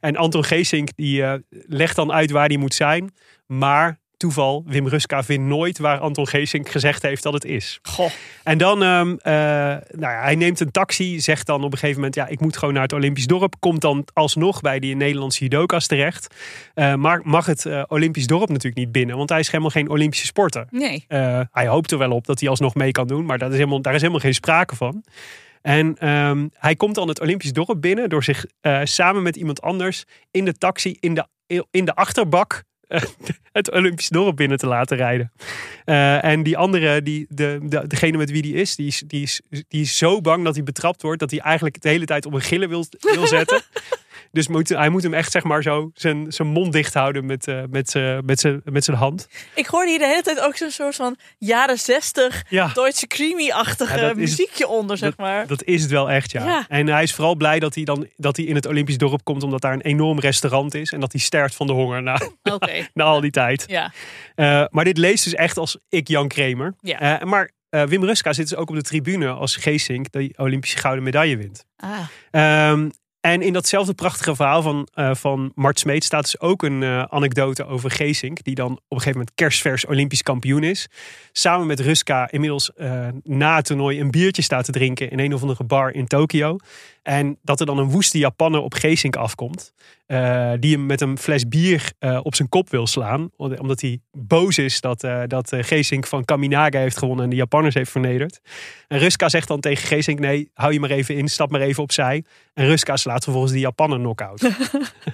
En 0.00 0.16
Anton 0.16 0.44
Geesink 0.44 0.88
die 0.96 1.22
eh, 1.22 1.34
legt 1.66 1.96
dan 1.96 2.12
uit 2.12 2.30
waar 2.30 2.46
hij 2.48 2.56
moet 2.56 2.74
zijn. 2.74 3.14
Maar 3.46 4.00
toeval. 4.22 4.64
Wim 4.66 4.88
Ruska 4.88 5.22
vindt 5.22 5.46
nooit 5.46 5.78
waar 5.78 5.98
Anton 5.98 6.28
Geesink 6.28 6.68
gezegd 6.68 7.02
heeft 7.02 7.22
dat 7.22 7.32
het 7.32 7.44
is. 7.44 7.78
Goh. 7.82 8.10
En 8.42 8.58
dan, 8.58 8.82
ehm, 8.82 9.14
eh, 9.18 9.32
nou 9.90 10.12
ja, 10.12 10.22
hij 10.22 10.34
neemt 10.34 10.60
een 10.60 10.70
taxi, 10.70 11.20
zegt 11.20 11.46
dan 11.46 11.64
op 11.64 11.72
een 11.72 11.78
gegeven 11.78 11.96
moment, 11.96 12.14
ja, 12.14 12.26
ik 12.26 12.40
moet 12.40 12.56
gewoon 12.56 12.74
naar 12.74 12.82
het 12.82 12.92
Olympisch 12.92 13.26
dorp. 13.26 13.54
Komt 13.58 13.80
dan 13.80 14.04
alsnog 14.12 14.60
bij 14.60 14.78
die 14.78 14.96
Nederlandse 14.96 15.42
judoka's 15.42 15.86
terecht. 15.86 16.34
Eh, 16.74 16.94
maar 16.94 17.20
mag 17.24 17.46
het 17.46 17.66
eh, 17.66 17.82
Olympisch 17.88 18.26
dorp 18.26 18.48
natuurlijk 18.48 18.76
niet 18.76 18.92
binnen, 18.92 19.16
want 19.16 19.28
hij 19.28 19.38
is 19.38 19.46
helemaal 19.46 19.70
geen 19.70 19.88
Olympische 19.90 20.26
sporter. 20.26 20.66
Nee. 20.70 21.04
Hij 21.50 21.66
hoopt 21.66 21.90
er 21.90 21.98
wel 21.98 22.10
op 22.10 22.26
dat 22.26 22.40
hij 22.40 22.48
alsnog 22.48 22.74
mee 22.74 22.90
kan 22.90 23.06
doen, 23.06 23.24
maar 23.24 23.38
dat 23.38 23.50
is 23.50 23.56
helemaal, 23.56 23.82
daar 23.82 23.94
is 23.94 24.00
helemaal 24.00 24.22
geen 24.22 24.34
sprake 24.34 24.76
van. 24.76 25.04
En 25.62 25.98
ehm, 25.98 26.48
hij 26.52 26.76
komt 26.76 26.94
dan 26.94 27.08
het 27.08 27.20
Olympisch 27.20 27.52
dorp 27.52 27.80
binnen 27.80 28.08
door 28.08 28.24
zich 28.24 28.44
samen 28.82 29.22
met 29.22 29.36
iemand 29.36 29.62
anders 29.62 30.04
in 30.30 30.44
de 30.44 30.52
taxi 30.52 30.96
in 31.00 31.14
de, 31.14 31.26
in 31.70 31.84
de 31.84 31.94
achterbak 31.94 32.64
het 33.52 33.70
Olympisch 33.70 34.08
dorp 34.08 34.36
binnen 34.36 34.58
te 34.58 34.66
laten 34.66 34.96
rijden. 34.96 35.32
Eh, 35.84 36.24
en 36.24 36.42
die 36.42 36.56
andere, 36.56 37.02
die, 37.02 37.26
de, 37.28 37.58
de, 37.62 37.86
degene 37.86 38.16
met 38.16 38.30
wie 38.30 38.42
die 38.42 38.54
is, 38.54 38.76
die 38.76 38.86
is, 38.86 39.02
die, 39.06 39.22
is, 39.22 39.40
die 39.68 39.80
is 39.80 39.98
zo 39.98 40.20
bang 40.20 40.44
dat 40.44 40.54
hij 40.54 40.64
betrapt 40.64 41.02
wordt 41.02 41.20
dat 41.20 41.30
hij 41.30 41.40
eigenlijk 41.40 41.82
de 41.82 41.88
hele 41.88 42.04
tijd 42.04 42.26
op 42.26 42.32
een 42.32 42.40
gillen 42.40 42.68
wil, 42.68 42.86
wil 43.00 43.26
zetten. 43.26 43.62
Dus 44.32 44.48
moet, 44.48 44.68
hij 44.68 44.88
moet 44.88 45.02
hem 45.02 45.14
echt 45.14 45.32
zeg 45.32 45.42
maar 45.42 45.62
zo 45.62 45.90
zijn, 45.94 46.32
zijn 46.32 46.48
mond 46.48 46.72
dicht 46.72 46.94
houden 46.94 47.26
met, 47.26 47.46
eh, 47.48 47.62
met, 47.70 47.90
z'n- 47.90 48.20
met, 48.24 48.40
z'n- 48.40 48.60
met 48.64 48.84
zijn 48.84 48.96
hand. 48.96 49.26
Ik 49.54 49.66
hoorde 49.66 49.88
hier 49.90 49.98
de 49.98 50.06
hele 50.06 50.22
tijd 50.22 50.40
ook 50.40 50.56
zo'n 50.56 50.70
soort 50.70 50.94
van 50.94 51.16
jaren 51.38 51.78
zestig 51.78 52.44
Ja. 52.48 52.70
Deutsche 52.74 53.06
Creamy-achtige 53.06 54.00
Ja, 54.00 54.14
muziekje 54.14 54.68
onder, 54.68 54.96
zeg 54.96 55.16
maar. 55.16 55.38
Dat, 55.38 55.48
dat 55.58 55.62
is 55.64 55.82
het 55.82 55.90
wel 55.90 56.10
echt, 56.10 56.30
ja. 56.32 56.44
Ja. 56.44 56.64
En 56.68 56.86
hij 56.86 57.02
is 57.02 57.14
vooral 57.14 57.34
blij 57.34 57.58
dat 57.58 57.74
hij, 57.74 57.84
dan, 57.84 58.06
dat 58.16 58.36
hij 58.36 58.46
in 58.46 58.54
het 58.54 58.66
Olympisch 58.66 58.98
dorp 58.98 59.24
komt, 59.24 59.42
omdat 59.42 59.60
daar 59.60 59.72
een 59.72 59.80
enorm 59.80 60.18
restaurant 60.20 60.74
is. 60.74 60.92
En 60.92 61.00
dat 61.00 61.12
hij 61.12 61.20
sterft 61.20 61.54
van 61.54 61.66
de 61.66 61.72
honger 61.72 62.02
na, 62.02 62.20
na 62.94 63.04
al 63.04 63.20
die 63.20 63.30
tijd. 63.30 63.64
Ja. 63.66 63.92
Eh, 64.34 64.64
maar 64.70 64.84
dit 64.84 64.98
leest 64.98 65.24
dus 65.24 65.34
echt 65.34 65.56
als 65.56 65.78
ik 65.88 66.08
Jan 66.08 66.28
Kramer. 66.28 66.74
Ja. 66.80 67.20
Eh, 67.20 67.26
maar 67.26 67.50
Wim 67.68 68.04
Ruska 68.04 68.32
zit 68.32 68.48
dus 68.48 68.58
ook 68.58 68.68
op 68.70 68.74
de 68.76 68.82
tribune 68.82 69.28
als 69.28 69.56
Geesink 69.56 70.12
die 70.12 70.38
Olympische 70.38 70.78
gouden 70.78 71.04
medaille 71.04 71.36
wint. 71.36 71.64
Ah. 71.76 71.98
Ehm, 72.30 72.88
en 73.22 73.42
in 73.42 73.52
datzelfde 73.52 73.94
prachtige 73.94 74.34
verhaal 74.34 74.62
van, 74.62 74.88
eh, 74.94 75.14
van 75.14 75.52
Mart 75.54 75.78
Smeet 75.78 76.04
staat 76.04 76.22
dus 76.22 76.40
ook 76.40 76.62
een 76.62 76.82
eh, 76.82 77.02
anekdote 77.02 77.66
over 77.66 77.90
Geesink. 77.90 78.44
Die 78.44 78.54
dan 78.54 78.72
op 78.72 78.78
een 78.88 78.96
gegeven 78.96 79.12
moment 79.12 79.34
kerstvers 79.34 79.86
Olympisch 79.86 80.22
kampioen 80.22 80.62
is. 80.62 80.88
Samen 81.32 81.66
met 81.66 81.80
Ruska 81.80 82.30
inmiddels 82.30 82.72
eh, 82.72 83.08
na 83.22 83.56
het 83.56 83.64
toernooi 83.64 84.00
een 84.00 84.10
biertje 84.10 84.42
staat 84.42 84.64
te 84.64 84.72
drinken 84.72 85.10
in 85.10 85.18
een 85.18 85.34
of 85.34 85.40
andere 85.40 85.64
bar 85.64 85.94
in 85.94 86.06
Tokio. 86.06 86.56
En 87.02 87.38
dat 87.42 87.60
er 87.60 87.66
dan 87.66 87.78
een 87.78 87.90
woeste 87.90 88.18
Japanner 88.18 88.60
op 88.60 88.74
Geesink 88.74 89.16
afkomt. 89.16 89.72
die 90.60 90.72
hem 90.72 90.86
met 90.86 91.00
een 91.00 91.18
fles 91.18 91.48
bier 91.48 91.92
op 92.22 92.34
zijn 92.34 92.48
kop 92.48 92.70
wil 92.70 92.86
slaan. 92.86 93.30
Omdat 93.36 93.80
hij 93.80 94.00
boos 94.12 94.58
is 94.58 94.80
dat, 94.80 95.00
dat 95.26 95.52
Geesink 95.60 96.06
van 96.06 96.24
Kaminaga 96.24 96.78
heeft 96.78 96.98
gewonnen 96.98 97.24
en 97.24 97.30
de 97.30 97.36
Japanners 97.36 97.74
heeft 97.74 97.90
vernederd. 97.90 98.40
En 98.88 98.98
Ruska 98.98 99.28
zegt 99.28 99.48
dan 99.48 99.60
tegen 99.60 99.86
Geesink: 99.86 100.18
nee, 100.18 100.50
hou 100.54 100.72
je 100.72 100.80
maar 100.80 100.90
even 100.90 101.16
in, 101.16 101.28
stap 101.28 101.50
maar 101.50 101.60
even 101.60 101.82
opzij. 101.82 102.24
En 102.54 102.66
Ruska 102.66 102.96
slaat 102.96 103.11
vervolgens 103.20 103.52
die 103.52 103.62
Japanner 103.62 103.98
knock-out. 103.98 104.50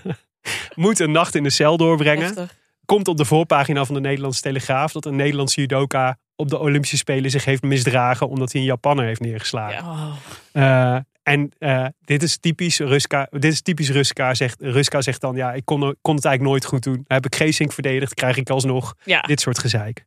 Moet 0.75 0.99
een 0.99 1.13
nacht 1.13 1.35
in 1.35 1.43
de 1.43 1.51
cel 1.51 1.77
doorbrengen. 1.77 2.25
Heftig. 2.25 2.57
Komt 2.85 3.09
op 3.09 3.17
de 3.17 3.25
voorpagina 3.25 3.85
van 3.85 3.95
de 3.95 4.01
Nederlandse 4.01 4.41
Telegraaf 4.41 4.93
dat 4.93 5.05
een 5.05 5.17
Nederlandse 5.17 5.61
judoka 5.61 6.19
op 6.37 6.49
de 6.49 6.59
Olympische 6.59 6.97
Spelen 6.97 7.31
zich 7.31 7.45
heeft 7.45 7.63
misdragen 7.63 8.29
omdat 8.29 8.53
hij 8.53 8.61
een 8.61 8.67
Japanner 8.67 9.05
heeft 9.05 9.21
neergeslagen. 9.21 9.85
Ja. 9.85 9.91
Oh. 9.91 10.95
Eh, 10.95 11.01
en 11.29 11.51
eh, 11.59 11.87
dit 12.05 12.23
is 12.23 12.39
typisch 12.39 12.79
Ruska. 12.79 13.27
Dit 13.31 13.45
is 13.53 13.61
typisch 13.61 13.91
Ruska. 13.91 14.35
Zegt, 14.35 14.61
Ruska 14.61 15.01
zegt 15.01 15.21
dan: 15.21 15.37
ja, 15.37 15.53
ik 15.53 15.65
kon, 15.65 15.81
kon 15.81 16.15
het 16.15 16.25
eigenlijk 16.25 16.43
nooit 16.43 16.65
goed 16.65 16.83
doen. 16.83 17.05
Heb 17.07 17.27
ik 17.27 17.35
Geesink 17.37 17.73
verdedigd, 17.73 18.15
krijg 18.15 18.37
ik 18.37 18.51
alsnog 18.51 18.95
Ja. 19.05 19.21
dit 19.21 19.41
soort 19.41 19.59
gezeik. 19.59 20.05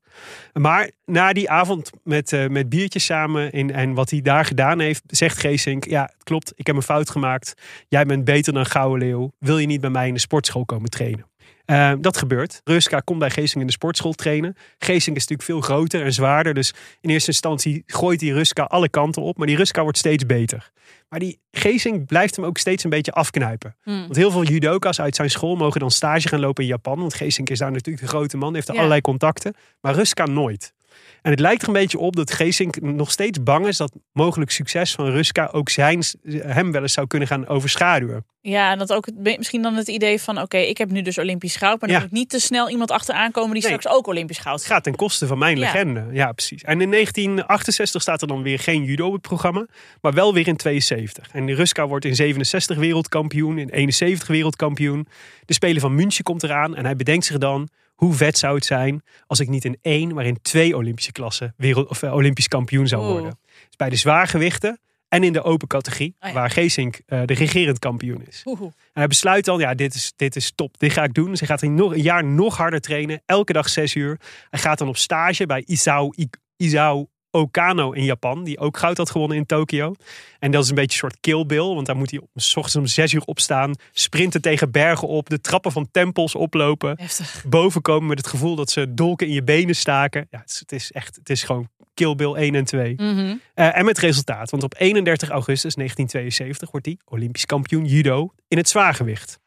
Maar 0.54 0.92
na 1.06 1.34
die 1.34 1.50
avond 1.50 1.90
met, 2.04 2.34
eh, 2.34 2.48
met 2.48 2.70
biertjes 2.70 3.06
samen 3.06 3.52
in, 3.52 3.74
en 3.74 3.94
wat 3.94 4.10
hij 4.10 4.22
daar 4.22 4.46
gedaan 4.46 4.80
heeft, 4.80 5.02
zegt 5.08 5.38
Geesink: 5.40 5.86
ja, 5.86 6.02
het 6.02 6.24
klopt, 6.24 6.52
ik 6.56 6.68
heb 6.68 6.76
een 6.76 6.82
fout 6.82 7.10
gemaakt. 7.10 7.54
Jij 7.88 8.06
bent 8.06 8.24
beter 8.26 8.54
dan 8.54 8.66
Gouden 8.66 9.08
Leeuw. 9.08 9.32
Wil 9.40 9.58
je 9.58 9.68
niet 9.68 9.82
bij 9.82 9.90
mij 9.90 10.08
in 10.08 10.14
de 10.14 10.20
sportschool 10.20 10.66
komen 10.66 10.90
trainen? 10.90 11.26
Eh, 11.72 11.92
dat 12.00 12.18
gebeurt. 12.18 12.62
Ruska 12.64 13.00
komt 13.00 13.20
bij 13.20 13.30
Geesink 13.30 13.62
in 13.62 13.68
de 13.68 13.72
sportschool 13.74 14.14
trainen. 14.14 14.56
Geesink 14.78 15.16
is 15.18 15.28
natuurlijk 15.28 15.44
veel 15.50 15.62
groter 15.62 16.04
en 16.06 16.14
zwaarder. 16.14 16.54
Dus 16.54 16.74
in 17.02 17.10
eerste 17.10 17.32
instantie 17.32 17.84
gooit 17.86 18.20
die 18.20 18.34
Ruska 18.34 18.64
alle 18.64 18.90
kanten 18.90 19.22
op. 19.22 19.38
Maar 19.38 19.48
die 19.48 19.56
Ruska 19.56 19.82
wordt 19.84 19.98
steeds 19.98 20.26
beter. 20.26 20.72
Maar 21.10 21.20
die 21.20 21.40
Geesink 21.52 22.06
blijft 22.06 22.36
hem 22.36 22.46
ook 22.46 22.58
steeds 22.58 22.84
een 22.84 22.90
beetje 22.90 23.12
afknijpen. 23.12 23.76
Hmm. 23.84 24.02
Want 24.02 24.16
heel 24.16 24.32
veel 24.32 24.44
judoka's 24.44 25.00
uit 25.00 25.16
zijn 25.16 25.30
school 25.30 25.56
mogen 25.56 25.80
dan 25.80 25.92
stage 25.92 26.28
gaan 26.28 26.40
lopen 26.40 26.64
in 26.64 26.70
Japan. 26.70 27.00
Want 27.00 27.14
Geesink 27.14 27.50
is 27.50 27.60
daar 27.60 27.72
natuurlijk 27.72 28.04
de 28.04 28.10
grote 28.10 28.38
man. 28.38 28.54
Heeft 28.54 28.68
er 28.68 28.74
Ja. 28.74 28.80
allerlei 28.80 29.02
contacten. 29.02 29.54
Maar 29.82 29.94
Ruska 29.94 30.26
nooit. 30.26 30.74
En 31.22 31.32
het 31.32 31.40
lijkt 31.40 31.62
er 31.62 31.68
een 31.68 31.74
beetje 31.74 32.00
op 32.00 32.16
dat 32.16 32.32
Geesink 32.32 32.82
nog 32.82 33.12
steeds 33.12 33.44
bang 33.44 33.68
is 33.68 33.78
dat 33.78 33.92
mogelijk 34.14 34.52
succes 34.52 34.92
van 34.92 35.06
Ruska 35.10 35.50
ook 35.52 35.70
zijn, 35.70 36.04
hem 36.32 36.72
wel 36.72 36.82
eens 36.82 36.94
zou 36.94 37.08
kunnen 37.08 37.28
gaan 37.28 37.48
overschaduwen. 37.48 38.26
Ja, 38.42 38.72
en 38.72 38.78
dat 38.78 38.94
ook 38.94 39.08
misschien 39.38 39.62
dan 39.62 39.74
het 39.76 39.88
idee 39.88 40.22
van... 40.22 40.42
oké, 40.42 40.58
ik 40.58 40.78
heb 40.78 40.90
nu 40.92 41.02
dus 41.02 41.18
Olympisch 41.18 41.56
goud... 41.56 41.80
maar 41.82 41.90
dan 41.90 41.98
Ja. 41.98 42.04
moet 42.04 42.12
niet 42.12 42.30
te 42.30 42.40
snel 42.40 42.70
iemand 42.70 42.92
achteraan 42.92 43.32
komen... 43.32 43.54
die 43.54 43.64
Nee. 43.64 43.78
straks 43.78 43.96
ook 43.98 44.08
Olympisch 44.08 44.38
goud 44.38 44.60
Het 44.60 44.68
gaat 44.68 44.84
ten 44.84 44.96
koste 44.96 45.28
van 45.28 45.38
mijn 45.38 45.58
Ja. 45.58 45.66
legende. 45.72 46.06
Ja, 46.12 46.32
precies. 46.32 46.62
En 46.64 46.82
in 46.82 46.92
1968 46.92 48.02
staat 48.02 48.22
er 48.22 48.28
dan 48.28 48.42
weer 48.44 48.60
geen 48.60 48.84
judo 48.84 49.06
op 49.08 49.14
het 49.14 49.22
programma. 49.22 49.66
Maar 50.02 50.14
wel 50.14 50.34
weer 50.34 50.48
in 50.48 50.56
72. 50.56 51.28
En 51.32 51.54
Ruska 51.54 51.88
wordt 51.88 52.06
in 52.06 52.16
67 52.16 52.78
wereldkampioen. 52.78 53.58
In 53.58 53.70
71 53.70 54.28
wereldkampioen. 54.28 55.08
De 55.46 55.54
Spelen 55.54 55.82
van 55.82 55.96
München 55.96 56.24
komt 56.24 56.44
eraan. 56.44 56.76
En 56.76 56.86
hij 56.86 56.96
bedenkt 56.96 57.26
zich 57.26 57.38
dan... 57.38 57.70
Hoe 58.04 58.14
vet 58.14 58.38
zou 58.38 58.56
het 58.56 58.66
zijn 58.66 59.02
als 59.28 59.40
ik 59.40 59.50
niet 59.50 59.66
in 59.66 59.78
één, 59.82 60.14
maar 60.14 60.26
in 60.26 60.42
twee 60.42 60.76
Olympische 60.76 61.12
klassen 61.12 61.54
wereld, 61.58 61.90
of, 61.90 62.04
eh, 62.04 62.14
Olympisch 62.14 62.48
kampioen 62.48 62.88
zou 62.88 63.02
Oeh. 63.02 63.12
worden. 63.12 63.40
Dus 63.68 63.76
bij 63.78 63.90
de 63.90 63.96
zwaargewichten 63.96 64.80
en 65.08 65.24
in 65.24 65.34
de 65.34 65.44
open 65.44 65.68
categorie, 65.68 66.16
Oh 66.20 66.28
ja. 66.28 66.34
waar 66.36 66.50
Geesink 66.50 67.00
eh, 67.06 67.22
de 67.26 67.34
regerend 67.34 67.80
kampioen 67.80 68.24
is. 68.28 68.42
Oeh. 68.46 68.62
En 68.62 68.72
hij 68.94 69.08
besluit 69.08 69.46
dan, 69.46 69.60
ja, 69.60 69.74
dit 69.74 69.94
is, 69.94 70.14
dit 70.16 70.36
is 70.36 70.52
top. 70.56 70.80
Dit 70.80 70.92
ga 70.94 71.04
ik 71.04 71.14
doen. 71.14 71.30
Dus 71.30 71.40
hij 71.40 71.48
gaat 71.48 71.62
een, 71.62 71.76
nog, 71.76 71.94
een 71.94 72.02
jaar 72.02 72.24
nog 72.24 72.58
harder 72.58 72.82
trainen. 72.82 73.22
Elke 73.26 73.54
dag 73.54 73.70
zes 73.70 73.96
uur. 73.96 74.20
Hij 74.50 74.60
gaat 74.60 74.78
dan 74.78 74.88
op 74.88 74.98
stage 74.98 75.46
bij 75.46 75.64
Isao, 75.66 76.12
I- 76.18 76.30
Isao 76.58 77.10
Okano 77.32 77.92
in 77.92 78.04
Japan. 78.04 78.44
Die 78.44 78.60
ook 78.60 78.78
goud 78.78 78.98
had 78.98 79.10
gewonnen 79.10 79.38
in 79.38 79.46
Tokio. 79.46 79.94
En 80.40 80.52
dat 80.52 80.64
is 80.64 80.70
een 80.70 80.76
beetje 80.76 80.92
een 80.92 81.10
soort 81.10 81.18
kill 81.20 81.46
bill. 81.46 81.74
Want 81.74 81.86
daar 81.86 81.96
moet 81.96 82.12
hij 82.12 82.20
om, 82.20 82.28
s 82.36 82.56
ochtends 82.56 82.76
om 82.76 82.86
zes 82.86 83.14
uur 83.14 83.24
opstaan. 83.26 83.74
Sprinten 83.92 84.42
tegen 84.42 84.72
bergen 84.72 85.08
op. 85.08 85.30
De 85.30 85.42
trappen 85.42 85.72
van 85.72 85.88
tempels 85.92 86.36
oplopen. 86.36 86.96
Heftig. 87.00 87.44
Boven 87.48 87.82
komen 87.82 88.08
met 88.08 88.18
het 88.18 88.28
gevoel 88.28 88.56
dat 88.56 88.70
ze 88.72 88.94
dolken 88.94 89.28
in 89.28 89.34
je 89.34 89.44
benen 89.44 89.76
staken. 89.76 90.28
Ja, 90.30 90.40
het 90.40 90.50
is, 90.50 90.60
het 90.60 90.72
is 90.72 90.92
echt, 90.92 91.16
het 91.16 91.30
is 91.30 91.44
gewoon 91.44 91.70
kill 91.94 92.16
bill 92.16 92.34
1 92.34 92.56
en 92.56 92.66
2. 92.66 92.94
Mhm. 92.96 93.36
Eh, 93.54 93.78
en 93.78 93.86
met 93.86 93.98
resultaat. 93.98 94.50
Want 94.50 94.64
op 94.64 94.76
31 94.78 95.30
augustus 95.30 95.76
1972 95.76 96.72
wordt 96.72 96.86
hij 96.86 96.98
Olympisch 97.06 97.46
kampioen 97.46 97.86
judo 97.86 98.34
in 98.48 98.58
het 98.58 98.70
zwaargewicht. 98.70 99.40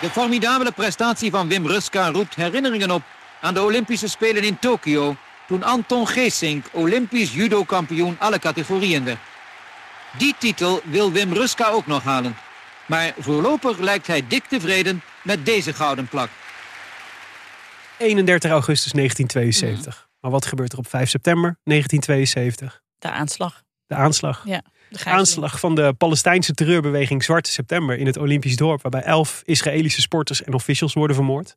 De 0.00 0.10
formidabele 0.10 0.72
prestatie 0.72 1.30
van 1.30 1.48
Wim 1.48 1.66
Ruska 1.66 2.10
roept 2.10 2.34
herinneringen 2.34 2.90
op 2.90 3.02
aan 3.40 3.54
de 3.54 3.62
Olympische 3.62 4.08
Spelen 4.08 4.42
in 4.42 4.58
Tokio. 4.58 5.16
Toen 5.48 5.62
Anton 5.62 6.08
Geesink 6.08 6.64
Olympisch 6.72 7.34
judo-kampioen 7.34 8.16
alle 8.18 8.38
categorieën 8.38 9.04
werd. 9.04 9.18
Die 10.18 10.34
titel 10.38 10.80
wil 10.84 11.12
Wim 11.12 11.32
Ruska 11.32 11.68
ook 11.68 11.86
nog 11.86 12.02
halen. 12.02 12.36
Maar 12.86 13.14
voorlopig 13.18 13.78
lijkt 13.78 14.06
hij 14.06 14.26
dik 14.28 14.44
tevreden 14.44 15.02
met 15.22 15.44
deze 15.44 15.72
gouden 15.72 16.08
plak. 16.08 16.28
31 17.98 18.50
augustus 18.50 18.92
1972. 18.92 20.08
Maar 20.20 20.30
wat 20.30 20.46
gebeurt 20.46 20.72
er 20.72 20.78
op 20.78 20.88
5 20.88 21.08
september 21.08 21.58
1972? 21.64 22.82
De 22.98 23.10
aanslag. 23.10 23.62
De 23.86 23.94
aanslag. 23.94 24.42
Ja. 24.44 24.62
Aanslag 25.04 25.60
van 25.60 25.74
de 25.74 25.94
Palestijnse 25.98 26.52
terreurbeweging 26.52 27.24
Zwarte 27.24 27.50
September 27.50 27.98
in 27.98 28.06
het 28.06 28.16
Olympisch 28.16 28.56
dorp, 28.56 28.82
waarbij 28.82 29.02
elf 29.02 29.42
Israëlische 29.44 30.00
sporters 30.00 30.42
en 30.42 30.54
officials 30.54 30.92
worden 30.92 31.16
vermoord. 31.16 31.56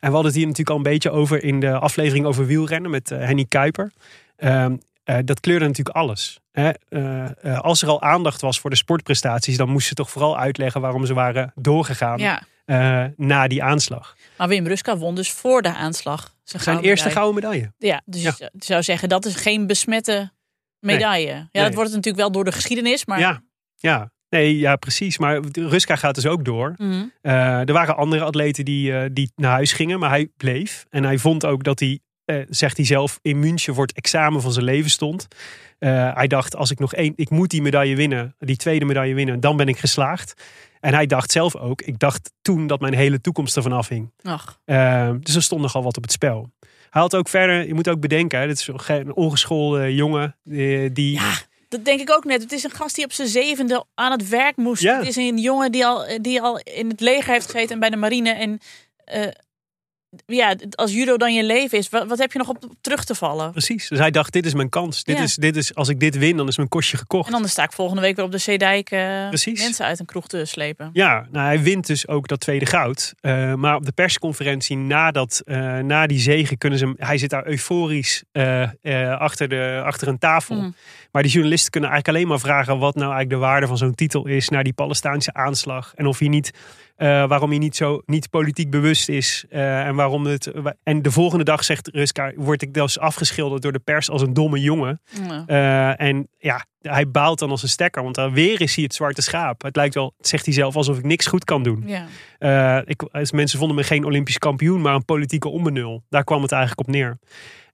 En 0.00 0.08
we 0.08 0.14
hadden 0.14 0.24
het 0.24 0.34
hier 0.34 0.42
natuurlijk 0.46 0.70
al 0.70 0.76
een 0.76 0.92
beetje 0.92 1.10
over 1.10 1.44
in 1.44 1.60
de 1.60 1.72
aflevering 1.78 2.26
over 2.26 2.46
wielrennen 2.46 2.90
met 2.90 3.10
eh, 3.10 3.18
Henny 3.18 3.44
Kuiper. 3.48 3.92
Ehm, 4.36 4.76
eh, 5.04 5.18
dat 5.24 5.40
kleurde 5.40 5.66
natuurlijk 5.66 5.96
alles. 5.96 6.40
Hè? 6.52 6.70
Eh, 6.88 7.60
als 7.60 7.82
er 7.82 7.88
al 7.88 8.02
aandacht 8.02 8.40
was 8.40 8.60
voor 8.60 8.70
de 8.70 8.76
sportprestaties, 8.76 9.56
dan 9.56 9.68
moesten 9.68 9.88
ze 9.88 9.94
toch 9.94 10.10
vooral 10.10 10.38
uitleggen 10.38 10.80
waarom 10.80 11.06
ze 11.06 11.14
waren 11.14 11.52
doorgegaan 11.54 12.18
Ja. 12.18 12.42
na 13.16 13.48
die 13.48 13.62
aanslag. 13.62 14.16
Maar 14.38 14.48
Wim 14.48 14.66
Ruska 14.66 14.96
won 14.96 15.14
dus 15.14 15.30
voor 15.30 15.62
de 15.62 15.74
aanslag. 15.74 16.34
Zijn, 16.44 16.80
eerste 16.80 17.10
gouden 17.10 17.34
medaille. 17.34 17.72
Ja, 17.78 18.02
dus 18.04 18.22
Ja. 18.22 18.34
je 18.38 18.50
zou 18.58 18.82
zeggen 18.82 19.08
dat 19.08 19.24
is 19.24 19.34
geen 19.34 19.66
besmette 19.66 20.32
medaille. 20.86 21.26
Ja, 21.26 21.48
Nee. 21.52 21.64
dat 21.64 21.74
wordt 21.74 21.88
het 21.88 21.96
natuurlijk 21.96 22.16
wel 22.16 22.32
door 22.32 22.44
de 22.44 22.52
geschiedenis, 22.52 23.06
maar 23.06 23.18
Ja, 23.18 23.42
ja. 23.76 24.10
Nee, 24.28 24.58
ja, 24.58 24.76
precies. 24.76 25.18
Maar 25.18 25.40
Ruska 25.52 25.96
gaat 25.96 26.14
dus 26.14 26.26
ook 26.26 26.44
door. 26.44 26.74
Mhm. 26.76 27.04
Eh, 27.20 27.68
er 27.68 27.72
waren 27.72 27.96
andere 27.96 28.24
atleten 28.24 28.64
die, 28.64 28.98
eh, 28.98 29.10
die 29.12 29.32
naar 29.36 29.50
huis 29.50 29.72
gingen, 29.72 29.98
maar 29.98 30.10
hij 30.10 30.28
bleef. 30.36 30.86
En 30.90 31.04
hij 31.04 31.18
vond 31.18 31.44
ook 31.44 31.64
dat 31.64 31.80
hij, 31.80 32.00
eh, 32.24 32.36
zegt 32.48 32.76
hij 32.76 32.86
zelf, 32.86 33.18
in 33.22 33.38
München 33.38 33.74
voor 33.74 33.86
het 33.86 33.96
examen 33.96 34.42
van 34.42 34.52
zijn 34.52 34.64
leven 34.64 34.90
stond. 34.90 35.26
Hij 35.78 36.26
dacht, 36.26 36.56
als 36.56 36.70
ik 36.70 36.78
nog 36.78 36.94
één, 36.94 37.12
ik 37.16 37.30
moet 37.30 37.50
die 37.50 37.62
medaille 37.62 37.96
winnen, 37.96 38.34
die 38.38 38.56
tweede 38.56 38.84
medaille 38.84 39.14
winnen, 39.14 39.40
dan 39.40 39.56
ben 39.56 39.68
ik 39.68 39.78
geslaagd. 39.78 40.42
En 40.80 40.94
hij 40.94 41.06
dacht 41.06 41.30
zelf 41.30 41.56
ook, 41.56 41.82
ik 41.82 41.98
dacht 41.98 42.32
toen 42.42 42.66
dat 42.66 42.80
mijn 42.80 42.94
hele 42.94 43.20
toekomst 43.20 43.56
ervan 43.56 43.72
afhing. 43.72 44.12
Ach, 44.22 44.60
dus 45.20 45.34
er 45.34 45.42
stond 45.42 45.60
nogal 45.62 45.82
wat 45.82 45.96
op 45.96 46.02
het 46.02 46.12
spel. 46.12 46.50
Hij 46.96 47.04
had 47.04 47.16
ook 47.16 47.28
verder, 47.28 47.66
je 47.66 47.74
moet 47.74 47.88
ook 47.88 48.00
bedenken, 48.00 48.40
hè, 48.40 48.46
dit 48.46 48.58
is 48.58 48.68
een 48.86 49.14
ongeschoolde 49.14 49.94
jongen 49.94 50.36
eh, 50.50 50.90
die... 50.92 51.12
ja, 51.12 51.32
dat 51.68 51.84
denk 51.84 52.00
ik 52.00 52.10
ook 52.10 52.24
net. 52.24 52.42
Het 52.42 52.52
is 52.52 52.64
een 52.64 52.70
gast 52.70 52.94
die 52.94 53.04
op 53.04 53.12
zijn 53.12 53.28
zevende 53.28 53.84
aan 53.94 54.12
het 54.12 54.28
werk 54.28 54.56
moest. 54.56 54.82
Ja. 54.82 54.98
Het 54.98 55.06
is 55.06 55.16
een 55.16 55.38
jongen 55.38 55.72
die 55.72 55.86
al, 55.86 56.04
die 56.20 56.42
al 56.42 56.58
in 56.58 56.88
het 56.88 57.00
leger 57.00 57.32
heeft 57.32 57.50
gezeten 57.50 57.72
en 57.74 57.80
bij 57.80 57.90
de 57.90 57.96
marine. 57.96 58.30
En 58.30 58.60
eh, 59.04 59.22
ja, 60.26 60.56
als 60.70 60.92
judo 60.92 61.16
dan 61.16 61.34
je 61.34 61.44
leven 61.44 61.78
is, 61.78 61.88
wat, 61.88 62.06
wat 62.06 62.18
heb 62.18 62.32
je 62.32 62.38
nog 62.38 62.48
op, 62.48 62.64
terug 62.80 63.04
te 63.04 63.14
vallen? 63.14 63.50
Precies. 63.50 63.88
Dus 63.88 63.98
hij 63.98 64.10
dacht, 64.10 64.32
dit 64.32 64.46
is 64.46 64.54
mijn 64.54 64.68
kans. 64.68 65.04
Dit 65.04 65.16
Ja. 65.16 65.22
is, 65.22 65.34
dit 65.34 65.56
is, 65.56 65.74
als 65.74 65.88
ik 65.88 66.00
dit 66.00 66.18
win, 66.18 66.36
dan 66.36 66.48
is 66.48 66.56
mijn 66.56 66.68
kostje 66.68 66.96
gekocht. 66.96 67.32
En 67.32 67.40
dan 67.40 67.48
sta 67.48 67.62
ik 67.62 67.72
volgende 67.72 68.02
week 68.02 68.16
weer 68.16 68.24
op 68.24 68.32
de 68.32 68.38
Zeedijk 68.38 68.88
Precies. 69.28 69.60
mensen 69.60 69.84
uit 69.84 70.00
een 70.00 70.06
kroeg 70.06 70.26
te 70.28 70.44
slepen. 70.44 70.90
Ja, 70.92 71.26
nou, 71.30 71.46
hij 71.46 71.62
wint 71.62 71.86
dus 71.86 72.08
ook 72.08 72.28
dat 72.28 72.40
tweede 72.40 72.66
goud. 72.66 73.14
Eh, 73.20 73.54
maar 73.54 73.74
op 73.76 73.84
de 73.84 73.92
persconferentie 73.92 74.76
na, 74.76 75.10
dat, 75.10 75.42
eh, 75.44 75.78
na 75.78 76.06
die 76.06 76.18
zege 76.18 76.56
kunnen 76.56 76.78
ze 76.78 76.84
hem... 76.84 76.94
Hij 76.98 77.18
zit 77.18 77.30
daar 77.30 77.46
euforisch 77.46 78.22
achter, 79.18 79.48
de, 79.48 79.80
achter 79.84 80.08
een 80.08 80.18
tafel. 80.18 80.56
Mm. 80.56 80.74
Maar 81.16 81.24
die 81.24 81.34
journalisten 81.34 81.70
kunnen 81.70 81.90
eigenlijk 81.90 82.18
alleen 82.18 82.30
maar 82.30 82.46
vragen... 82.46 82.78
wat 82.78 82.94
nou 82.94 83.12
eigenlijk 83.12 83.40
de 83.40 83.46
waarde 83.46 83.66
van 83.66 83.78
zo'n 83.78 83.94
titel 83.94 84.26
is... 84.26 84.48
naar 84.48 84.64
die 84.64 84.72
Palestijnse 84.72 85.34
aanslag. 85.34 85.92
En 85.94 86.06
of 86.06 86.18
hij 86.18 86.28
niet... 86.28 86.50
eh, 86.96 87.28
waarom 87.28 87.50
hij 87.50 87.58
niet 87.58 87.76
zo 87.76 88.02
niet 88.06 88.30
politiek 88.30 88.70
bewust 88.70 89.08
is. 89.08 89.44
eh, 89.48 89.86
en 89.86 89.94
waarom 89.94 90.26
het. 90.26 90.52
En 90.82 91.02
de 91.02 91.10
volgende 91.10 91.44
dag 91.44 91.64
zegt 91.64 91.88
Ruska, 91.88 92.32
word 92.36 92.62
ik 92.62 92.74
dus 92.74 92.98
afgeschilderd 92.98 93.62
door 93.62 93.72
de 93.72 93.78
pers 93.78 94.10
als 94.10 94.22
een 94.22 94.32
domme 94.32 94.60
jongen. 94.60 95.00
Ja. 95.28 95.44
Eh, 95.46 96.06
en 96.06 96.28
ja, 96.38 96.64
hij 96.88 97.10
baalt 97.10 97.38
dan 97.38 97.50
als 97.50 97.62
een 97.62 97.68
stekker, 97.68 98.02
want 98.02 98.14
dan 98.14 98.32
weer 98.32 98.60
is 98.60 98.74
hij 98.74 98.84
het 98.84 98.94
zwarte 98.94 99.22
schaap. 99.22 99.62
Het 99.62 99.76
lijkt 99.76 99.94
wel, 99.94 100.14
zegt 100.18 100.44
hij 100.44 100.54
zelf, 100.54 100.76
alsof 100.76 100.98
ik 100.98 101.04
niks 101.04 101.26
goed 101.26 101.44
kan 101.44 101.62
doen. 101.62 101.82
Ja. 101.86 102.06
Eh, 102.38 102.82
ik, 102.84 103.02
dus 103.12 103.32
mensen 103.32 103.58
vonden 103.58 103.76
me 103.76 103.82
geen 103.82 104.04
Olympisch 104.04 104.38
kampioen, 104.38 104.80
maar 104.80 104.94
een 104.94 105.04
politieke 105.04 105.48
onbenul. 105.48 106.02
Daar 106.08 106.24
kwam 106.24 106.42
het 106.42 106.52
eigenlijk 106.52 106.88
op 106.88 106.94
neer. 106.94 107.18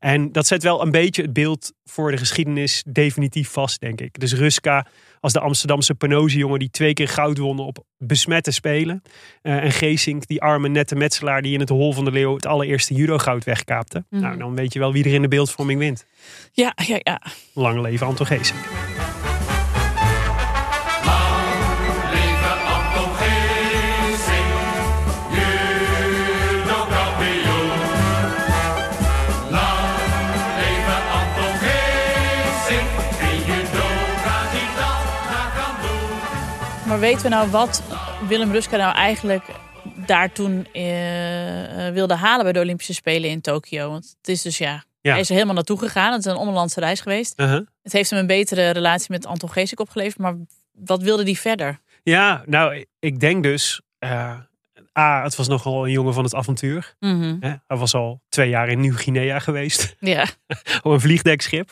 En 0.02 0.32
dat 0.32 0.46
zet 0.46 0.62
wel 0.62 0.82
een 0.82 0.90
beetje 0.90 1.22
het 1.22 1.32
beeld 1.32 1.72
voor 1.84 2.10
de 2.10 2.16
geschiedenis 2.16 2.84
definitief 2.88 3.50
vast, 3.50 3.80
denk 3.80 4.00
ik. 4.00 4.20
Dus 4.20 4.34
Ruska 4.34 4.86
als 5.20 5.32
de 5.32 5.40
Amsterdamse 5.40 5.94
Penoze-jongen 5.94 6.58
die 6.58 6.70
twee 6.70 6.92
keer 6.92 7.08
goud 7.08 7.38
won 7.38 7.58
op 7.58 7.84
besmette 7.98 8.50
spelen. 8.50 9.02
Eh, 9.42 9.64
en 9.64 9.72
Geesink, 9.72 10.26
die 10.26 10.42
arme 10.42 10.68
nette 10.68 10.94
metselaar 10.94 11.42
die 11.42 11.52
in 11.52 11.60
het 11.60 11.68
hol 11.68 11.92
van 11.92 12.04
de 12.04 12.10
leeuw 12.10 12.34
het 12.34 12.46
allereerste 12.46 12.94
judo-goud 12.94 13.44
wegkaapte. 13.44 14.04
Mhm. 14.10 14.22
Nou, 14.22 14.38
dan 14.38 14.54
weet 14.54 14.72
je 14.72 14.78
wel 14.78 14.92
wie 14.92 15.04
er 15.04 15.14
in 15.14 15.22
de 15.22 15.28
beeldvorming 15.28 15.78
wint. 15.78 16.06
Ja, 16.52 16.72
ja, 16.86 16.98
ja. 17.02 17.22
Lang 17.54 17.80
leven 17.80 18.06
Anton 18.06 18.26
Geesink. 18.26 18.60
Maar 36.92 37.00
weten 37.00 37.22
we 37.22 37.28
nou 37.28 37.50
wat 37.50 37.82
Willem 38.28 38.52
Ruska 38.52 38.76
nou 38.76 38.94
eigenlijk 38.94 39.44
daar 40.06 40.32
toen 40.32 40.66
eh, 40.72 41.88
wilde 41.92 42.14
halen 42.14 42.42
bij 42.44 42.52
de 42.52 42.60
Olympische 42.60 42.94
Spelen 42.94 43.30
in 43.30 43.40
Tokio? 43.40 43.90
Want 43.90 44.14
het 44.18 44.28
is 44.28 44.42
dus 44.42 44.58
ja, 44.58 44.84
Ja. 45.00 45.10
hij 45.10 45.20
is 45.20 45.28
er 45.28 45.34
helemaal 45.34 45.54
naartoe 45.54 45.78
gegaan. 45.78 46.12
Het 46.12 46.24
is 46.26 46.32
een 46.32 46.38
onderlandse 46.38 46.80
reis 46.80 47.00
geweest. 47.00 47.40
Uh-huh. 47.40 47.66
Het 47.82 47.92
heeft 47.92 48.10
hem 48.10 48.18
een 48.18 48.26
betere 48.26 48.70
relatie 48.70 49.06
met 49.10 49.26
Anton 49.26 49.50
Geesink 49.50 49.80
opgeleverd. 49.80 50.18
Maar 50.18 50.34
wat 50.72 51.02
wilde 51.02 51.22
hij 51.22 51.34
verder? 51.34 51.78
Ja, 52.02 52.42
nou, 52.46 52.84
ik 52.98 53.20
denk 53.20 53.42
dus. 53.42 53.80
eh, 53.98 54.34
A, 54.98 55.22
het 55.22 55.36
was 55.36 55.48
nogal 55.48 55.84
een 55.84 55.92
jongen 55.92 56.14
van 56.14 56.24
het 56.24 56.34
avontuur. 56.34 56.94
Mhm. 57.00 57.36
Hij 57.40 57.60
was 57.66 57.94
al 57.94 58.20
twee 58.28 58.48
jaar 58.48 58.68
in 58.68 58.80
Nieuw-Guinea 58.80 59.38
geweest. 59.38 59.94
Ja, 60.00 60.26
op 60.82 60.92
een 60.92 61.00
vliegdekschip. 61.00 61.70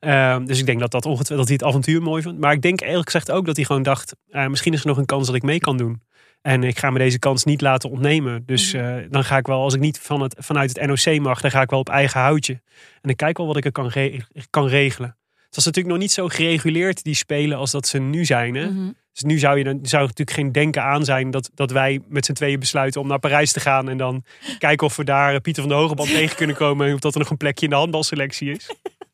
Ehm, 0.00 0.44
dus 0.44 0.58
ik 0.58 0.66
denk 0.66 0.80
dat, 0.80 0.90
dat, 0.90 1.06
ongetwijfeld, 1.06 1.38
dat 1.38 1.46
hij 1.48 1.56
het 1.56 1.64
avontuur 1.64 2.02
mooi 2.02 2.22
vond. 2.22 2.38
Maar 2.38 2.52
ik 2.52 2.62
denk 2.62 2.80
eerlijk 2.80 3.10
gezegd 3.10 3.30
ook 3.30 3.46
dat 3.46 3.56
hij 3.56 3.64
gewoon 3.64 3.82
dacht... 3.82 4.14
eh, 4.30 4.46
misschien 4.46 4.72
is 4.72 4.80
er 4.80 4.86
nog 4.86 4.96
een 4.96 5.04
kans 5.06 5.26
dat 5.26 5.34
ik 5.36 5.42
mee 5.42 5.58
kan 5.58 5.76
doen. 5.76 6.02
En 6.42 6.64
ik 6.64 6.78
ga 6.78 6.90
me 6.90 6.98
deze 6.98 7.18
kans 7.18 7.44
niet 7.44 7.60
laten 7.60 7.90
ontnemen. 7.90 8.42
Dus 8.46 8.72
Mhm. 8.72 8.84
eh, 8.84 9.04
dan 9.10 9.24
ga 9.24 9.36
ik 9.36 9.46
wel, 9.46 9.60
als 9.62 9.74
ik 9.74 9.80
niet 9.80 9.98
van 9.98 10.20
het, 10.20 10.34
vanuit 10.38 10.78
het 10.78 10.86
NOC 10.86 11.18
mag... 11.20 11.40
dan 11.40 11.50
ga 11.50 11.60
ik 11.62 11.70
wel 11.70 11.78
op 11.78 11.88
eigen 11.88 12.20
houtje. 12.20 12.60
En 13.00 13.10
ik 13.10 13.16
kijk 13.16 13.36
wel 13.36 13.46
wat 13.46 13.56
ik 13.56 13.64
er 13.64 13.72
kan, 13.72 13.86
re- 13.88 14.18
kan 14.50 14.66
regelen. 14.66 15.16
Het 15.34 15.54
was 15.58 15.64
natuurlijk 15.64 15.94
nog 15.94 16.02
niet 16.02 16.12
zo 16.12 16.28
gereguleerd, 16.28 17.04
die 17.04 17.14
spelen, 17.14 17.58
als 17.58 17.70
dat 17.70 17.86
ze 17.88 17.98
nu 17.98 18.24
zijn. 18.24 18.54
Hè? 18.54 18.66
Mhm. 18.70 18.90
Dus 19.12 19.22
nu 19.22 19.38
zou, 19.38 19.58
je, 19.58 19.64
dan 19.64 19.78
zou 19.82 20.02
er 20.02 20.08
natuurlijk 20.08 20.36
geen 20.36 20.52
denken 20.52 20.82
aan 20.82 21.04
zijn 21.04 21.30
dat, 21.30 21.50
dat 21.54 21.70
wij 21.70 22.00
met 22.08 22.24
z'n 22.24 22.32
tweeën 22.32 22.58
besluiten 22.58 23.00
om 23.00 23.06
naar 23.08 23.18
Parijs 23.18 23.52
te 23.52 23.60
gaan. 23.60 23.88
En 23.88 23.96
dan 23.96 24.24
kijken 24.58 24.86
of 24.86 24.96
we 24.96 25.04
daar 25.04 25.34
eh, 25.34 25.40
Pieter 25.40 25.62
van 25.62 25.70
de 25.72 25.76
Hogeband 25.78 26.08
tegen 26.18 26.36
kunnen 26.36 26.56
komen. 26.56 26.86
En 26.88 26.94
of 26.94 27.00
dat 27.00 27.12
er 27.14 27.20
nog 27.20 27.30
een 27.30 27.36
plekje 27.36 27.64
in 27.64 27.70
de 27.70 27.76
handbalselectie 27.76 28.50
is. 28.50 28.70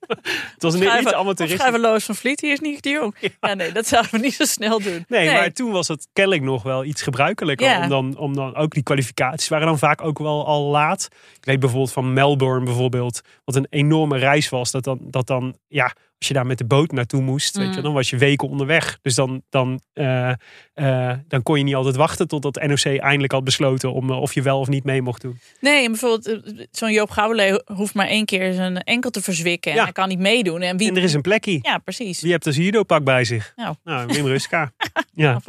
Het 0.07 0.63
was 0.63 0.75
net 0.75 1.01
iets 1.01 1.13
amateuristisch. 1.13 1.61
schrijven 1.61 1.81
Loos 1.81 2.05
van 2.05 2.15
Vliet, 2.15 2.41
hier 2.41 2.53
is 2.53 2.61
niet 2.61 2.83
de 2.83 2.91
jong. 3.01 3.15
Ja. 3.41 3.55
nee, 3.55 3.73
dat 3.73 3.87
zouden 3.87 4.11
we 4.11 4.19
niet 4.19 4.35
zo 4.35 4.45
snel 4.45 4.81
doen. 4.81 5.05
Nee, 5.09 5.31
maar 5.31 5.53
toen 5.53 5.73
was 5.73 5.89
het 5.89 6.09
kennelijk 6.13 6.43
nog 6.43 6.63
wel 6.63 6.85
iets 6.85 7.03
gebruikelijker. 7.03 7.67
Ja. 7.67 7.83
Om, 7.83 7.89
dan, 7.89 8.17
om 8.19 8.35
dan 8.35 8.55
ook 8.55 8.73
die 8.73 8.83
kwalificaties 8.83 9.49
waren 9.49 9.67
dan 9.67 9.79
vaak 9.79 10.03
ook 10.03 10.19
wel 10.19 10.47
al 10.47 10.63
laat. 10.63 11.09
Ik 11.37 11.45
weet 11.45 11.61
bijvoorbeeld 11.61 11.93
van 11.93 12.13
Melbourne 12.13 12.65
bijvoorbeeld. 12.65 13.21
Wat 13.45 13.57
een 13.57 13.67
enorme 13.71 14.19
reis 14.19 14.49
was. 14.49 14.71
Dat 14.71 14.85
dan, 14.85 14.99
dat 15.01 15.27
dan 15.27 15.57
ja, 15.69 15.93
als 16.19 16.29
je 16.29 16.35
daar 16.35 16.47
met 16.47 16.59
de 16.59 16.65
boot 16.65 16.93
naartoe 16.93 17.23
moest. 17.23 17.57
Weet 17.57 17.69
je, 17.71 17.77
Mm. 17.77 17.83
dan 17.83 17.93
was 17.93 18.11
je 18.11 18.17
weken 18.17 18.49
onderweg. 18.49 18.99
Dus 19.03 19.15
dan, 19.15 19.43
dan, 19.49 19.81
eh, 19.93 20.33
eh, 20.75 21.19
dan 21.29 21.43
kon 21.43 21.59
je 21.59 21.65
niet 21.65 21.75
altijd 21.75 21.97
wachten 21.97 22.29
totdat 22.29 22.63
NOC 22.67 22.85
eindelijk 22.99 23.33
had 23.33 23.45
besloten. 23.45 23.93
Om, 23.93 24.11
eh, 24.11 24.21
of 24.21 24.35
je 24.35 24.43
wel 24.43 24.59
of 24.61 24.69
niet 24.69 24.85
mee 24.85 25.03
mocht 25.03 25.23
doen. 25.23 25.39
Nee, 25.61 25.85
en 25.85 25.91
bijvoorbeeld 25.91 26.41
zo'n 26.71 26.93
Joop 26.93 27.11
Gouwele 27.11 27.63
hoeft 27.75 27.95
maar 27.95 28.07
één 28.07 28.25
keer 28.25 28.53
zijn 28.53 28.77
enkel 28.83 29.11
te 29.11 29.23
verzwikken. 29.23 29.71
En 29.71 29.77
Ja. 29.77 29.83
hij 29.85 29.93
kan 29.93 30.09
niet 30.09 30.19
meedoen. 30.19 30.63
En 30.63 30.77
wie... 30.77 30.89
En 30.89 30.97
er 30.97 31.03
is 31.03 31.15
een 31.15 31.21
plekje. 31.21 31.59
Ja, 31.63 31.79
precies. 31.79 32.21
Wie 32.21 32.33
hebt 32.33 32.47
een 32.47 32.53
judo-pak 32.53 33.05
bij 33.05 33.25
zich? 33.25 33.53
Nou. 33.57 33.75
nou 33.85 34.07
Wim 34.07 34.27
Ruska. 34.27 34.73
ja. 35.13 35.41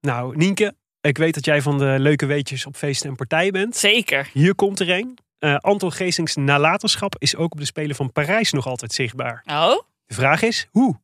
Nou, 0.00 0.36
Nienke. 0.36 0.74
Ik 1.00 1.18
weet 1.18 1.34
dat 1.34 1.44
jij 1.44 1.62
van 1.62 1.78
de 1.78 1.96
leuke 1.98 2.26
weetjes 2.26 2.66
op 2.66 2.76
feesten 2.76 3.08
en 3.08 3.16
partijen 3.16 3.52
bent. 3.52 3.76
Zeker. 3.76 4.28
Hier 4.32 4.54
komt 4.54 4.80
er 4.80 4.90
een. 4.90 5.18
Eh, 5.38 5.56
Anton 5.56 5.92
Geesings 5.92 6.34
nalatenschap 6.36 7.14
is 7.18 7.36
ook 7.36 7.52
op 7.52 7.58
de 7.58 7.64
Spelen 7.64 7.96
van 7.96 8.12
Parijs 8.12 8.52
nog 8.52 8.66
altijd 8.66 8.92
zichtbaar. 8.92 9.42
Oh, 9.46 9.80
De 10.06 10.14
vraag 10.14 10.42
is, 10.42 10.68
hoe? 10.70 11.00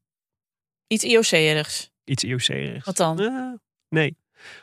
iets 0.86 1.04
IOC-erigs. 1.04 1.90
Iets 2.04 2.24
IOC-erigs. 2.24 2.84
Wat 2.84 2.96
dan? 2.96 3.20
Eh, 3.20 3.52
nee. 3.88 4.16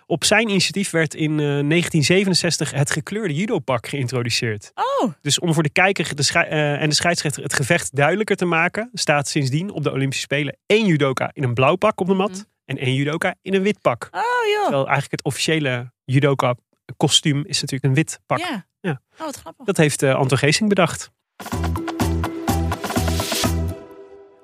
Op 0.06 0.24
zijn 0.24 0.50
initiatief 0.50 0.90
werd 0.90 1.14
in 1.14 1.32
eh, 1.32 1.38
1967 1.38 2.72
het 2.72 2.92
gekleurde 2.92 3.34
judopak 3.34 3.88
geïntroduceerd. 3.88 4.72
Oh, 4.76 5.14
Dus 5.22 5.40
om 5.40 5.54
voor 5.54 5.64
de 5.64 5.70
kijker 5.70 6.16
de 6.16 6.32
eh, 6.34 6.82
en 6.82 6.90
de 6.90 6.96
scheidsrechter 6.96 7.44
het 7.44 7.54
gevecht 7.54 7.96
duidelijker 7.96 8.36
te 8.36 8.46
maken, 8.46 8.90
staat 8.94 9.28
sindsdien 9.28 9.70
op 9.70 9.84
de 9.84 9.92
Olympische 9.92 10.24
Spelen 10.24 10.58
één 10.66 10.86
judoka 10.86 11.30
in 11.34 11.44
een 11.44 11.54
blauw 11.54 11.76
pak 11.76 12.00
op 12.00 12.08
de 12.08 12.14
mat 12.14 12.30
Mhm. 12.32 12.42
en 12.66 12.78
één 12.78 12.94
judoka 12.96 13.36
in 13.42 13.54
een 13.54 13.62
wit 13.64 13.82
pak. 13.82 14.08
oh 14.12 14.22
joh. 14.22 14.62
Terwijl 14.62 14.86
eigenlijk 14.86 15.12
het 15.12 15.24
officiële 15.24 15.92
judoka 16.04 16.56
kostuum 16.98 17.46
is 17.46 17.62
natuurlijk 17.62 17.84
een 17.84 17.94
wit 17.94 18.20
pak. 18.26 18.38
Ja. 18.40 18.66
Ja. 18.80 19.02
Oh, 19.14 19.20
wat 19.20 19.36
grappig. 19.36 19.66
Dat 19.66 19.78
heeft 19.78 20.02
eh, 20.04 20.16
Anton 20.16 20.38
Geesing 20.38 20.70
bedacht. 20.70 21.12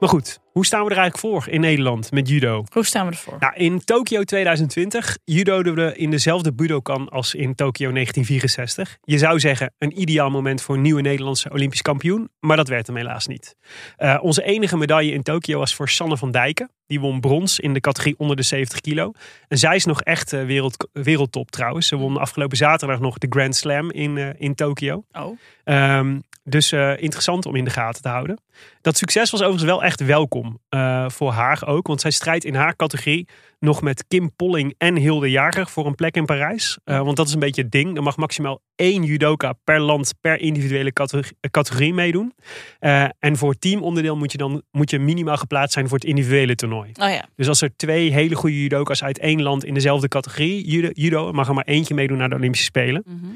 Maar 0.04 0.12
goed, 0.12 0.39
hoe 0.51 0.66
staan 0.66 0.84
we 0.84 0.89
er 0.91 0.97
eigenlijk 0.97 1.34
voor 1.34 1.54
in 1.54 1.62
Nederland 1.62 2.12
met 2.12 2.28
judo? 2.28 2.64
Hoe 2.72 2.86
staan 2.86 3.06
we 3.06 3.12
ervoor? 3.12 3.38
Nou, 3.39 3.54
in 3.56 3.84
Tokio 3.84 4.24
2020 4.24 5.18
judoden 5.24 5.76
we 5.76 5.95
in 5.95 6.12
dezelfde 6.12 6.54
budokan 6.54 7.10
als 7.10 7.34
in 7.34 7.56
Tokio 7.56 7.91
1964. 7.91 8.97
Je 9.01 9.18
zou 9.18 9.39
zeggen 9.39 9.74
een 9.78 10.01
ideaal 10.01 10.30
moment 10.30 10.62
voor 10.62 10.76
een 10.76 10.82
nieuwe 10.82 11.01
Nederlandse 11.01 11.51
Olympisch 11.51 11.82
kampioen, 11.82 12.30
maar 12.39 12.58
dat 12.58 12.68
werd 12.68 12.88
hem 12.88 12.95
helaas 12.95 13.28
niet. 13.28 13.56
Eh, 13.95 14.20
onze 14.22 14.43
enige 14.43 14.78
medaille 14.78 15.12
in 15.12 15.24
Tokio 15.24 15.60
was 15.60 15.76
voor 15.76 15.89
Sanne 15.89 16.18
van 16.18 16.32
Dijken. 16.32 16.72
Die 16.94 17.02
won 17.02 17.20
brons 17.20 17.60
in 17.60 17.74
de 17.74 17.80
categorie 17.80 18.16
onder 18.18 18.36
de 18.36 18.41
70 18.41 18.80
kilo. 18.80 19.12
En 19.48 19.58
zij 19.58 19.76
is 19.76 19.86
nog 19.86 20.02
echt 20.02 20.34
eh, 20.34 20.46
wereld, 20.46 20.89
wereldtop 20.91 21.52
trouwens. 21.52 21.88
Ze 21.88 21.96
won 21.96 22.18
afgelopen 22.18 22.58
zaterdag 22.58 23.00
nog 23.00 23.18
de 23.18 23.28
Grand 23.30 23.56
Slam 23.56 23.91
in, 23.91 24.18
eh, 24.18 24.30
in 24.38 24.56
Tokio. 24.56 25.04
Oh. 25.12 25.38
Ehm, 25.64 26.20
dus 26.44 26.72
eh, 26.72 27.02
interessant 27.02 27.46
om 27.46 27.56
in 27.56 27.64
de 27.64 27.70
gaten 27.70 28.02
te 28.02 28.10
houden. 28.10 28.41
Dat 28.82 28.98
succes 28.98 29.32
was 29.32 29.41
overigens 29.41 29.70
wel 29.70 29.84
echt 29.84 30.00
welkom 30.06 30.60
voor 31.08 31.32
haar 31.32 31.68
ook. 31.68 31.88
Want 31.88 32.02
zij 32.02 32.12
strijdt 32.12 32.46
in 32.46 32.56
haar 32.56 32.76
categorie 32.76 33.28
nog 33.64 33.82
met 33.82 34.05
Kim 34.07 34.36
Polling 34.36 34.74
en 34.78 34.95
Hilde 34.95 35.30
Jager 35.30 35.68
voor 35.68 35.86
een 35.86 35.95
plek 35.95 36.16
in 36.16 36.26
Parijs. 36.26 36.78
Eh, 36.84 37.01
want 37.01 37.18
dat 37.18 37.28
is 37.28 37.34
een 37.34 37.39
beetje 37.39 37.61
het 37.61 37.72
ding. 37.72 37.97
Er 37.97 38.03
mag 38.03 38.18
maximaal 38.18 38.61
één 38.76 39.03
judoka 39.03 39.53
per 39.64 39.80
land 39.80 40.14
per 40.22 40.39
individuele 40.39 40.93
categorie, 40.93 41.38
categorie 41.51 41.93
meedoen. 41.93 42.34
Eh, 42.80 43.05
en 43.20 43.38
voor 43.38 43.55
teamonderdeel 43.55 44.16
moet 44.16 44.32
je 44.32 44.38
dan 44.38 44.64
moet 44.72 44.89
je 44.89 44.99
minimaal 44.99 45.38
geplaatst 45.38 45.74
zijn 45.74 45.88
voor 45.88 45.97
het 45.97 46.07
individuele 46.07 46.55
toernooi. 46.55 46.91
Oh 47.01 47.09
ja. 47.09 47.26
Dus 47.36 47.47
als 47.47 47.61
er 47.61 47.76
twee 47.76 48.11
hele 48.11 48.36
goede 48.36 48.61
judoka's 48.61 49.03
uit 49.03 49.20
één 49.20 49.41
land 49.41 49.66
in 49.66 49.74
dezelfde 49.74 50.07
categorie 50.07 50.70
judo, 50.70 50.89
judo 50.93 51.32
mag 51.32 51.47
er 51.47 51.53
maar 51.53 51.66
eentje 51.66 51.93
meedoen 51.93 52.18
naar 52.18 52.30
de 52.30 52.36
Olympische 52.36 52.66
Spelen. 52.66 53.03
Mhm. 53.05 53.16
Eh, 53.16 53.30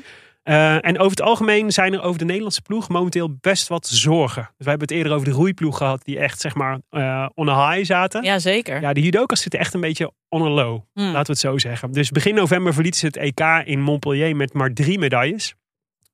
en 0.53 0.97
over 0.97 1.09
het 1.09 1.21
algemeen 1.21 1.71
zijn 1.71 1.93
er 1.93 2.01
over 2.01 2.19
de 2.19 2.25
Nederlandse 2.25 2.61
ploeg 2.61 2.89
momenteel 2.89 3.37
best 3.41 3.67
wat 3.67 3.87
zorgen. 3.87 4.41
Dus 4.43 4.65
wij 4.65 4.69
hebben 4.69 4.87
het 4.87 4.97
eerder 4.97 5.13
over 5.13 5.25
de 5.27 5.33
roeiploeg 5.33 5.77
gehad, 5.77 6.05
die 6.05 6.19
echt 6.19 6.41
zeg 6.41 6.55
maar 6.55 6.79
eh, 6.89 7.25
on 7.33 7.49
a 7.49 7.71
high 7.71 7.85
zaten. 7.85 8.23
Ja, 8.23 8.39
zeker. 8.39 8.81
Ja, 8.81 8.93
de 8.93 9.01
judokas 9.01 9.41
zitten 9.41 9.59
echt 9.59 9.73
een 9.73 9.81
beetje 9.81 10.11
on 10.29 10.41
a 10.41 10.49
low, 10.49 10.81
Hmm. 10.93 11.05
laten 11.05 11.25
we 11.25 11.31
het 11.31 11.39
zo 11.39 11.57
zeggen. 11.57 11.91
Dus 11.91 12.11
begin 12.11 12.35
november 12.35 12.73
verlieten 12.73 12.99
ze 12.99 13.05
het 13.05 13.17
EK 13.17 13.63
in 13.65 13.81
Montpellier 13.81 14.35
met 14.35 14.53
maar 14.53 14.73
drie 14.73 14.99
medailles. 14.99 15.55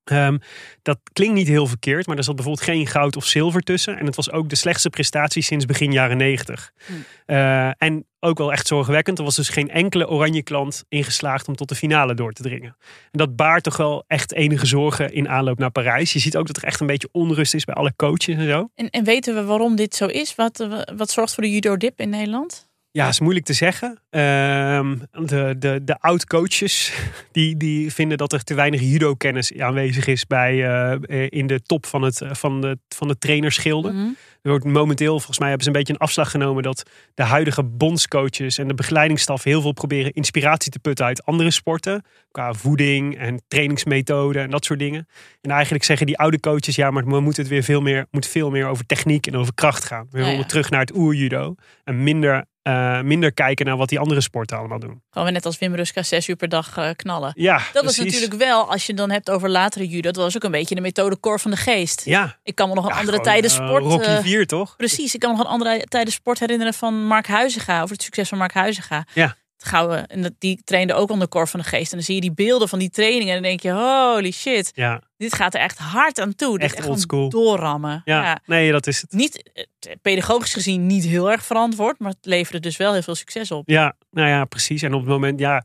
Ehm, 0.04 0.38
dat 0.82 0.98
klinkt 1.12 1.34
niet 1.34 1.48
heel 1.48 1.66
verkeerd, 1.66 2.06
maar 2.06 2.16
er 2.16 2.24
zat 2.24 2.34
bijvoorbeeld 2.34 2.66
geen 2.66 2.86
goud 2.86 3.16
of 3.16 3.26
zilver 3.26 3.60
tussen. 3.60 3.98
En 3.98 4.06
het 4.06 4.16
was 4.16 4.30
ook 4.30 4.48
de 4.48 4.56
slechtste 4.56 4.90
prestatie 4.90 5.42
sinds 5.42 5.64
begin 5.64 5.92
jaren 5.92 6.16
negentig. 6.16 6.72
Hmm. 6.86 7.04
Eh, 7.26 7.70
en 7.78 8.06
ook 8.20 8.38
wel 8.38 8.52
echt 8.52 8.66
zorgwekkend. 8.66 9.18
Er 9.18 9.24
was 9.24 9.36
dus 9.36 9.48
geen 9.48 9.70
enkele 9.70 10.08
oranje 10.08 10.42
klant 10.42 10.84
ingeslaagd 10.88 11.48
om 11.48 11.56
tot 11.56 11.68
de 11.68 11.74
finale 11.74 12.14
door 12.14 12.32
te 12.32 12.42
dringen. 12.42 12.76
En 13.10 13.18
dat 13.18 13.36
baart 13.36 13.62
toch 13.62 13.76
wel 13.76 14.04
echt 14.06 14.32
enige 14.32 14.66
zorgen 14.66 15.12
in 15.12 15.28
aanloop 15.28 15.58
naar 15.58 15.70
Parijs. 15.70 16.12
Je 16.12 16.18
ziet 16.18 16.36
ook 16.36 16.46
dat 16.46 16.56
er 16.56 16.64
echt 16.64 16.80
een 16.80 16.86
beetje 16.86 17.08
onrust 17.12 17.54
is 17.54 17.64
bij 17.64 17.74
alle 17.74 17.92
coaches 17.96 18.36
en 18.36 18.48
zo. 18.48 18.70
En, 18.74 18.90
en 18.90 19.04
weten 19.04 19.34
we 19.34 19.44
waarom 19.44 19.76
dit 19.76 19.94
zo 19.94 20.06
is? 20.06 20.34
Wat, 20.34 20.68
wat 20.96 21.10
zorgt 21.10 21.34
voor 21.34 21.42
de 21.42 21.50
judo-dip 21.50 22.00
in 22.00 22.08
Nederland? 22.08 22.68
Ja, 22.96 23.08
is 23.08 23.20
moeilijk 23.20 23.46
te 23.46 23.52
zeggen. 23.52 23.98
Ehm, 24.10 24.96
de, 25.12 25.54
de, 25.58 25.80
de 25.84 26.00
oud-coaches 26.00 26.92
die, 27.32 27.56
die 27.56 27.92
vinden 27.92 28.18
dat 28.18 28.32
er 28.32 28.44
te 28.44 28.54
weinig 28.54 28.80
judo-kennis 28.80 29.58
aanwezig 29.58 30.06
is 30.06 30.26
bij, 30.26 30.64
eh, 31.08 31.26
in 31.28 31.46
de 31.46 31.62
top 31.62 31.86
van, 31.86 32.02
het, 32.02 32.22
van, 32.30 32.60
de, 32.60 32.78
van 32.88 33.08
de 33.08 33.18
trainerschilden. 33.18 33.94
Mhm. 33.94 34.08
Er 34.42 34.50
wordt 34.50 34.64
momenteel, 34.64 35.12
volgens 35.12 35.38
mij 35.38 35.48
hebben 35.48 35.66
ze 35.66 35.72
een 35.72 35.78
beetje 35.78 35.92
een 35.92 35.98
afslag 36.06 36.30
genomen 36.30 36.62
dat 36.62 36.90
de 37.14 37.22
huidige 37.22 37.62
bondscoaches 37.64 38.58
en 38.58 38.68
de 38.68 38.74
begeleidingsstaf 38.74 39.42
heel 39.44 39.60
veel 39.60 39.72
proberen 39.72 40.12
inspiratie 40.12 40.70
te 40.70 40.78
putten 40.78 41.06
uit 41.06 41.24
andere 41.24 41.50
sporten. 41.50 42.02
Qua 42.30 42.52
voeding 42.52 43.18
en 43.18 43.42
trainingsmethoden 43.48 44.42
en 44.42 44.50
dat 44.50 44.64
soort 44.64 44.78
dingen. 44.78 45.08
En 45.40 45.50
eigenlijk 45.50 45.84
zeggen 45.84 46.06
die 46.06 46.18
oude 46.18 46.40
coaches, 46.40 46.76
ja, 46.76 46.90
maar 46.90 47.04
we 47.04 47.20
moeten 47.20 47.42
het 47.42 47.52
weer 47.52 47.62
veel 47.62 47.80
meer, 47.80 48.06
moet 48.10 48.26
veel 48.26 48.50
meer 48.50 48.66
over 48.66 48.86
techniek 48.86 49.26
en 49.26 49.36
over 49.36 49.54
kracht 49.54 49.84
gaan. 49.84 50.06
We 50.10 50.18
Ja, 50.18 50.24
willen 50.24 50.40
ja. 50.40 50.46
terug 50.46 50.70
naar 50.70 50.80
het 50.80 50.96
oerjudo 50.96 51.54
en 51.84 52.02
minder, 52.02 52.44
eh, 52.64 53.00
minder 53.00 53.32
kijken 53.32 53.66
naar 53.66 53.76
wat 53.76 53.88
die 53.88 53.98
andere 53.98 54.20
sporten 54.20 54.58
allemaal 54.58 54.78
doen. 54.78 55.02
Gewoon 55.10 55.32
net 55.32 55.46
als 55.46 55.58
Wim 55.58 55.74
Ruska 55.74 56.02
zes 56.02 56.28
uur 56.28 56.36
per 56.36 56.48
dag 56.48 56.76
eh, 56.76 56.90
knallen. 56.96 57.32
Ja, 57.34 57.56
Dat 57.72 57.82
precies. 57.82 57.96
was 57.98 58.06
natuurlijk 58.06 58.34
wel, 58.42 58.70
als 58.70 58.86
je 58.86 58.92
het 58.92 59.00
dan 59.00 59.10
hebt 59.10 59.30
over 59.30 59.48
latere 59.50 59.88
judo, 59.88 60.10
dat 60.10 60.22
was 60.22 60.36
ook 60.36 60.44
een 60.44 60.50
beetje 60.50 60.74
de 60.74 60.80
methode 60.80 61.20
Cor 61.20 61.40
van 61.40 61.50
de 61.50 61.56
Geest. 61.56 62.04
Ja, 62.04 62.38
Ik 62.42 62.54
kan 62.54 62.68
me 62.68 62.74
nog 62.74 62.84
een 62.84 62.92
Ja, 62.92 62.98
andere 62.98 63.20
tijden 63.20 63.50
eh, 63.50 63.56
sport... 63.56 63.82
Rocky 63.84 64.04
eh, 64.06 64.18
4, 64.18 64.46
toch? 64.46 64.76
Precies, 64.76 65.14
ik 65.14 65.20
kan 65.20 65.30
me 65.30 65.36
nog 65.36 65.46
een 65.46 65.52
andere 65.52 65.84
tijden 65.88 66.12
sport 66.12 66.38
herinneren 66.38 66.74
van 66.74 67.06
Mark 67.06 67.26
Huizinga. 67.26 67.80
Over 67.82 67.92
het 67.94 68.02
succes 68.02 68.28
van 68.28 68.38
Mark 68.38 68.52
Huizinga. 68.54 69.06
Ja. 69.14 69.36
Gouden, 69.64 70.06
en 70.06 70.22
dat, 70.22 70.32
die 70.38 70.60
trainde 70.64 70.94
ook 70.94 71.10
onder 71.10 71.28
Cor 71.28 71.48
van 71.48 71.60
de 71.60 71.66
Geest. 71.66 71.90
En 71.90 71.96
dan 71.96 72.06
zie 72.06 72.14
je 72.14 72.20
die 72.20 72.32
beelden 72.32 72.68
van 72.68 72.78
die 72.78 72.90
trainingen. 72.90 73.34
En 73.34 73.42
dan 73.42 73.50
denk 73.50 73.60
je, 73.60 73.70
holy 73.72 74.30
shit. 74.30 74.70
Ja, 74.74 75.00
Dit 75.16 75.34
gaat 75.34 75.54
er 75.54 75.60
echt 75.60 75.78
hard 75.78 76.20
aan 76.20 76.34
toe. 76.34 76.58
Echt 76.58 76.74
echt 76.76 76.88
oldschool. 76.88 77.28
doorrammen. 77.28 78.02
ja. 78.04 78.22
Ja. 78.22 78.38
nee, 78.46 78.72
dat 78.72 78.86
is 78.86 79.00
het. 79.00 79.12
Niet 79.12 79.50
eh, 79.52 79.92
pedagogisch 80.02 80.52
gezien 80.52 80.86
niet 80.86 81.04
heel 81.04 81.30
erg 81.30 81.44
verantwoord. 81.44 81.98
Maar 81.98 82.10
het 82.10 82.26
leverde 82.26 82.60
dus 82.60 82.76
wel 82.76 82.92
heel 82.92 83.02
veel 83.02 83.14
succes 83.14 83.50
op. 83.50 83.68
Ja, 83.68 83.96
nou 84.10 84.28
ja, 84.28 84.44
precies. 84.44 84.82
En 84.82 84.94
op 84.94 85.00
het 85.00 85.08
moment, 85.08 85.38
ja. 85.38 85.64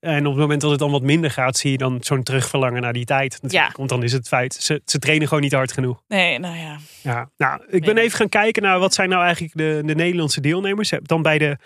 En 0.00 0.26
op 0.26 0.32
het 0.32 0.40
moment 0.40 0.60
dat 0.60 0.70
het 0.70 0.78
dan 0.78 0.90
wat 0.90 1.02
minder 1.02 1.30
gaat, 1.30 1.56
zie 1.56 1.70
je 1.70 1.78
dan 1.78 1.98
zo'n 2.00 2.22
terugverlangen 2.22 2.82
naar 2.82 2.92
die 2.92 3.04
tijd. 3.04 3.38
Ja. 3.48 3.72
Want 3.76 3.88
dan 3.88 4.02
is 4.02 4.12
het 4.12 4.28
feit, 4.28 4.54
ze, 4.54 4.82
ze 4.84 4.98
trainen 4.98 5.28
gewoon 5.28 5.42
niet 5.42 5.52
hard 5.52 5.72
genoeg. 5.72 6.02
Nee, 6.08 6.38
nou 6.38 6.56
ja. 6.56 6.76
Ja. 7.02 7.30
Nou, 7.36 7.62
ik 7.68 7.84
ben 7.84 7.96
even 7.98 8.18
gaan 8.18 8.28
kijken 8.28 8.62
naar 8.62 8.78
wat 8.78 8.94
zijn 8.94 9.08
nou 9.08 9.22
eigenlijk 9.22 9.56
de, 9.56 9.82
de 9.84 9.94
Nederlandse 9.94 10.40
deelnemers. 10.40 10.92
Dan 11.02 11.22
bij 11.22 11.38
de, 11.38 11.56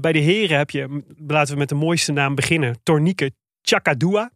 bij 0.00 0.12
de 0.12 0.18
heren 0.18 0.58
heb 0.58 0.70
je, 0.70 1.02
laten 1.26 1.52
we 1.52 1.58
met 1.58 1.68
de 1.68 1.74
mooiste 1.74 2.12
naam 2.12 2.34
beginnen, 2.34 2.76
Tornieke 2.82 3.32
Chakadua. 3.62 4.30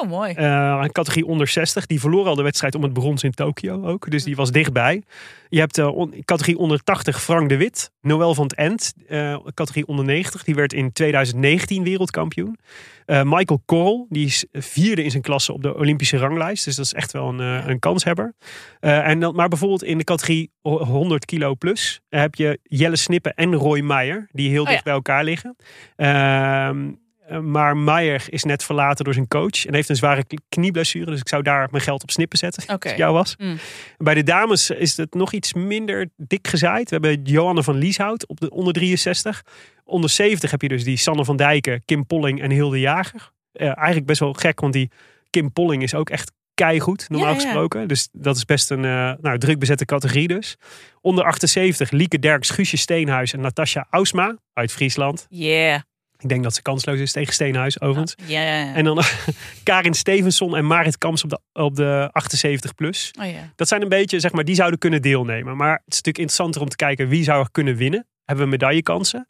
Oh, 0.00 0.08
mooi. 0.08 0.32
Een 0.36 0.92
categorie 0.92 1.26
onder 1.26 1.48
60. 1.48 1.86
Die 1.86 2.00
verloor 2.00 2.26
al 2.26 2.34
de 2.34 2.42
wedstrijd 2.42 2.74
om 2.74 2.82
het 2.82 2.92
brons 2.92 3.22
in 3.22 3.30
Tokio 3.32 3.84
ook. 3.84 4.10
Dus 4.10 4.24
die 4.24 4.36
was 4.36 4.50
dichtbij. 4.50 5.02
Je 5.48 5.58
hebt 5.58 5.78
on- 5.78 6.14
categorie 6.24 6.58
onder 6.58 6.82
80 6.84 7.22
Frank 7.22 7.48
de 7.48 7.56
Wit. 7.56 7.90
Noël 8.00 8.34
van 8.34 8.44
het 8.44 8.54
End. 8.54 8.94
eh, 9.08 9.36
categorie 9.54 9.86
onder 9.86 10.04
90. 10.04 10.44
Die 10.44 10.54
werd 10.54 10.72
in 10.72 10.92
2019 10.92 11.84
wereldkampioen. 11.84 12.58
Michael 13.06 13.62
Korrel. 13.64 14.06
Die 14.08 14.26
is 14.26 14.44
vierde 14.52 15.04
in 15.04 15.10
zijn 15.10 15.22
klasse 15.22 15.52
op 15.52 15.62
de 15.62 15.76
Olympische 15.76 16.16
ranglijst. 16.16 16.64
Dus 16.64 16.76
dat 16.76 16.84
is 16.84 16.92
echt 16.94 17.12
wel 17.12 17.28
een, 17.28 17.38
een 17.70 17.78
kanshebber. 17.78 18.34
En 18.80 19.20
dan, 19.20 19.34
maar 19.34 19.48
bijvoorbeeld 19.48 19.82
in 19.82 19.98
de 19.98 20.04
categorie 20.04 20.50
100 20.62 21.24
kilo 21.24 21.54
plus. 21.54 22.00
heb 22.08 22.34
je 22.34 22.58
Jelle 22.62 22.96
Snippen 22.96 23.34
en 23.34 23.54
Roy 23.54 23.80
Meijer. 23.80 24.28
Die 24.32 24.50
heel 24.50 24.64
ja. 24.64 24.70
dicht 24.70 24.84
bij 24.84 24.92
elkaar 24.92 25.24
liggen. 25.24 25.56
Ehm, 25.96 26.88
eh, 26.88 26.94
maar 27.36 27.76
Meijer 27.76 28.24
is 28.28 28.44
net 28.44 28.64
verlaten 28.64 29.04
door 29.04 29.14
zijn 29.14 29.28
coach. 29.28 29.66
En 29.66 29.74
heeft 29.74 29.88
een 29.88 29.96
zware 29.96 30.24
knieblessure. 30.48 31.10
Dus 31.10 31.20
ik 31.20 31.28
zou 31.28 31.42
daar 31.42 31.68
mijn 31.70 31.82
geld 31.82 32.02
op 32.02 32.10
snippen 32.10 32.38
zetten. 32.38 32.66
Als 32.66 32.92
ik 32.92 32.96
jou 32.96 33.12
was. 33.12 33.34
Mm. 33.38 33.58
Bij 33.96 34.14
de 34.14 34.22
dames 34.22 34.70
is 34.70 34.96
het 34.96 35.14
nog 35.14 35.32
iets 35.32 35.52
minder 35.52 36.08
dik 36.16 36.48
gezaaid. 36.48 36.90
We 36.90 36.96
hebben 36.96 37.22
Johanne 37.22 37.62
van 37.62 37.76
Lieshout 37.76 38.26
op 38.26 38.40
de 38.40 38.50
onder 38.50 38.72
63. 38.72 39.42
Onder 39.84 40.10
70 40.10 40.50
heb 40.50 40.62
je 40.62 40.68
dus 40.68 40.84
die 40.84 40.96
Sanne 40.96 41.24
van 41.24 41.36
Dijken, 41.36 41.82
Kim 41.84 42.06
Polling 42.06 42.42
en 42.42 42.50
Hilde 42.50 42.80
Jager. 42.80 43.30
Eh, 43.52 43.66
eigenlijk 43.66 44.06
best 44.06 44.20
wel 44.20 44.32
gek, 44.32 44.60
want 44.60 44.72
die 44.72 44.90
Kim 45.30 45.52
Polling 45.52 45.82
is 45.82 45.94
ook 45.94 46.10
echt 46.10 46.32
keigoed, 46.54 47.08
normaal 47.08 47.28
Ja, 47.28 47.34
ja. 47.34 47.40
gesproken. 47.40 47.88
Dus 47.88 48.08
dat 48.12 48.36
is 48.36 48.44
best 48.44 48.70
een 48.70 48.84
eh, 48.84 49.12
nou, 49.20 49.38
druk 49.38 49.58
bezette 49.58 49.84
categorie 49.84 50.28
dus. 50.28 50.56
Onder 51.00 51.24
78 51.24 51.90
Lieke 51.90 52.18
Derks, 52.18 52.50
Guusje 52.50 52.76
Steenhuis 52.76 53.32
en 53.32 53.40
Natasja 53.40 53.86
Ausma 53.90 54.36
uit 54.52 54.72
Friesland. 54.72 55.26
Yeah. 55.28 55.80
Ik 56.18 56.28
denk 56.28 56.42
dat 56.42 56.54
ze 56.54 56.62
kansloos 56.62 56.98
is 56.98 57.12
tegen 57.12 57.32
Steenhuis, 57.32 57.80
overigens. 57.80 58.14
Ja, 58.26 58.40
ja, 58.42 58.56
ja. 58.56 58.74
En 58.74 58.84
dan 58.84 59.02
Karin 59.62 59.94
Stevenson 59.94 60.56
en 60.56 60.64
Marit 60.64 60.98
Kamps 60.98 61.24
op 61.24 61.30
de, 61.30 61.40
op 61.52 61.76
de 61.76 62.08
78 62.12 62.74
plus. 62.74 63.10
Oh, 63.20 63.30
ja. 63.30 63.52
Dat 63.56 63.68
zijn 63.68 63.82
een 63.82 63.88
beetje, 63.88 64.20
zeg 64.20 64.32
maar, 64.32 64.44
die 64.44 64.54
zouden 64.54 64.78
kunnen 64.78 65.02
deelnemen. 65.02 65.56
Maar 65.56 65.72
het 65.72 65.94
is 65.94 65.96
natuurlijk 65.96 66.18
interessanter 66.18 66.60
om 66.60 66.68
te 66.68 66.76
kijken 66.76 67.08
wie 67.08 67.24
zou 67.24 67.40
er 67.40 67.50
kunnen 67.50 67.76
winnen. 67.76 68.06
Hebben 68.24 68.44
we 68.44 68.50
medaillekansen? 68.50 69.28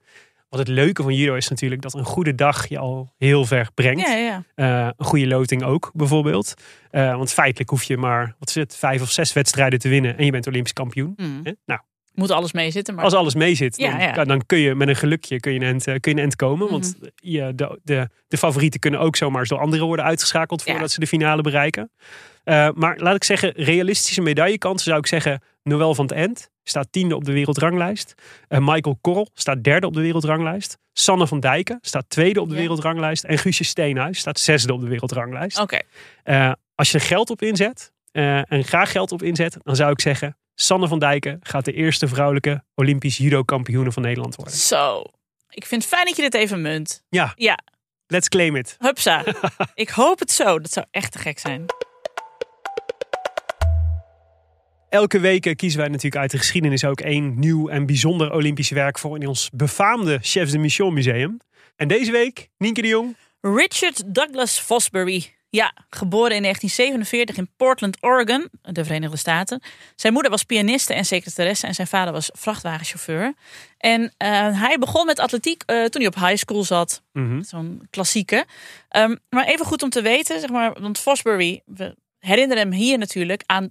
Wat 0.48 0.58
het 0.58 0.68
leuke 0.68 1.02
van 1.02 1.14
judo 1.14 1.34
is 1.34 1.48
natuurlijk 1.48 1.82
dat 1.82 1.94
een 1.94 2.04
goede 2.04 2.34
dag 2.34 2.68
je 2.68 2.78
al 2.78 3.14
heel 3.18 3.44
ver 3.44 3.68
brengt. 3.74 4.08
Ja, 4.08 4.14
ja. 4.14 4.42
Eh, 4.54 4.90
een 4.96 5.06
goede 5.06 5.26
loting 5.26 5.62
ook, 5.62 5.90
bijvoorbeeld. 5.94 6.54
Eh, 6.90 7.16
want 7.16 7.32
feitelijk 7.32 7.70
hoef 7.70 7.82
je 7.82 7.96
maar, 7.96 8.34
wat 8.38 8.48
is 8.48 8.54
het, 8.54 8.76
vijf 8.76 9.02
of 9.02 9.10
zes 9.10 9.32
wedstrijden 9.32 9.78
te 9.78 9.88
winnen 9.88 10.18
en 10.18 10.24
je 10.24 10.30
bent 10.30 10.46
Olympisch 10.46 10.72
kampioen. 10.72 11.12
Mm. 11.16 11.42
Nou, 11.64 11.80
Moet 12.18 12.30
alles 12.30 12.52
mee 12.52 12.70
zitten. 12.70 12.94
Maar... 12.94 13.04
als 13.04 13.14
alles 13.14 13.34
mee 13.34 13.54
zit, 13.54 13.78
dan, 13.78 13.90
Ja, 13.90 14.00
ja. 14.00 14.10
kan- 14.10 14.28
dan 14.28 14.46
kun 14.46 14.58
je 14.58 14.74
met 14.74 14.88
een 14.88 14.96
gelukje 14.96 15.40
kun 15.40 15.52
je 15.52 15.60
een 15.60 15.66
end, 15.66 15.86
eh, 15.86 15.94
kun 16.00 16.12
je 16.12 16.18
een 16.18 16.24
end 16.24 16.36
komen. 16.36 16.70
Want 16.70 16.94
Mhm. 17.00 17.08
je, 17.16 17.52
de, 17.54 17.78
de, 17.82 18.08
de 18.28 18.36
favorieten 18.36 18.80
kunnen 18.80 19.00
ook 19.00 19.16
zomaar 19.16 19.44
door 19.46 19.58
anderen 19.58 19.86
worden 19.86 20.04
uitgeschakeld 20.04 20.62
Ja. 20.64 20.70
voordat 20.72 20.90
ze 20.90 21.00
de 21.00 21.06
finale 21.06 21.42
bereiken. 21.42 21.90
Eh, 22.44 22.68
maar 22.74 22.98
laat 22.98 23.14
ik 23.14 23.24
zeggen, 23.24 23.52
realistische 23.56 24.20
medaillekansen 24.20 24.86
zou 24.88 24.98
ik 24.98 25.06
zeggen. 25.06 25.42
Noël 25.62 25.94
van 25.94 26.04
het 26.04 26.14
End 26.14 26.50
staat 26.62 26.88
tiende 26.90 27.16
op 27.16 27.24
de 27.24 27.32
wereldranglijst. 27.32 28.14
Eh, 28.48 28.58
Michael 28.58 28.98
Korrel 29.00 29.28
staat 29.34 29.64
derde 29.64 29.86
op 29.86 29.94
de 29.94 30.00
wereldranglijst. 30.00 30.78
Sanne 30.92 31.26
van 31.26 31.40
Dijken 31.40 31.78
staat 31.80 32.04
tweede 32.08 32.40
op 32.40 32.48
de 32.48 32.54
wereldranglijst. 32.54 33.24
En 33.24 33.38
Guusje 33.38 33.64
Steenhuis 33.64 34.18
staat 34.18 34.38
zesde 34.40 34.72
op 34.72 34.80
de 34.80 34.88
wereldranglijst. 34.88 35.60
Oké. 35.60 35.78
Als 36.74 36.90
je 36.90 36.98
er 36.98 37.04
geld 37.04 37.30
op 37.30 37.42
inzet 37.42 37.92
en 38.12 38.64
graag 38.64 38.90
geld 38.92 39.12
op 39.12 39.22
inzet, 39.22 39.56
dan 39.62 39.76
zou 39.76 39.90
ik 39.92 40.00
zeggen: 40.00 40.36
Sanne 40.60 40.88
van 40.88 40.98
Dijken 40.98 41.38
gaat 41.42 41.64
de 41.64 41.72
eerste 41.72 42.08
vrouwelijke 42.08 42.64
Olympisch 42.74 43.16
judo-kampioene 43.16 43.92
van 43.92 44.02
Nederland 44.02 44.34
worden. 44.36 44.54
Zo. 44.54 45.02
Ik 45.50 45.66
vind 45.66 45.82
het 45.82 45.92
fijn 45.92 46.06
dat 46.06 46.16
je 46.16 46.22
dit 46.22 46.34
even 46.34 46.62
munt. 46.62 47.02
Ja, 47.08 47.32
Ja. 47.36 47.58
let's 48.06 48.28
claim 48.28 48.56
it. 48.56 48.76
Hupsa. 48.78 49.24
ik 49.74 49.88
hoop 49.88 50.18
het 50.18 50.30
zo. 50.32 50.58
Dat 50.60 50.72
zou 50.72 50.86
echt 50.90 51.12
te 51.12 51.18
gek 51.18 51.38
zijn. 51.38 51.64
Elke 54.88 55.18
week 55.20 55.52
kiezen 55.56 55.78
wij 55.78 55.88
natuurlijk 55.88 56.16
uit 56.22 56.30
de 56.30 56.38
geschiedenis 56.38 56.84
ook 56.84 57.00
één 57.00 57.38
nieuw 57.38 57.68
en 57.68 57.86
bijzonder 57.86 58.32
Olympisch 58.32 58.70
werk 58.70 58.98
voor 58.98 59.16
in 59.20 59.26
ons 59.26 59.50
befaamde 59.52 60.18
Chefs 60.22 60.52
de 60.52 60.58
Mission 60.58 60.94
Museum. 60.94 61.38
En 61.76 61.88
deze 61.88 62.10
week, 62.12 62.48
Nienke 62.56 62.82
de 62.82 62.88
Jong. 62.88 63.16
Richard 63.40 64.14
Douglas 64.14 64.58
Fosbury. 64.58 65.34
Ja, 65.50 65.72
geboren 65.90 66.36
in 66.36 66.42
1947 66.42 67.36
in 67.36 67.50
Portland, 67.56 67.96
Oregon, 68.02 68.48
de 68.62 68.84
Verenigde 68.84 69.16
Staten. 69.16 69.62
Zijn 69.96 70.12
moeder 70.12 70.30
was 70.30 70.42
pianiste 70.42 70.94
en 70.94 71.04
secretaresse 71.04 71.66
en 71.66 71.74
zijn 71.74 71.86
vader 71.86 72.12
was 72.12 72.30
vrachtwagenchauffeur. 72.32 73.34
En 73.78 74.12
eh, 74.16 74.28
hij 74.60 74.78
begon 74.78 75.06
met 75.06 75.18
atletiek 75.18 75.62
eh, 75.66 75.84
toen 75.84 76.00
hij 76.02 76.10
op 76.10 76.14
high 76.14 76.36
school 76.36 76.64
zat. 76.64 77.02
Mhm. 77.12 77.42
Zo'n 77.42 77.86
klassieke. 77.90 78.46
Ehm, 78.88 79.16
maar 79.28 79.46
even 79.46 79.66
goed 79.66 79.82
om 79.82 79.90
te 79.90 80.02
weten, 80.02 80.40
zeg 80.40 80.50
maar, 80.50 80.80
want 80.80 80.98
Fosbury, 80.98 81.62
we 81.64 81.96
herinneren 82.18 82.62
hem 82.62 82.72
hier 82.72 82.98
natuurlijk 82.98 83.42
aan 83.46 83.70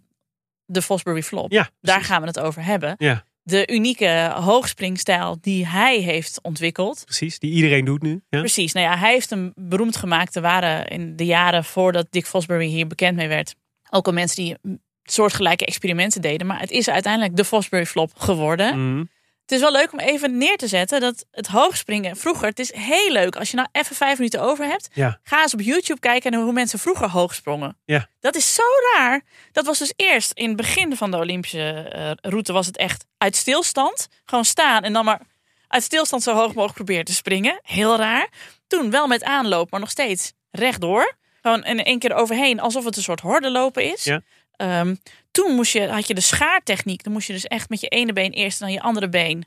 de 0.66 0.82
Fosbury 0.82 1.24
Flop. 1.24 1.52
Ja, 1.52 1.70
Daar 1.82 2.02
gaan 2.02 2.22
we 2.22 2.28
het 2.28 2.40
over 2.40 2.64
hebben. 2.64 2.96
Ja, 2.98 3.26
De 3.48 3.68
unieke 3.72 4.32
hoogspringstijl 4.36 5.38
die 5.42 5.68
hij 5.68 5.98
heeft 6.00 6.40
ontwikkeld. 6.42 7.02
precies. 7.06 7.40
Die 7.40 7.52
iedereen 7.52 7.86
doet 7.86 8.02
nu. 8.02 8.22
Ja? 8.30 8.40
Precies. 8.40 8.74
Nou 8.74 8.86
ja, 8.86 8.98
hij 8.98 9.12
heeft 9.12 9.30
hem 9.30 9.52
beroemd 9.56 9.96
gemaakt. 9.96 10.36
Er 10.36 10.42
waren 10.42 10.88
in 10.88 11.16
de 11.16 11.26
jaren 11.26 11.64
voordat 11.64 12.08
Dick 12.10 12.26
Fosbury 12.26 12.66
hier 12.66 12.88
bekend 12.88 13.16
mee 13.16 13.28
werd. 13.28 13.56
Ook 13.90 14.06
al 14.06 14.14
mensen 14.14 14.44
die 14.44 14.56
soortgelijke 15.04 15.66
experimenten 15.66 16.22
deden. 16.22 16.48
Maar 16.48 16.60
het 16.60 16.72
is 16.72 16.90
uiteindelijk 16.90 17.36
de 17.36 17.46
Fosbury 17.46 17.86
Flop 17.86 18.12
geworden. 18.16 18.94
Mhm. 18.94 19.04
Het 19.48 19.56
is 19.56 19.62
wel 19.62 19.72
leuk 19.72 19.92
om 19.94 20.00
even 20.00 20.38
neer 20.38 20.58
te 20.58 20.68
zetten 20.68 21.00
dat 21.00 21.26
het 21.32 21.48
hoogspringen 21.48 22.16
vroeger, 22.18 22.48
het 22.48 22.60
is 22.60 22.74
heel 22.74 23.12
leuk. 23.12 23.36
Als 23.36 23.50
je 23.50 23.56
nou 23.56 23.68
even 23.72 23.96
vijf 23.96 24.18
minuten 24.18 24.42
over 24.42 24.66
hebt, 24.66 24.90
Ja. 24.94 25.20
ga 25.24 25.42
eens 25.42 25.54
op 25.54 25.62
YouTube 25.62 26.00
kijken 26.00 26.32
naar 26.32 26.42
hoe 26.42 26.52
mensen 26.54 26.80
vroeger 26.80 27.10
hoog 27.10 27.34
sprongen. 27.36 27.78
Ja. 27.86 28.08
Dat 28.20 28.36
is 28.36 28.54
zo 28.54 28.64
raar. 28.96 29.22
Dat 29.52 29.66
was 29.66 29.78
dus 29.80 29.94
eerst 29.96 30.32
in 30.32 30.48
het 30.48 30.58
begin 30.58 30.96
van 30.96 31.12
de 31.12 31.18
Olympische 31.18 31.72
eh, 31.72 32.12
route 32.32 32.54
was 32.54 32.66
het 32.66 32.78
echt 32.78 33.06
uit 33.18 33.36
stilstand. 33.36 34.08
Gewoon 34.26 34.46
staan 34.46 34.84
en 34.84 34.94
dan 34.94 35.06
maar 35.06 35.22
uit 35.68 35.84
stilstand 35.84 36.24
zo 36.24 36.34
hoog 36.34 36.48
mogelijk 36.48 36.74
proberen 36.76 37.06
te 37.06 37.14
springen. 37.14 37.60
Heel 37.62 37.98
raar. 37.98 38.28
Toen 38.68 38.90
wel 38.92 39.08
met 39.08 39.24
aanloop, 39.24 39.72
maar 39.72 39.80
nog 39.80 39.90
steeds 39.90 40.34
rechtdoor. 40.52 41.16
Gewoon 41.42 41.64
in 41.64 41.84
één 41.84 42.00
keer 42.00 42.14
overheen, 42.14 42.60
alsof 42.60 42.86
het 42.86 42.98
een 42.98 43.04
soort 43.04 43.20
hordenlopen 43.22 43.84
is. 43.94 44.04
Ja. 44.04 44.22
Ehm, 44.58 44.96
toen 45.32 45.56
moest 45.56 45.72
je, 45.74 45.88
had 45.88 46.08
je 46.08 46.14
de 46.14 46.22
schaartechniek. 46.22 47.04
Dan 47.04 47.14
moest 47.14 47.28
je 47.28 47.34
dus 47.34 47.46
echt 47.46 47.70
met 47.70 47.80
je 47.82 47.88
ene 47.88 48.14
been 48.14 48.32
eerst 48.32 48.62
en 48.62 48.66
dan 48.68 48.76
je 48.76 48.82
andere 48.82 49.10
been. 49.10 49.46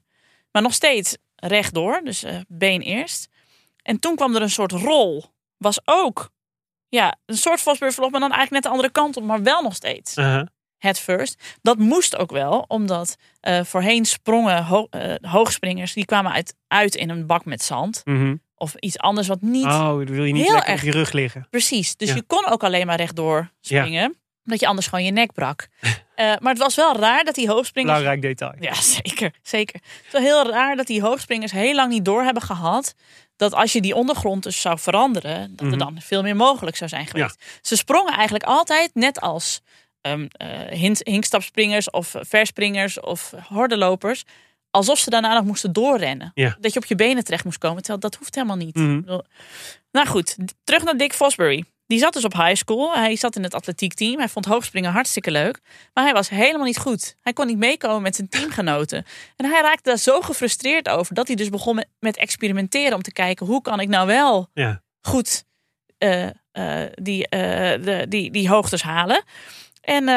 Maar 0.52 0.62
nog 0.62 0.74
steeds 0.74 1.16
rechtdoor, 1.36 2.00
dus 2.04 2.22
eh, 2.24 2.36
been 2.48 2.80
eerst. 2.80 3.28
En 3.82 3.98
toen 3.98 4.16
kwam 4.16 4.34
er 4.36 4.42
een 4.42 4.50
soort 4.50 4.72
rol. 4.72 5.24
Was 5.56 5.80
ook 5.84 6.30
ja, 6.88 7.16
een 7.26 7.36
soort 7.36 7.60
flop, 7.60 7.78
maar 7.80 8.10
dan 8.10 8.20
eigenlijk 8.20 8.50
net 8.50 8.62
de 8.62 8.68
andere 8.68 8.90
kant 8.90 9.16
op, 9.16 9.22
maar 9.22 9.42
wel 9.42 9.62
nog 9.62 9.74
steeds 9.74 10.14
head 10.78 10.98
first. 10.98 11.58
Dat 11.62 11.78
moest 11.78 12.16
ook 12.16 12.30
wel, 12.30 12.64
omdat 12.68 13.16
eh, 13.40 13.64
voorheen 13.64 14.04
sprongen 14.04 14.64
ho- 14.64 14.86
eh, 14.90 15.14
hoogspringers, 15.20 15.92
die 15.92 16.04
kwamen 16.04 16.32
uit, 16.32 16.54
uit 16.68 16.94
in 16.94 17.10
een 17.10 17.26
bak 17.26 17.44
met 17.44 17.62
zand. 17.62 18.00
Mhm. 18.04 18.36
Of 18.54 18.74
iets 18.74 18.98
anders 18.98 19.28
wat 19.28 19.40
niet 19.40 19.64
Oh, 19.64 19.96
wil 19.96 20.24
je 20.24 20.32
niet 20.32 20.44
Heel 20.44 20.52
lekker 20.54 20.70
erg. 20.72 20.80
op 20.80 20.86
je 20.86 20.92
rug 20.92 21.12
liggen. 21.12 21.46
precies. 21.50 21.96
Dus 21.96 22.08
Ja. 22.08 22.14
je 22.14 22.22
kon 22.22 22.46
ook 22.46 22.64
alleen 22.64 22.86
maar 22.86 22.96
rechtdoor 22.96 23.50
springen, 23.60 24.20
omdat 24.50 24.60
je 24.60 24.66
anders 24.66 24.86
gewoon 24.86 25.04
je 25.04 25.10
nek 25.12 25.32
brak. 25.32 25.68
Eh, 26.14 26.26
maar 26.40 26.52
het 26.52 26.62
was 26.62 26.74
wel 26.74 26.96
raar 26.96 27.24
dat 27.24 27.34
die 27.34 27.48
hoogspringers 27.48 27.98
Belangrijk 27.98 28.22
detail. 28.22 28.52
ja, 28.60 28.74
zeker. 29.02 29.32
zeker. 29.42 29.80
Het 30.10 30.22
heel 30.22 30.50
raar 30.50 30.76
dat 30.76 30.86
die 30.86 31.00
hoogspringers 31.02 31.52
heel 31.52 31.74
lang 31.74 31.90
niet 31.90 32.04
door 32.04 32.22
hebben 32.22 32.42
gehad. 32.42 32.94
Dat 33.36 33.54
als 33.54 33.72
je 33.72 33.80
die 33.80 33.94
ondergrond 33.94 34.42
dus 34.42 34.60
zou 34.60 34.78
veranderen, 34.78 35.56
dat 35.56 35.60
Mhm. 35.66 35.72
er 35.72 35.78
dan 35.78 36.00
veel 36.00 36.22
meer 36.22 36.36
mogelijk 36.36 36.76
zou 36.76 36.90
zijn 36.90 37.06
geweest. 37.06 37.44
Ze 37.62 37.76
sprongen 37.76 38.12
eigenlijk 38.12 38.44
altijd 38.44 38.90
net 38.94 39.20
als 39.20 39.60
hint- 40.70 41.00
hinkstapspringers 41.04 41.90
of 41.90 42.14
verspringers 42.20 43.00
of 43.00 43.32
hordenlopers. 43.48 44.24
Alsof 44.70 44.98
ze 44.98 45.10
daarna 45.10 45.34
nog 45.34 45.44
moesten 45.44 45.72
doorrennen. 45.72 46.30
Ja. 46.34 46.56
Dat 46.60 46.72
je 46.72 46.78
op 46.78 46.84
je 46.86 46.94
benen 46.94 47.24
terecht 47.24 47.44
moest 47.44 47.58
komen. 47.58 47.78
Terwijl 47.78 48.00
dat 48.00 48.14
hoeft 48.14 48.34
helemaal 48.34 48.56
niet. 48.56 48.74
Mhm. 48.74 49.18
Nou 49.92 50.06
goed, 50.06 50.36
terug 50.64 50.82
naar 50.84 50.96
Dick 50.96 51.12
Fosbury. 51.12 51.64
Die 51.90 51.98
zat 51.98 52.12
dus 52.12 52.24
op 52.24 52.32
high 52.32 52.54
school. 52.54 52.94
Hij 52.94 53.16
zat 53.16 53.36
in 53.36 53.42
het 53.42 53.54
atletiekteam. 53.54 54.18
Hij 54.18 54.28
vond 54.28 54.44
hoogspringen 54.44 54.90
hartstikke 54.90 55.30
leuk. 55.30 55.60
Maar 55.94 56.04
hij 56.04 56.12
was 56.12 56.28
helemaal 56.28 56.66
niet 56.66 56.78
goed. 56.78 57.16
Hij 57.20 57.32
kon 57.32 57.46
niet 57.46 57.58
meekomen 57.58 58.02
met 58.02 58.16
zijn 58.16 58.28
teamgenoten. 58.28 59.04
En 59.36 59.50
hij 59.50 59.60
raakte 59.60 59.88
daar 59.88 59.98
zo 59.98 60.20
gefrustreerd 60.20 60.88
over 60.88 61.14
dat 61.14 61.26
hij 61.26 61.36
dus 61.36 61.48
begon 61.48 61.84
met, 61.98 62.16
experimenteren 62.16 62.94
om 62.94 63.02
te 63.02 63.12
kijken 63.12 63.46
hoe 63.46 63.62
kan 63.62 63.80
ik 63.80 63.88
nou 63.88 64.06
wel 64.06 64.48
Ja. 64.54 64.82
goed 65.00 65.44
eh, 65.98 66.26
eh, 66.52 66.92
die, 66.94 67.28
eh, 67.28 67.82
de, 67.82 68.06
die, 68.08 68.30
die 68.30 68.48
hoogtes 68.48 68.82
halen. 68.82 69.24
En 69.80 70.08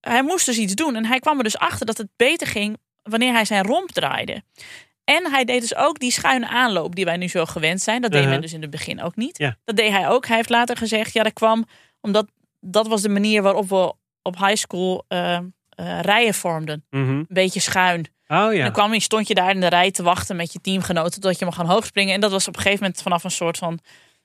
hij 0.00 0.22
moest 0.22 0.46
dus 0.46 0.58
iets 0.58 0.74
doen. 0.74 0.96
En 0.96 1.06
hij 1.06 1.18
kwam 1.18 1.38
er 1.38 1.44
dus 1.44 1.58
achter 1.58 1.86
dat 1.86 1.98
het 1.98 2.08
beter 2.16 2.46
ging 2.46 2.78
wanneer 3.02 3.32
hij 3.32 3.44
zijn 3.44 3.64
romp 3.64 3.92
draaide. 3.92 4.42
En 5.04 5.30
hij 5.30 5.44
deed 5.44 5.60
dus 5.60 5.74
ook 5.76 5.98
die 5.98 6.10
schuine 6.12 6.48
aanloop 6.48 6.94
die 6.94 7.04
wij 7.04 7.16
nu 7.16 7.28
zo 7.28 7.44
gewend 7.44 7.80
zijn. 7.80 8.02
Dat 8.02 8.10
deed 8.10 8.20
Uh-huh. 8.20 8.34
men 8.34 8.42
dus 8.42 8.52
in 8.52 8.60
het 8.62 8.70
begin 8.70 9.02
ook 9.02 9.16
niet. 9.16 9.38
Ja. 9.38 9.56
Dat 9.64 9.76
deed 9.76 9.90
hij 9.90 10.08
ook. 10.08 10.26
Hij 10.26 10.36
heeft 10.36 10.50
later 10.50 10.76
gezegd, 10.76 11.12
ja 11.12 11.22
dat 11.22 11.32
kwam 11.32 11.66
omdat 12.00 12.26
dat 12.60 12.86
was 12.88 13.02
de 13.02 13.08
manier 13.08 13.42
waarop 13.42 13.68
we 13.68 13.92
op 14.22 14.38
high 14.38 14.54
school 14.56 15.04
eh, 15.08 15.34
eh, 15.34 15.42
rijen 16.00 16.34
vormden. 16.34 16.84
Mhm. 16.90 17.08
Een 17.10 17.26
beetje 17.28 17.60
schuin. 17.60 18.06
Oh 18.28 18.38
En 18.38 18.56
ja. 18.56 18.62
dan 18.62 18.72
kwam 18.72 18.92
je, 18.92 19.00
stond 19.00 19.28
je 19.28 19.34
daar 19.34 19.50
in 19.50 19.60
de 19.60 19.66
rij 19.68 19.90
te 19.90 20.02
wachten 20.02 20.36
met 20.36 20.52
je 20.52 20.60
teamgenoten 20.60 21.20
tot 21.20 21.38
je 21.38 21.44
mag 21.44 21.54
gaan 21.54 21.66
hoogspringen. 21.66 22.14
En 22.14 22.20
dat 22.20 22.30
was 22.30 22.48
op 22.48 22.56
een 22.56 22.62
gegeven 22.62 22.82
moment 22.84 23.02
vanaf 23.02 23.24
een 23.24 23.30
soort 23.30 23.58
van 23.58 23.78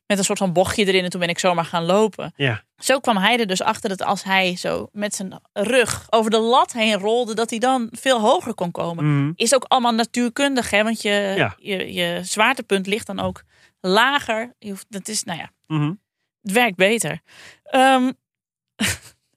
met 0.08 0.18
een 0.18 0.24
soort 0.24 0.38
van 0.40 0.54
bochtje 0.54 0.86
erin. 0.86 1.04
En 1.04 1.10
toen 1.10 1.20
ben 1.20 1.30
ik 1.30 1.40
zomaar 1.40 1.66
gaan 1.66 1.84
lopen. 1.86 2.34
Ja. 2.36 2.64
Zo 2.78 3.00
kwam 3.00 3.18
hij 3.18 3.40
er 3.40 3.48
dus 3.48 3.62
achter 3.62 3.90
dat 3.90 4.02
als 4.04 4.24
hij 4.24 4.56
zo 4.56 4.90
met 4.92 5.16
zijn 5.16 5.40
rug 5.54 6.06
over 6.10 6.32
de 6.32 6.40
lat 6.40 6.74
heen 6.74 6.94
rolde, 7.00 7.36
dat 7.36 7.50
hij 7.50 7.60
dan 7.60 7.90
veel 7.92 8.20
hoger 8.20 8.54
kon 8.54 8.72
komen. 8.72 9.06
Mhm. 9.24 9.32
Is 9.36 9.56
ook 9.56 9.64
allemaal 9.64 9.92
natuurkundig, 9.94 10.70
hè? 10.70 10.84
Want 10.84 11.02
je, 11.02 11.34
Ja. 11.38 11.56
je, 11.60 11.94
je 11.94 12.20
zwaartepunt 12.24 12.88
ligt 12.88 13.08
dan 13.08 13.20
ook 13.20 13.44
lager. 13.80 14.54
Je 14.60 14.70
hoeft, 14.70 14.86
dat 14.90 15.08
is, 15.08 15.24
nou 15.24 15.40
ja, 15.40 15.52
Mhm. 15.68 15.94
het 16.42 16.52
werkt 16.52 16.76
beter. 16.78 17.22
Ehm, 17.64 18.12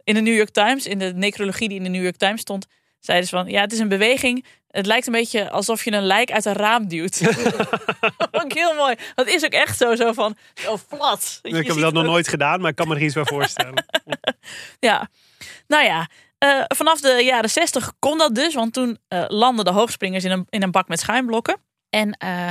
in 0.04 0.14
de 0.14 0.20
New 0.20 0.36
York 0.36 0.50
Times, 0.50 0.86
in 0.86 0.98
de 0.98 1.12
necrologie 1.14 1.68
die 1.68 1.76
in 1.78 1.82
de 1.84 1.88
New 1.90 2.02
York 2.02 2.16
Times 2.16 2.40
stond, 2.40 2.66
zeiden 3.00 3.28
ze 3.28 3.36
van 3.36 3.46
ja, 3.48 3.60
het 3.60 3.72
is 3.72 3.78
een 3.78 3.88
beweging. 3.88 4.44
Het 4.70 4.86
lijkt 4.86 5.06
een 5.06 5.12
beetje 5.12 5.50
alsof 5.50 5.84
je 5.84 5.92
een 5.92 6.06
lijk 6.06 6.30
uit 6.30 6.44
een 6.44 6.52
raam 6.52 6.88
duwt. 6.88 7.20
ook 8.40 8.52
heel 8.52 8.74
mooi. 8.74 8.94
Dat 9.14 9.26
is 9.26 9.44
ook 9.44 9.52
echt 9.52 9.76
zo, 9.76 9.94
zo 9.94 10.12
van 10.12 10.36
zo 10.54 10.78
plat. 10.88 11.38
Ik 11.42 11.66
heb 11.66 11.76
dat 11.76 11.92
nog 11.92 12.04
nooit 12.04 12.28
gedaan, 12.28 12.60
maar 12.60 12.70
ik 12.70 12.76
kan 12.76 12.88
me 12.88 12.94
er 12.94 13.02
iets 13.02 13.14
bij 13.14 13.24
voorstellen. 13.24 13.84
Ja, 14.80 15.08
nou 15.66 15.84
ja. 15.84 16.08
eh, 16.38 16.62
vanaf 16.66 17.00
de 17.00 17.22
jaren 17.24 17.50
60 17.50 17.92
kon 17.98 18.18
dat 18.18 18.34
dus, 18.34 18.54
want 18.54 18.72
toen 18.72 18.98
eh 19.08 19.24
landden 19.28 19.64
de 19.64 19.70
hoogspringers 19.70 20.24
in 20.24 20.30
een, 20.30 20.46
in 20.48 20.62
een 20.62 20.70
bak 20.70 20.88
met 20.88 21.00
schuimblokken. 21.00 21.56
En 21.90 22.12
eh, 22.12 22.48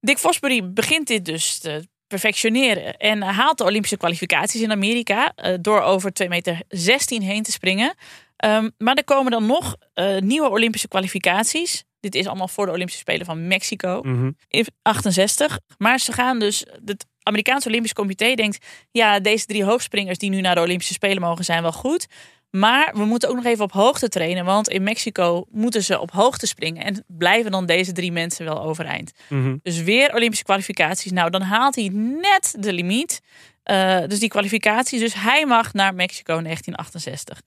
Dick 0.00 0.18
Fosbury 0.18 0.72
begint 0.72 1.06
dit 1.06 1.24
dus 1.24 1.58
te 1.58 1.88
perfectioneren 2.06 2.96
en 2.96 3.22
haalt 3.22 3.58
de 3.58 3.64
Olympische 3.64 3.96
kwalificaties 3.96 4.60
in 4.60 4.70
Amerika 4.70 5.32
door 5.60 5.80
over 5.80 6.12
2 6.12 6.28
meter 6.28 6.60
16 6.68 7.22
heen 7.22 7.42
te 7.42 7.52
springen. 7.52 7.94
Ehm, 8.36 8.70
maar 8.78 8.94
er 8.94 9.04
komen 9.04 9.30
dan 9.32 9.46
nog 9.46 9.76
eh, 9.94 10.18
nieuwe 10.18 10.48
Olympische 10.50 10.88
kwalificaties. 10.88 11.84
Dit 12.00 12.14
is 12.14 12.26
allemaal 12.26 12.48
voor 12.48 12.66
de 12.66 12.72
Olympische 12.72 13.00
Spelen 13.00 13.26
van 13.26 13.46
Mexico 13.46 14.00
Mhm. 14.02 14.30
in 14.48 14.66
68. 14.82 15.58
Maar 15.78 16.00
ze 16.00 16.12
gaan 16.12 16.38
dus. 16.38 16.64
Het 16.84 17.06
Amerikaanse 17.22 17.68
Olympisch 17.68 17.92
Comité 17.92 18.34
denkt. 18.34 18.66
Ja, 18.90 19.20
deze 19.20 19.46
drie 19.46 19.64
hoogspringers 19.64 20.18
die 20.18 20.30
nu 20.30 20.40
naar 20.40 20.54
de 20.54 20.60
Olympische 20.60 20.92
Spelen 20.92 21.22
mogen 21.22 21.44
zijn 21.44 21.62
wel 21.62 21.72
goed. 21.72 22.06
Maar 22.50 22.90
we 22.96 23.04
moeten 23.04 23.28
ook 23.28 23.34
nog 23.34 23.44
even 23.44 23.64
op 23.64 23.72
hoogte 23.72 24.08
trainen. 24.08 24.44
Want 24.44 24.68
in 24.68 24.82
Mexico 24.82 25.44
moeten 25.50 25.82
ze 25.82 26.00
op 26.00 26.10
hoogte 26.10 26.46
springen. 26.46 26.84
En 26.84 27.04
blijven 27.06 27.50
dan 27.50 27.66
deze 27.66 27.92
drie 27.92 28.12
mensen 28.12 28.44
wel 28.44 28.62
overeind. 28.62 29.12
Mhm. 29.28 29.56
Dus 29.62 29.82
weer 29.82 30.14
Olympische 30.14 30.44
kwalificaties. 30.44 31.12
Nou, 31.12 31.30
dan 31.30 31.42
haalt 31.42 31.74
hij 31.74 31.88
net 32.20 32.54
de 32.58 32.72
limiet. 32.72 33.20
Eh, 33.64 34.00
dus 34.06 34.18
die 34.18 34.28
kwalificaties. 34.28 35.00
Dus 35.00 35.14
hij 35.14 35.46
mag 35.46 35.72
naar 35.72 35.94
Mexico 35.94 36.36
in 36.36 36.42
1968. 36.44 37.40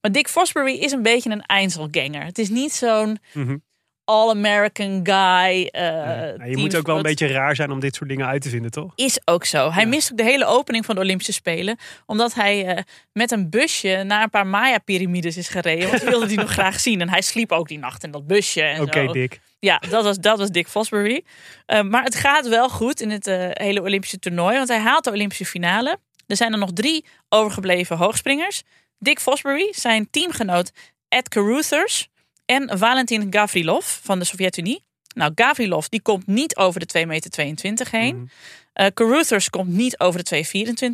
Maar 0.00 0.12
Dick 0.12 0.28
Fosbury 0.28 0.74
is 0.74 0.92
een 0.92 1.02
beetje 1.02 1.30
een 1.30 1.42
Einzelganger. 1.46 2.24
Het 2.24 2.38
is 2.38 2.48
niet 2.48 2.72
zo'n 2.72 3.18
Mhm. 3.32 3.56
all-American 4.04 5.00
guy. 5.02 5.68
eh, 5.70 5.82
Ja, 5.82 6.44
je 6.44 6.56
moet 6.56 6.76
ook 6.76 6.86
wel 6.86 6.96
een 6.96 7.02
beetje 7.02 7.26
raar 7.26 7.56
zijn 7.56 7.70
om 7.70 7.80
dit 7.80 7.94
soort 7.94 8.08
dingen 8.10 8.26
uit 8.26 8.42
te 8.42 8.48
vinden, 8.48 8.70
toch? 8.70 8.92
Is 8.94 9.20
ook 9.24 9.44
zo. 9.44 9.72
Hij 9.72 9.82
Ja. 9.82 9.88
mist 9.88 10.10
ook 10.12 10.18
de 10.18 10.24
hele 10.24 10.44
opening 10.46 10.84
van 10.84 10.94
de 10.94 11.00
Olympische 11.00 11.32
Spelen. 11.32 11.76
Omdat 12.06 12.34
hij 12.34 12.66
eh, 12.66 12.82
met 13.12 13.30
een 13.30 13.50
busje 13.50 14.02
naar 14.06 14.22
een 14.22 14.30
paar 14.30 14.46
Maya-pyramides 14.46 15.36
is 15.36 15.48
gereden. 15.48 15.88
Want 15.88 16.00
die 16.00 16.08
wilde 16.10 16.26
hij 16.26 16.34
nog 16.36 16.50
graag 16.58 16.80
zien. 16.80 17.00
En 17.00 17.08
hij 17.08 17.20
sliep 17.22 17.52
ook 17.52 17.68
die 17.68 17.78
nacht 17.78 18.04
in 18.04 18.10
dat 18.10 18.26
busje. 18.26 18.76
Oké, 18.80 19.06
zo. 19.06 19.12
Dick. 19.12 19.40
Ja, 19.64 19.78
dat 19.78 20.04
was, 20.04 20.18
dat 20.18 20.38
was 20.38 20.48
Dick 20.48 20.68
Fosbury. 20.68 21.24
Eh, 21.66 21.82
maar 21.82 22.02
het 22.02 22.14
gaat 22.14 22.48
wel 22.48 22.68
goed 22.68 23.00
in 23.00 23.10
het 23.10 23.26
eh, 23.26 23.48
hele 23.50 23.82
Olympische 23.82 24.18
toernooi. 24.18 24.56
Want 24.56 24.68
hij 24.68 24.78
haalt 24.78 25.04
de 25.04 25.10
Olympische 25.10 25.44
finale. 25.44 25.98
Er 26.26 26.36
zijn 26.36 26.52
er 26.52 26.58
nog 26.58 26.72
drie 26.72 27.04
overgebleven 27.28 27.96
hoogspringers. 27.96 28.62
Dick 28.98 29.20
Fosbury, 29.20 29.72
zijn 29.76 30.10
teamgenoot 30.10 30.72
Ed 31.08 31.28
Caruthers 31.28 32.08
en 32.44 32.78
Valentin 32.78 33.26
Gavrilov 33.30 33.86
van 34.02 34.18
de 34.18 34.24
Sovjet-Unie. 34.24 34.84
Nou, 35.14 35.32
Gavrilov 35.34 35.86
die 35.86 36.02
komt 36.02 36.26
niet 36.26 36.56
over 36.56 36.80
de 36.80 36.98
2,22 36.98 37.06
meter 37.06 37.88
heen. 37.90 38.16
Mhm. 38.16 38.26
Eh 38.74 38.86
Caruthers 38.94 39.50
komt 39.50 39.68
niet 39.68 39.98
over 40.00 40.24
de 40.24 40.44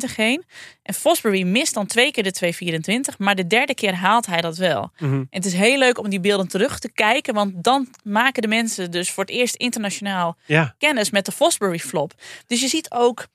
2,24 0.09 0.15
heen. 0.15 0.43
En 0.83 0.93
Fosbury 0.93 1.43
mist 1.43 1.73
dan 1.73 1.85
twee 1.85 2.11
keer 2.11 2.23
de 2.23 2.53
2,24. 3.13 3.17
Maar 3.17 3.35
de 3.35 3.47
derde 3.47 3.73
keer 3.73 3.93
haalt 3.95 4.25
hij 4.25 4.41
dat 4.41 4.57
wel. 4.57 4.91
Mhm. 4.99 5.13
En 5.13 5.27
het 5.29 5.45
is 5.45 5.53
heel 5.53 5.77
leuk 5.77 5.97
om 5.99 6.09
die 6.09 6.19
beelden 6.19 6.47
terug 6.47 6.79
te 6.79 6.91
kijken. 6.91 7.33
Want 7.33 7.63
dan 7.63 7.87
maken 8.03 8.41
de 8.41 8.47
mensen 8.47 8.91
dus 8.91 9.11
voor 9.11 9.23
het 9.23 9.33
eerst 9.33 9.55
internationaal 9.55 10.37
Ja. 10.45 10.75
kennis 10.77 11.09
met 11.09 11.25
de 11.25 11.31
Fosbury 11.31 11.79
flop. 11.79 12.13
Dus 12.47 12.61
je 12.61 12.67
ziet 12.67 12.91
ook 12.91 13.27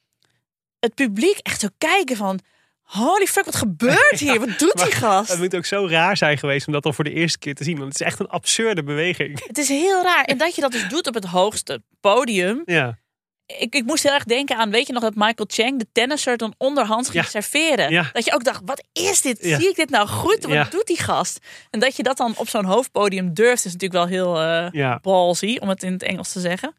het 0.80 0.94
publiek 0.94 1.38
echt 1.38 1.60
zo 1.60 1.68
kijken 1.78 2.16
van... 2.16 2.40
Holy 2.82 3.26
fuck, 3.26 3.44
wat 3.44 3.56
gebeurt 3.56 4.18
hier? 4.24 4.38
Wat 4.38 4.58
doet 4.58 4.72
die 4.76 4.84
Het 4.84 4.94
gast? 4.94 5.38
moet 5.38 5.56
ook 5.56 5.64
zo 5.64 5.86
raar 5.88 6.16
zijn 6.16 6.38
geweest 6.38 6.66
om 6.66 6.72
dat 6.72 6.82
dan 6.82 6.94
voor 6.94 7.04
de 7.04 7.12
eerste 7.12 7.38
keer 7.38 7.54
te 7.54 7.64
zien. 7.64 7.78
Want 7.78 7.92
het 7.92 8.00
is 8.00 8.06
echt 8.06 8.20
een 8.20 8.28
absurde 8.28 8.82
beweging. 8.82 9.46
Het 9.46 9.58
is 9.58 9.68
heel 9.68 10.02
raar. 10.02 10.24
En 10.24 10.38
dat 10.38 10.54
je 10.54 10.60
dat 10.60 10.72
dus 10.72 10.88
doet 10.88 11.06
op 11.06 11.14
het 11.14 11.24
hoogste 11.24 11.82
podium. 12.00 12.62
Ja. 12.64 12.98
Ik, 13.46 13.74
ik 13.74 13.84
moest 13.84 14.02
heel 14.02 14.12
erg 14.12 14.24
denken 14.24 14.56
aan, 14.56 14.70
weet 14.70 14.86
je 14.86 14.92
nog 14.92 15.02
dat 15.02 15.14
Michael 15.14 15.48
Chang, 15.52 15.78
de 15.78 15.86
tennisser, 15.92 16.36
dan 16.36 16.54
onderhand 16.58 17.08
ging 17.08 17.24
Ja. 17.24 17.30
serveren. 17.30 17.90
Ja. 17.90 18.10
Dat 18.12 18.24
je 18.24 18.34
ook 18.34 18.44
dacht, 18.44 18.60
wat 18.64 18.82
is 18.92 19.20
dit? 19.20 19.38
Ja. 19.44 19.58
Zie 19.58 19.68
ik 19.68 19.76
dit 19.76 19.90
nou 19.90 20.08
goed? 20.08 20.44
Wat 20.44 20.70
doet 20.70 20.86
die 20.86 20.98
gast? 21.02 21.38
En 21.70 21.80
dat 21.80 21.96
je 21.96 22.02
dat 22.02 22.16
dan 22.16 22.34
op 22.36 22.48
zo'n 22.48 22.64
hoofdpodium 22.64 23.34
durft, 23.34 23.64
is 23.64 23.72
natuurlijk 23.72 23.92
wel 23.92 24.06
heel 24.06 24.40
Ja. 24.72 24.98
ballsy, 25.02 25.56
om 25.60 25.68
het 25.68 25.82
in 25.82 25.92
het 25.92 26.02
Engels 26.02 26.32
te 26.32 26.40
zeggen. 26.40 26.74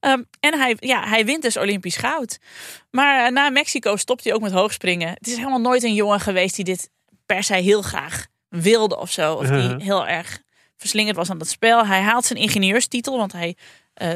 Ehm, 0.00 0.22
en 0.40 0.58
hij, 0.58 0.76
ja, 0.78 1.08
hij 1.08 1.24
wint 1.24 1.42
dus 1.42 1.56
Olympisch 1.56 1.96
goud. 1.96 2.38
Maar 2.90 3.24
eh, 3.26 3.32
na 3.32 3.50
Mexico 3.50 3.96
stopt 3.96 4.24
hij 4.24 4.32
ook 4.34 4.40
met 4.40 4.52
hoogspringen. 4.52 5.08
Het 5.08 5.26
is 5.26 5.36
helemaal 5.36 5.60
nooit 5.60 5.82
een 5.82 5.94
jongen 5.94 6.20
geweest 6.20 6.56
die 6.56 6.64
dit 6.64 6.90
per 7.26 7.42
se 7.42 7.54
heel 7.54 7.82
graag 7.82 8.26
wilde 8.48 8.98
of 8.98 9.10
zo. 9.12 9.34
Of 9.34 9.42
Uh-huh. 9.50 9.76
die 9.76 9.84
heel 9.84 10.06
erg 10.06 10.40
verslingerd 10.76 11.16
was 11.16 11.30
aan 11.30 11.38
dat 11.38 11.48
spel. 11.48 11.86
Hij 11.86 12.00
haalt 12.00 12.24
zijn 12.24 12.38
ingenieurstitel, 12.38 13.16
want 13.18 13.32
hij 13.32 13.56
eh, 13.94 14.10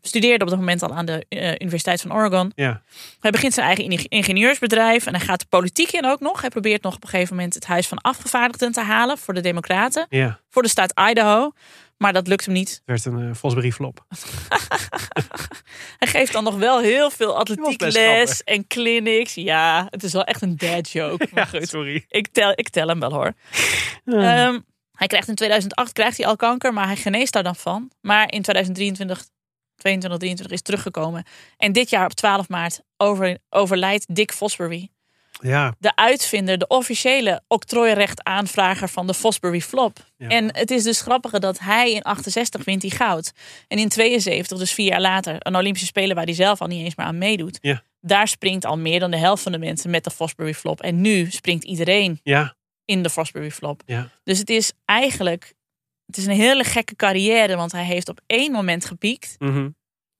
studeerde 0.00 0.44
op 0.44 0.50
dat 0.50 0.58
moment 0.58 0.82
al 0.82 0.94
aan 0.94 1.06
de 1.06 1.26
eh, 1.28 1.50
Universiteit 1.50 2.00
van 2.00 2.12
Oregon. 2.14 2.52
Ja. 2.54 2.82
Hij 3.20 3.30
begint 3.30 3.54
zijn 3.54 3.66
eigen 3.66 3.84
ing- 3.84 4.06
ingenieursbedrijf 4.08 5.06
en 5.06 5.14
hij 5.14 5.24
gaat 5.24 5.40
de 5.40 5.46
politiek 5.48 5.92
in 5.92 6.06
ook 6.06 6.20
nog. 6.20 6.40
Hij 6.40 6.50
probeert 6.50 6.82
nog 6.82 6.94
op 6.94 7.02
een 7.02 7.08
gegeven 7.08 7.36
moment 7.36 7.54
het 7.54 7.66
Huis 7.66 7.86
van 7.88 7.98
Afgevaardigden 7.98 8.72
te 8.72 8.80
halen 8.80 9.18
voor 9.18 9.34
de 9.34 9.40
Democraten, 9.40 10.06
Ja. 10.08 10.38
voor 10.50 10.62
de 10.62 10.68
staat 10.68 11.00
Idaho. 11.10 11.52
Maar 11.96 12.12
dat 12.12 12.26
lukt 12.26 12.44
hem 12.44 12.54
niet. 12.54 12.68
Het 12.70 13.02
werd 13.04 13.04
een 13.04 13.28
eh 13.28 13.34
Fosbury 13.34 13.70
flop. 13.72 14.04
Hij 15.98 16.08
geeft 16.08 16.32
dan 16.32 16.44
nog 16.44 16.56
wel 16.56 16.80
heel 16.80 17.10
veel 17.10 17.36
atletiekles 17.38 18.44
en 18.44 18.66
clinics. 18.66 19.34
Ja, 19.34 19.86
het 19.90 20.02
is 20.02 20.12
wel 20.12 20.24
echt 20.24 20.42
een 20.42 20.56
dad 20.56 20.90
joke. 20.90 21.28
Maar 21.32 21.46
goed, 21.54 21.68
sorry. 21.68 22.04
ik 22.08 22.28
tel, 22.32 22.52
ik 22.54 22.68
tel 22.68 22.88
hem 22.88 23.00
wel 23.00 23.12
hoor. 23.12 23.32
Ehm, 24.04 24.58
hij 24.92 25.06
krijgt 25.06 25.28
in 25.28 25.34
2008 25.34 25.92
krijgt 25.92 26.16
hij 26.16 26.26
al 26.26 26.36
kanker, 26.36 26.72
maar 26.72 26.86
hij 26.86 26.96
geneest 26.96 27.32
daar 27.32 27.42
dan 27.42 27.56
van. 27.56 27.90
Maar 28.00 28.32
in 28.32 28.42
2023, 28.42 29.24
22, 29.76 30.18
23 30.18 30.56
is 30.56 30.62
teruggekomen. 30.62 31.24
En 31.56 31.72
dit 31.72 31.90
jaar 31.90 32.04
op 32.04 32.12
12 32.12 32.48
maart 32.48 32.80
over, 32.96 33.38
overlijdt 33.48 34.14
Dick 34.14 34.32
Fosbury. 34.32 34.90
Ja. 35.40 35.74
De 35.78 35.96
uitvinder, 35.96 36.58
de 36.58 36.66
officiële 36.66 37.42
octrooirecht-aanvrager 37.48 38.88
van 38.88 39.06
de 39.06 39.14
Fosbury 39.14 39.60
Flop. 39.60 39.98
Ja. 40.16 40.28
En 40.28 40.56
het 40.56 40.70
is 40.70 40.82
dus 40.82 41.00
grappige 41.00 41.38
dat 41.38 41.58
hij 41.58 41.92
in 41.92 42.02
68 42.02 42.64
wint 42.64 42.82
hij 42.82 42.90
goud. 42.90 43.32
En 43.68 43.78
in 43.78 43.88
72, 43.88 44.58
dus 44.58 44.72
vier 44.72 44.86
jaar 44.86 45.00
later, 45.00 45.36
een 45.38 45.56
Olympische 45.56 45.86
Spelen 45.86 46.16
waar 46.16 46.24
hij 46.24 46.34
zelf 46.34 46.60
al 46.60 46.66
niet 46.66 46.84
eens 46.84 46.94
meer 46.94 47.06
aan 47.06 47.18
meedoet. 47.18 47.58
Ja. 47.60 47.82
Daar 48.00 48.28
springt 48.28 48.64
al 48.64 48.78
meer 48.78 49.00
dan 49.00 49.10
de 49.10 49.16
helft 49.16 49.42
van 49.42 49.52
de 49.52 49.58
mensen 49.58 49.90
met 49.90 50.04
de 50.04 50.10
Fosbury 50.10 50.54
Flop. 50.54 50.80
En 50.80 51.00
nu 51.00 51.30
springt 51.30 51.64
iedereen 51.64 52.20
Ja. 52.22 52.54
In 52.92 53.02
de 53.02 53.10
Fosbury 53.10 53.50
Flop. 53.50 53.82
Ja. 53.86 54.08
Dus 54.24 54.38
het 54.38 54.50
is 54.50 54.72
eigenlijk, 54.84 55.54
het 56.06 56.16
is 56.16 56.26
een 56.26 56.32
hele 56.32 56.64
gekke 56.64 56.96
carrière, 56.96 57.56
want 57.56 57.72
hij 57.72 57.84
heeft 57.84 58.08
op 58.08 58.20
één 58.26 58.52
moment 58.52 58.84
gepiekt. 58.84 59.34
Mhm. 59.38 59.68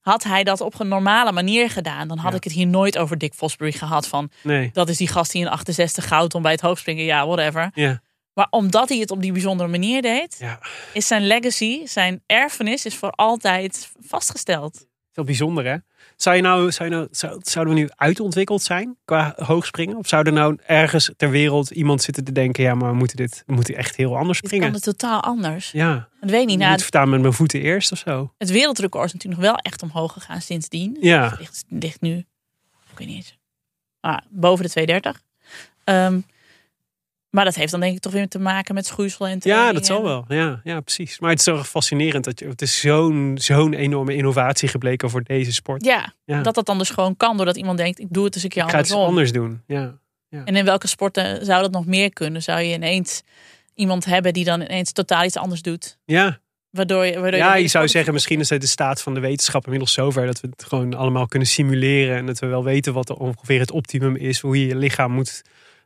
Had 0.00 0.22
hij 0.24 0.44
dat 0.44 0.60
op 0.60 0.80
een 0.80 0.88
normale 0.88 1.32
manier 1.32 1.70
gedaan, 1.70 2.08
dan 2.08 2.18
had 2.18 2.30
Ja. 2.30 2.36
ik 2.36 2.44
het 2.44 2.52
hier 2.52 2.66
nooit 2.66 2.98
over 2.98 3.18
Dick 3.18 3.34
Fosbury 3.34 3.72
gehad 3.72 4.08
van 4.08 4.30
Nee. 4.42 4.70
dat 4.72 4.88
is 4.88 4.96
die 4.96 5.08
gast 5.08 5.32
die 5.32 5.40
in 5.42 5.48
68 5.48 6.08
goud 6.08 6.34
om 6.34 6.42
bij 6.42 6.52
het 6.52 6.60
hoogspringen, 6.60 7.04
ja, 7.04 7.26
whatever. 7.26 7.70
Ja. 7.74 8.00
Maar 8.34 8.46
omdat 8.50 8.88
hij 8.88 8.98
het 8.98 9.10
op 9.10 9.22
die 9.22 9.32
bijzondere 9.32 9.68
manier 9.68 10.02
deed, 10.02 10.36
Ja. 10.38 10.60
is 10.92 11.06
zijn 11.06 11.26
legacy, 11.26 11.86
zijn 11.86 12.22
erfenis, 12.26 12.84
is 12.86 12.96
voor 12.96 13.10
altijd 13.10 13.92
vastgesteld. 14.00 14.86
Veel 15.12 15.24
bijzonder, 15.24 15.64
hè? 15.64 15.76
Zou 16.22 16.36
je 16.36 16.42
nou, 16.42 16.72
zou 16.72 16.88
je 16.88 16.94
nou, 16.94 17.08
zou, 17.10 17.40
zouden 17.42 17.74
we 17.74 17.80
nu 17.80 17.88
uitontwikkeld 17.94 18.62
zijn 18.62 18.96
qua 19.04 19.32
hoogspringen? 19.36 19.96
Of 19.96 20.08
zou 20.08 20.26
er 20.26 20.32
nou 20.32 20.58
ergens 20.66 21.10
ter 21.16 21.30
wereld 21.30 21.70
iemand 21.70 22.02
zitten 22.02 22.24
te 22.24 22.32
denken: 22.32 22.64
ja, 22.64 22.74
maar 22.74 22.90
we 22.90 22.96
moeten 22.96 23.16
dit, 23.16 23.42
we 23.46 23.54
moeten 23.54 23.76
echt 23.76 23.96
heel 23.96 24.16
anders 24.16 24.38
springen? 24.38 24.64
kan 24.66 24.74
het 24.74 24.82
totaal 24.84 25.22
anders. 25.22 25.70
Ja, 25.70 26.08
Dat 26.20 26.30
weet 26.30 26.40
ik 26.40 26.46
niet. 26.46 26.58
Nou, 26.58 26.70
moet 26.70 26.80
staan 26.80 27.08
met 27.08 27.20
mijn 27.20 27.32
voeten 27.32 27.60
eerst 27.60 27.92
of 27.92 27.98
zo. 27.98 28.32
het 28.38 28.50
wereldrecord 28.50 29.06
is 29.06 29.12
natuurlijk 29.12 29.40
nog 29.40 29.50
wel 29.50 29.58
echt 29.60 29.82
omhoog 29.82 30.12
gegaan 30.12 30.40
sindsdien. 30.40 30.96
Ja, 31.00 31.28
Het 31.30 31.38
ligt, 31.38 31.64
ligt 31.68 32.00
nu, 32.00 32.16
ik 32.90 32.98
weet 32.98 33.08
niet 33.08 33.16
eens, 33.16 33.38
ah, 34.00 34.18
boven 34.30 34.64
de 34.64 34.70
230. 34.70 35.22
Ehm, 35.84 36.20
maar 37.32 37.44
dat 37.44 37.54
heeft 37.54 37.70
dan 37.70 37.80
denk 37.80 37.94
ik 37.94 38.00
toch 38.00 38.12
weer 38.12 38.28
te 38.28 38.38
maken 38.38 38.74
met 38.74 38.86
schoeisel 38.86 39.26
en 39.26 39.36
ja 39.40 39.72
dat 39.72 39.86
zal 39.86 40.02
wel. 40.02 40.24
Ja, 40.28 40.60
ja, 40.64 40.80
precies. 40.80 41.18
Maar 41.20 41.30
het 41.30 41.38
is 41.38 41.44
toch 41.44 41.68
fascinerend 41.68 42.24
dat 42.24 42.38
je, 42.38 42.48
het 42.48 42.62
is 42.62 42.80
zo'n 42.80 43.32
zo'n 43.40 43.74
enorme 43.74 44.14
innovatie 44.14 44.68
gebleken 44.68 45.10
voor 45.10 45.22
deze 45.22 45.52
sport. 45.52 45.84
Ja, 45.84 46.12
Ja. 46.24 46.42
dat 46.42 46.54
dat 46.54 46.66
dan 46.66 46.78
dus 46.78 46.90
gewoon 46.90 47.16
kan 47.16 47.36
doordat 47.36 47.56
iemand 47.56 47.78
denkt, 47.78 47.98
ik 47.98 48.06
doe 48.10 48.24
het 48.24 48.34
eens 48.34 48.44
een 48.44 48.50
keer 48.50 48.62
ik 48.64 48.70
ga 48.70 48.76
het 48.76 48.86
andersom. 48.86 49.08
anders 49.10 49.32
doen. 49.32 49.62
Ja, 49.66 49.98
En 50.44 50.56
in 50.56 50.64
welke 50.64 50.86
sporten 50.86 51.44
zou 51.46 51.62
dat 51.62 51.70
nog 51.70 51.86
meer 51.86 52.12
kunnen? 52.12 52.42
Zou 52.42 52.60
je 52.60 52.74
ineens 52.74 53.22
iemand 53.74 54.04
hebben 54.04 54.32
die 54.32 54.44
dan 54.44 54.60
ineens 54.60 54.92
totaal 54.92 55.24
iets 55.24 55.36
anders 55.36 55.62
doet? 55.62 55.98
ja. 56.04 56.40
Waardoor 56.70 57.06
je, 57.06 57.20
waardoor 57.20 57.40
ja 57.40 57.54
je 57.54 57.68
zou 57.68 57.88
zeggen, 57.88 58.12
misschien 58.12 58.40
is 58.40 58.48
het 58.48 58.60
de 58.60 58.66
staat 58.66 59.02
van 59.02 59.14
de 59.14 59.20
wetenschap 59.20 59.62
inmiddels 59.64 59.92
zover 59.92 60.26
dat 60.26 60.40
we 60.40 60.48
het 60.56 60.64
gewoon 60.64 60.94
allemaal 60.94 61.26
kunnen 61.26 61.48
simuleren. 61.48 62.16
En 62.16 62.26
dat 62.26 62.38
we 62.38 62.46
wel 62.46 62.64
weten 62.64 62.92
wat 62.92 63.08
er 63.08 63.14
ongeveer 63.16 63.60
het 63.60 63.70
optimum 63.70 64.16
is, 64.16 64.40
hoe 64.40 64.60
je 64.60 64.66
je 64.66 64.76
lichaam 64.76 65.12
moet, 65.12 65.42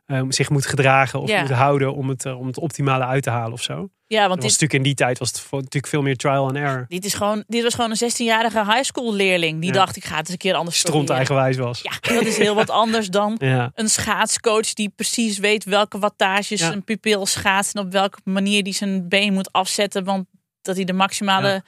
eh, 0.07 0.21
zich 0.27 0.49
moet 0.49 0.65
gedragen 0.65 1.21
of 1.21 1.29
Ja. 1.29 1.41
moet 1.41 1.49
houden 1.51 1.93
om 1.95 2.09
het, 2.09 2.25
eh, 2.25 2.39
om 2.39 2.47
het 2.47 2.57
optimale 2.57 3.05
uit 3.05 3.23
te 3.23 3.29
halen 3.29 3.53
of 3.53 3.61
zo. 3.61 3.89
Ja, 4.07 4.17
want 4.27 4.29
was 4.29 4.37
dit, 4.41 4.51
natuurlijk 4.51 4.73
in 4.73 4.83
die 4.83 4.93
tijd 4.93 5.19
was 5.19 5.27
het 5.27 5.39
vo- 5.39 5.55
natuurlijk 5.57 5.87
veel 5.87 6.01
meer 6.01 6.17
trial 6.17 6.45
and 6.47 6.55
error. 6.55 6.85
dit, 6.87 7.05
is 7.05 7.13
gewoon, 7.13 7.43
dit 7.47 7.63
was 7.63 7.73
gewoon 7.73 7.89
een 7.89 7.97
16-jarige 8.11 8.65
high 8.65 8.83
school 8.83 9.13
leerling. 9.13 9.59
Die 9.61 9.69
Ja. 9.73 9.75
dacht, 9.79 9.95
ik 9.95 10.03
ga 10.05 10.09
het 10.11 10.19
eens 10.19 10.29
een 10.29 10.37
keer 10.37 10.53
anders 10.53 10.79
Stront 10.79 11.09
eigenwijs 11.09 11.57
was. 11.57 11.81
Ja, 11.81 11.91
dat 12.13 12.25
is 12.25 12.37
heel 12.37 12.55
wat 12.55 12.69
anders 12.69 13.07
dan 13.07 13.35
Ja. 13.39 13.71
een 13.75 13.89
schaatscoach 13.89 14.73
die 14.73 14.89
precies 14.95 15.37
weet 15.37 15.63
welke 15.63 15.99
wattages 15.99 16.61
een 16.61 16.83
pupil 16.83 17.25
schaatst 17.25 17.75
en 17.75 17.81
op 17.81 17.91
welke 17.91 18.17
manier 18.23 18.63
die 18.63 18.73
zijn 18.73 19.07
been 19.09 19.33
moet 19.33 19.51
afzetten, 19.51 20.03
want 20.03 20.25
dat 20.61 20.75
hij 20.75 20.85
de 20.85 20.93
maximale 20.93 21.63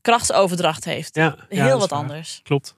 krachtsoverdracht 0.00 0.84
heeft. 0.84 1.14
Ja, 1.16 1.36
heel 1.48 1.78
wat 1.78 1.92
anders. 1.92 2.40
Klopt. 2.42 2.74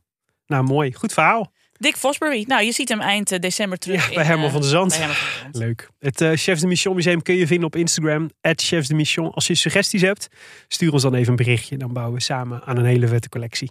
Nou, 0.46 0.64
mooi. 0.64 0.92
Goed 0.94 1.12
verhaal. 1.12 1.52
Dick 1.78 1.96
Fosbury, 1.96 2.44
nou 2.46 2.62
je 2.62 2.72
ziet 2.72 2.88
hem 2.88 3.00
eind 3.00 3.32
eh, 3.32 3.38
december 3.38 3.78
terug. 3.78 4.02
Ja, 4.02 4.08
in, 4.08 4.14
bij 4.14 4.24
Herman 4.24 4.46
eh, 4.46 4.52
van 4.52 4.60
der 4.60 4.70
Zand. 4.70 4.94
van 4.94 5.06
der 5.06 5.16
Zand. 5.42 5.56
Leuk. 5.56 5.88
Het 5.98 6.20
eh, 6.20 6.30
Chefs 6.34 6.60
de 6.60 6.66
Mission 6.66 6.94
Museum 6.94 7.22
kun 7.22 7.34
je 7.34 7.46
vinden 7.46 7.66
op 7.66 7.76
Instagram. 7.76 8.30
Chefs 8.40 8.88
de 8.88 8.94
Mission. 8.94 9.30
Als 9.30 9.46
je 9.46 9.54
suggesties 9.54 10.02
hebt, 10.02 10.28
stuur 10.68 10.92
ons 10.92 11.02
dan 11.02 11.14
even 11.14 11.30
een 11.30 11.36
berichtje. 11.36 11.76
Dan 11.76 11.92
bouwen 11.92 12.14
we 12.14 12.22
samen 12.22 12.62
aan 12.64 12.76
een 12.76 12.84
hele 12.84 13.08
vette 13.08 13.28
collectie. 13.28 13.70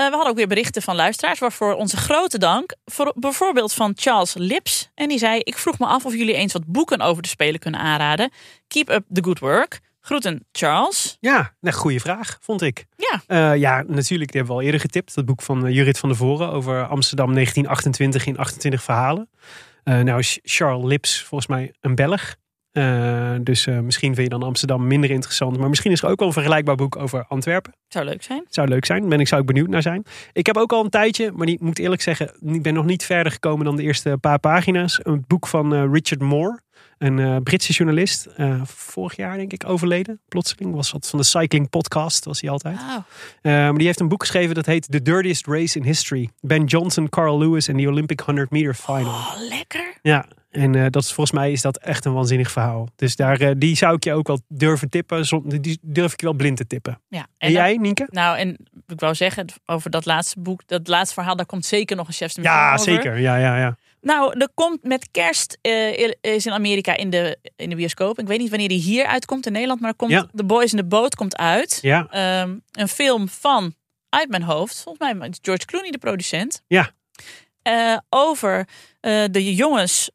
Eh, 0.00 0.06
we 0.06 0.12
hadden 0.12 0.30
ook 0.30 0.36
weer 0.36 0.46
berichten 0.46 0.82
van 0.82 0.96
luisteraars, 0.96 1.38
waarvoor 1.38 1.74
onze 1.74 1.96
grote 1.96 2.38
dank. 2.38 2.74
Voor, 2.84 3.12
bijvoorbeeld 3.16 3.72
van 3.72 3.92
Charles 3.94 4.34
Lips. 4.34 4.90
En 4.94 5.08
die 5.08 5.18
zei: 5.18 5.40
Ik 5.40 5.58
vroeg 5.58 5.78
me 5.78 5.86
af 5.86 6.04
of 6.04 6.14
jullie 6.14 6.34
eens 6.34 6.52
wat 6.52 6.66
boeken 6.66 7.00
over 7.00 7.22
de 7.22 7.28
Spelen 7.28 7.60
kunnen 7.60 7.80
aanraden. 7.80 8.30
Keep 8.68 8.90
up 8.90 9.04
the 9.12 9.22
good 9.24 9.38
work. 9.38 9.80
Groeten, 10.00 10.46
Charles. 10.52 11.16
Ja, 11.20 11.54
nou, 11.60 11.76
goede 11.76 12.00
vraag, 12.00 12.38
vond 12.40 12.62
ik. 12.62 12.86
Ja. 12.96 13.22
Eh, 13.26 13.60
ja, 13.60 13.82
natuurlijk, 13.86 14.32
die 14.32 14.40
hebben 14.40 14.46
we 14.46 14.52
al 14.52 14.62
eerder 14.62 14.80
getipt. 14.80 15.14
Dat 15.14 15.24
boek 15.24 15.42
van 15.42 15.66
eh, 15.66 15.74
Jurit 15.74 15.98
van 15.98 16.08
der 16.08 16.18
Voren 16.18 16.50
over 16.50 16.86
Amsterdam 16.86 17.34
1928 17.34 18.26
in 18.26 18.38
28 18.38 18.82
verhalen. 18.82 19.30
Eh, 19.82 20.00
nou 20.00 20.18
is 20.18 20.38
Charles 20.42 20.84
Lips 20.84 21.22
volgens 21.22 21.50
mij 21.50 21.72
een 21.80 21.94
Belg. 21.94 22.38
Dus 23.40 23.66
misschien 23.66 24.14
vind 24.14 24.32
je 24.32 24.38
dan 24.38 24.42
Amsterdam 24.42 24.86
minder 24.86 25.10
interessant. 25.10 25.58
Maar 25.58 25.68
misschien 25.68 25.92
is 25.92 26.02
er 26.02 26.08
ook 26.08 26.18
wel 26.18 26.28
een 26.28 26.34
vergelijkbaar 26.34 26.74
boek 26.74 26.96
over 26.96 27.24
Antwerpen. 27.28 27.72
Zou 27.88 28.04
leuk 28.04 28.22
zijn. 28.22 28.44
Zou 28.48 28.68
leuk 28.68 28.84
zijn. 28.84 29.08
Ben 29.08 29.20
ik, 29.20 29.28
zou 29.28 29.40
ik 29.40 29.46
benieuwd 29.46 29.68
naar 29.68 29.82
zijn. 29.82 30.04
Ik 30.32 30.46
heb 30.46 30.56
ook 30.56 30.72
al 30.72 30.84
een 30.84 30.90
tijdje, 30.90 31.32
maar 31.32 31.48
ik 31.48 31.60
moet 31.60 31.78
eerlijk 31.78 32.02
zeggen, 32.02 32.32
ik 32.40 32.62
ben 32.62 32.74
nog 32.74 32.84
niet 32.84 33.04
verder 33.04 33.32
gekomen 33.32 33.64
dan 33.64 33.76
de 33.76 33.82
eerste 33.82 34.18
paar 34.20 34.38
pagina's. 34.38 35.00
Een 35.02 35.24
boek 35.26 35.46
van 35.46 35.92
Richard 35.92 36.20
Moore, 36.20 36.60
een 37.00 37.18
eh, 37.18 37.36
Britse 37.42 37.72
journalist. 37.72 38.26
eh, 38.26 38.60
vorig 38.64 39.16
jaar 39.16 39.36
denk 39.36 39.52
ik 39.52 39.68
overleden. 39.68 40.20
Plotseling 40.28 40.74
was 40.74 40.90
wat 40.90 41.08
van 41.08 41.18
de 41.18 41.24
cycling 41.24 41.70
podcast, 41.70 42.24
was 42.24 42.40
hij 42.40 42.50
altijd. 42.50 42.76
Wauw. 42.86 43.04
Eh, 43.42 43.52
maar 43.52 43.74
die 43.74 43.86
heeft 43.86 44.00
een 44.00 44.08
boek 44.08 44.20
geschreven 44.20 44.54
dat 44.54 44.66
heet 44.66 44.90
The 44.90 45.02
Dirtiest 45.02 45.46
Race 45.46 45.78
in 45.78 45.84
History. 45.84 46.30
Ben 46.40 46.64
Johnson, 46.64 47.08
Carl 47.08 47.38
Lewis 47.38 47.68
en 47.68 47.76
the 47.76 47.88
Olympic 47.88 48.20
100 48.20 48.50
meter 48.50 48.74
final. 48.74 49.04
Oh, 49.04 49.32
lekker. 49.48 49.94
Ja, 50.02 50.26
en 50.50 50.90
dat 50.90 51.02
is 51.02 51.12
volgens 51.12 51.36
mij 51.38 51.52
is 51.52 51.62
dat 51.62 51.76
echt 51.78 52.04
een 52.04 52.12
waanzinnig 52.12 52.50
verhaal. 52.50 52.88
Dus 52.96 53.16
daar, 53.16 53.58
die 53.58 53.76
zou 53.76 53.94
ik 53.94 54.04
je 54.04 54.12
ook 54.12 54.26
wel 54.26 54.40
durven 54.48 54.88
tippen. 54.88 55.24
Die 55.60 55.78
durf 55.82 56.12
ik 56.12 56.20
je 56.20 56.26
wel 56.26 56.34
blind 56.34 56.56
te 56.56 56.66
tippen. 56.66 57.00
Ja. 57.08 57.26
En, 57.38 57.52
jij, 57.52 57.76
Nienke? 57.76 58.06
Nou, 58.10 58.38
en 58.38 58.56
ik 58.86 59.00
wou 59.00 59.14
zeggen, 59.14 59.46
over 59.66 59.90
dat 59.90 60.06
laatste 60.06 60.40
boek, 60.40 60.62
dat 60.66 60.88
laatste 60.88 61.14
verhaal, 61.14 61.36
daar 61.36 61.46
komt 61.46 61.64
zeker 61.66 61.96
nog 61.96 62.06
een 62.06 62.12
chef's 62.12 62.34
de 62.34 62.42
Ja, 62.42 62.72
over. 62.72 62.84
zeker. 62.84 63.18
Ja, 63.18 63.36
ja, 63.36 63.58
ja. 63.58 63.76
Nou, 64.00 64.38
er 64.38 64.48
komt 64.54 64.82
met 64.82 65.08
kerst, 65.10 65.58
eh, 65.62 66.10
is 66.20 66.46
in 66.46 66.52
Amerika 66.52 66.96
in 66.96 67.10
de, 67.10 67.38
in 67.56 67.70
de 67.70 67.76
bioscoop. 67.76 68.18
Ik 68.18 68.26
weet 68.26 68.38
niet 68.38 68.50
wanneer 68.50 68.68
die 68.68 68.80
hier 68.80 69.06
uitkomt 69.06 69.46
in 69.46 69.52
Nederland, 69.52 69.80
maar 69.80 69.94
komt 69.94 70.10
Ja. 70.10 70.28
The 70.34 70.44
Boys 70.44 70.72
in 70.72 70.78
the 70.78 70.84
Boat 70.84 71.14
komt 71.14 71.36
uit. 71.36 71.78
Ja, 71.82 72.06
Ehm, 72.10 72.56
een 72.72 72.88
film 72.88 73.28
van, 73.28 73.74
uit 74.08 74.28
mijn 74.28 74.42
hoofd, 74.42 74.82
volgens 74.82 75.12
mij 75.12 75.30
George 75.42 75.64
Clooney 75.64 75.90
de 75.90 75.98
producent. 75.98 76.62
Ja. 76.66 76.90
Eh, 77.62 77.96
over 78.08 78.68
eh, 79.00 79.24
de 79.30 79.54
jongens 79.54 80.10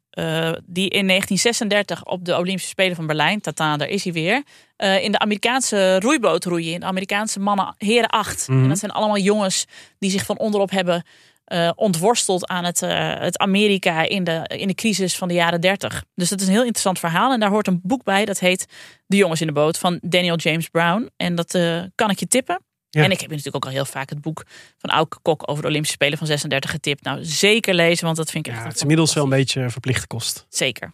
die 0.64 0.88
in 0.88 1.06
1936 1.06 2.04
op 2.04 2.24
de 2.24 2.36
Olympische 2.36 2.68
Spelen 2.68 2.96
van 2.96 3.06
Berlijn, 3.06 3.40
tata, 3.40 3.76
daar 3.76 3.88
is 3.88 4.04
hij 4.04 4.12
weer, 4.12 4.42
in 4.76 5.12
de 5.12 5.18
Amerikaanse 5.18 6.00
roeiboot 6.00 6.44
roeien. 6.44 6.72
In 6.72 6.80
de 6.80 6.86
Amerikaanse 6.86 7.40
mannen, 7.40 7.74
heren 7.78 8.08
8. 8.08 8.48
Mhm. 8.48 8.62
En 8.62 8.68
dat 8.68 8.78
zijn 8.78 8.90
allemaal 8.90 9.18
jongens 9.18 9.64
die 9.98 10.10
zich 10.10 10.24
van 10.24 10.38
onderop 10.38 10.70
hebben 10.70 11.04
eh, 11.46 11.70
ontworsteld 11.74 12.46
aan 12.46 12.64
het, 12.64 12.82
eh, 12.82 13.14
het 13.18 13.38
Amerika 13.38 14.02
in 14.02 14.24
de, 14.24 14.50
in 14.56 14.66
de 14.66 14.74
crisis 14.74 15.16
van 15.16 15.28
de 15.28 15.34
jaren 15.34 15.60
30. 15.60 16.04
Dus 16.14 16.28
dat 16.28 16.40
is 16.40 16.46
een 16.46 16.52
heel 16.52 16.60
interessant 16.60 16.98
verhaal. 16.98 17.32
En 17.32 17.40
daar 17.40 17.50
hoort 17.50 17.66
een 17.66 17.80
boek 17.82 18.04
bij, 18.04 18.24
dat 18.24 18.38
heet 18.38 18.66
De 19.06 19.16
Jongens 19.16 19.40
in 19.40 19.46
de 19.46 19.52
Boot 19.52 19.78
van 19.78 19.98
Daniel 20.02 20.36
James 20.36 20.68
Brown. 20.68 21.10
En 21.16 21.34
dat 21.34 21.54
eh, 21.54 21.82
kan 21.94 22.10
ik 22.10 22.18
je 22.18 22.26
tippen. 22.26 22.60
En 23.04 23.10
ik 23.10 23.20
heb 23.20 23.30
natuurlijk 23.30 23.56
ook 23.56 23.64
al 23.64 23.70
heel 23.70 23.84
vaak 23.84 24.08
het 24.10 24.20
boek 24.20 24.44
van 24.78 24.90
Auke 24.90 25.18
Kok 25.22 25.50
over 25.50 25.62
de 25.62 25.68
Olympische 25.68 25.94
Spelen 25.96 26.18
van 26.18 26.26
36 26.26 26.70
getipt. 26.70 27.02
Nou, 27.04 27.18
zeker 27.24 27.74
lezen, 27.74 28.04
want 28.04 28.16
dat 28.16 28.30
vind 28.30 28.46
ik 28.46 28.52
Ja, 28.52 28.58
echt... 28.58 28.66
het 28.66 28.76
is 28.76 28.80
inmiddels 28.82 29.14
wel 29.14 29.24
een 29.24 29.30
beetje 29.30 29.70
verplichte 29.70 30.06
kost. 30.06 30.46
Zeker. 30.48 30.92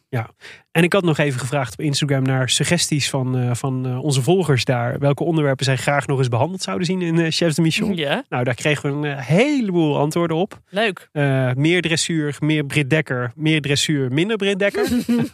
En 0.72 0.82
ik 0.82 0.92
had 0.92 1.04
nog 1.04 1.18
even 1.18 1.40
gevraagd 1.40 1.72
op 1.72 1.80
Instagram 1.80 2.22
naar 2.22 2.48
suggesties 2.50 3.10
van, 3.10 3.38
eh, 3.38 3.50
van 3.54 3.86
eh, 3.86 4.02
onze 4.02 4.22
volgers 4.22 4.64
daar. 4.64 4.98
Welke 4.98 5.24
onderwerpen 5.24 5.64
zij 5.64 5.76
graag 5.76 6.06
nog 6.06 6.18
eens 6.18 6.28
behandeld 6.28 6.62
zouden 6.62 6.86
zien 6.86 7.02
in 7.02 7.18
eh, 7.18 7.30
Chefs 7.30 7.54
de 7.54 7.62
Mission. 7.62 7.96
Ja, 7.96 8.24
Nou, 8.28 8.44
daar 8.44 8.54
kregen 8.54 9.00
we 9.00 9.08
een 9.08 9.16
eh, 9.16 9.24
heleboel 9.26 9.98
antwoorden 9.98 10.36
op. 10.36 10.60
leuk. 10.68 11.08
Eh, 11.12 11.52
meer 11.52 11.82
dressuur, 11.82 12.36
meer 12.40 12.64
Brit 12.64 12.90
Dekker. 12.90 13.32
Meer 13.34 13.60
dressuur, 13.60 14.12
minder 14.12 14.36
Brit 14.36 14.58
Dekker. 14.58 14.86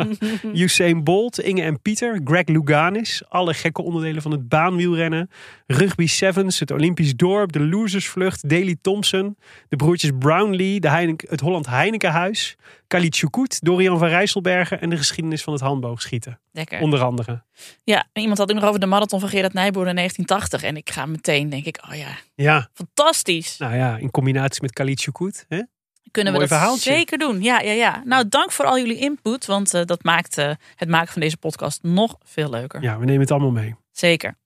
Usain 0.55 1.05
Bolt, 1.05 1.41
Inge 1.41 1.63
en 1.63 1.81
Pieter. 1.83 2.21
Greg 2.25 2.47
Louganis. 2.49 3.23
Alle 3.29 3.55
gekke 3.55 3.83
onderdelen 3.83 4.23
van 4.23 4.31
het 4.31 4.49
baanwielrennen. 4.49 5.31
Rugby 5.67 6.07
Sevens, 6.07 6.58
het 6.61 6.71
Olympisch 6.71 7.15
Dorp. 7.17 7.53
De 7.53 7.61
Losersvlucht. 7.61 8.49
Daley 8.49 8.77
Thompson. 8.81 9.37
De 9.69 9.77
broertjes 9.77 10.11
Brownlee. 10.19 10.81
De 10.81 10.89
Heineken, 10.89 11.29
het 11.31 11.41
Holland 11.41 11.67
Heinekenhuis. 11.67 12.57
Khalid 12.87 13.17
Choukout. 13.17 13.65
Dorian 13.65 13.99
van 13.99 14.09
Rijsselbergen. 14.09 14.81
En 14.81 14.91
de 14.91 14.97
geschiedenis 14.97 15.43
van 15.43 15.53
het 15.53 15.63
handboogschieten. 15.63 16.41
Lekker. 16.53 16.81
Onder 16.81 17.03
andere. 17.03 17.43
Ja, 17.85 18.07
en 18.13 18.21
iemand 18.23 18.39
had 18.39 18.51
ook 18.51 18.57
nog 18.57 18.65
over 18.69 18.81
de 18.81 18.87
marathon 18.87 19.21
van 19.21 19.29
Gerard 19.29 19.53
Nijboer 19.53 19.87
in 19.87 19.95
1980. 19.95 20.63
En 20.69 20.77
ik 20.77 20.91
ga 20.91 21.07
meteen, 21.07 21.49
denk 21.49 21.65
ik, 21.65 21.79
oh 21.89 21.95
ja, 21.97 22.09
Ja, 22.35 22.69
fantastisch. 22.75 23.57
nou 23.59 23.75
ja, 23.77 23.97
in 23.97 24.11
combinatie 24.11 24.63
met 24.63 24.73
Khalid 24.73 25.01
Choukout. 25.01 25.45
Hè? 25.49 25.63
Kunnen 26.11 26.33
we 26.33 26.39
dat 26.39 26.49
verhaaltje. 26.49 26.93
zeker 26.93 27.19
doen. 27.19 27.43
Ja, 27.43 27.61
ja, 27.61 27.73
ja. 27.73 28.03
Nou, 28.05 28.29
dank 28.29 28.53
voor 28.53 28.65
al 28.65 28.79
jullie 28.79 28.99
input. 28.99 29.47
Want 29.47 29.75
eh, 29.75 29.85
dat 29.85 30.03
maakt 30.05 30.39
eh, 30.39 30.51
het 30.75 30.89
maken 30.89 31.13
van 31.13 31.21
deze 31.23 31.37
podcast 31.37 31.83
nog 31.83 32.17
veel 32.25 32.51
leuker. 32.51 32.83
Ja, 32.83 32.99
we 32.99 33.05
nemen 33.05 33.21
het 33.21 33.31
allemaal 33.31 33.51
mee. 33.51 33.75
Zeker. 33.93 34.37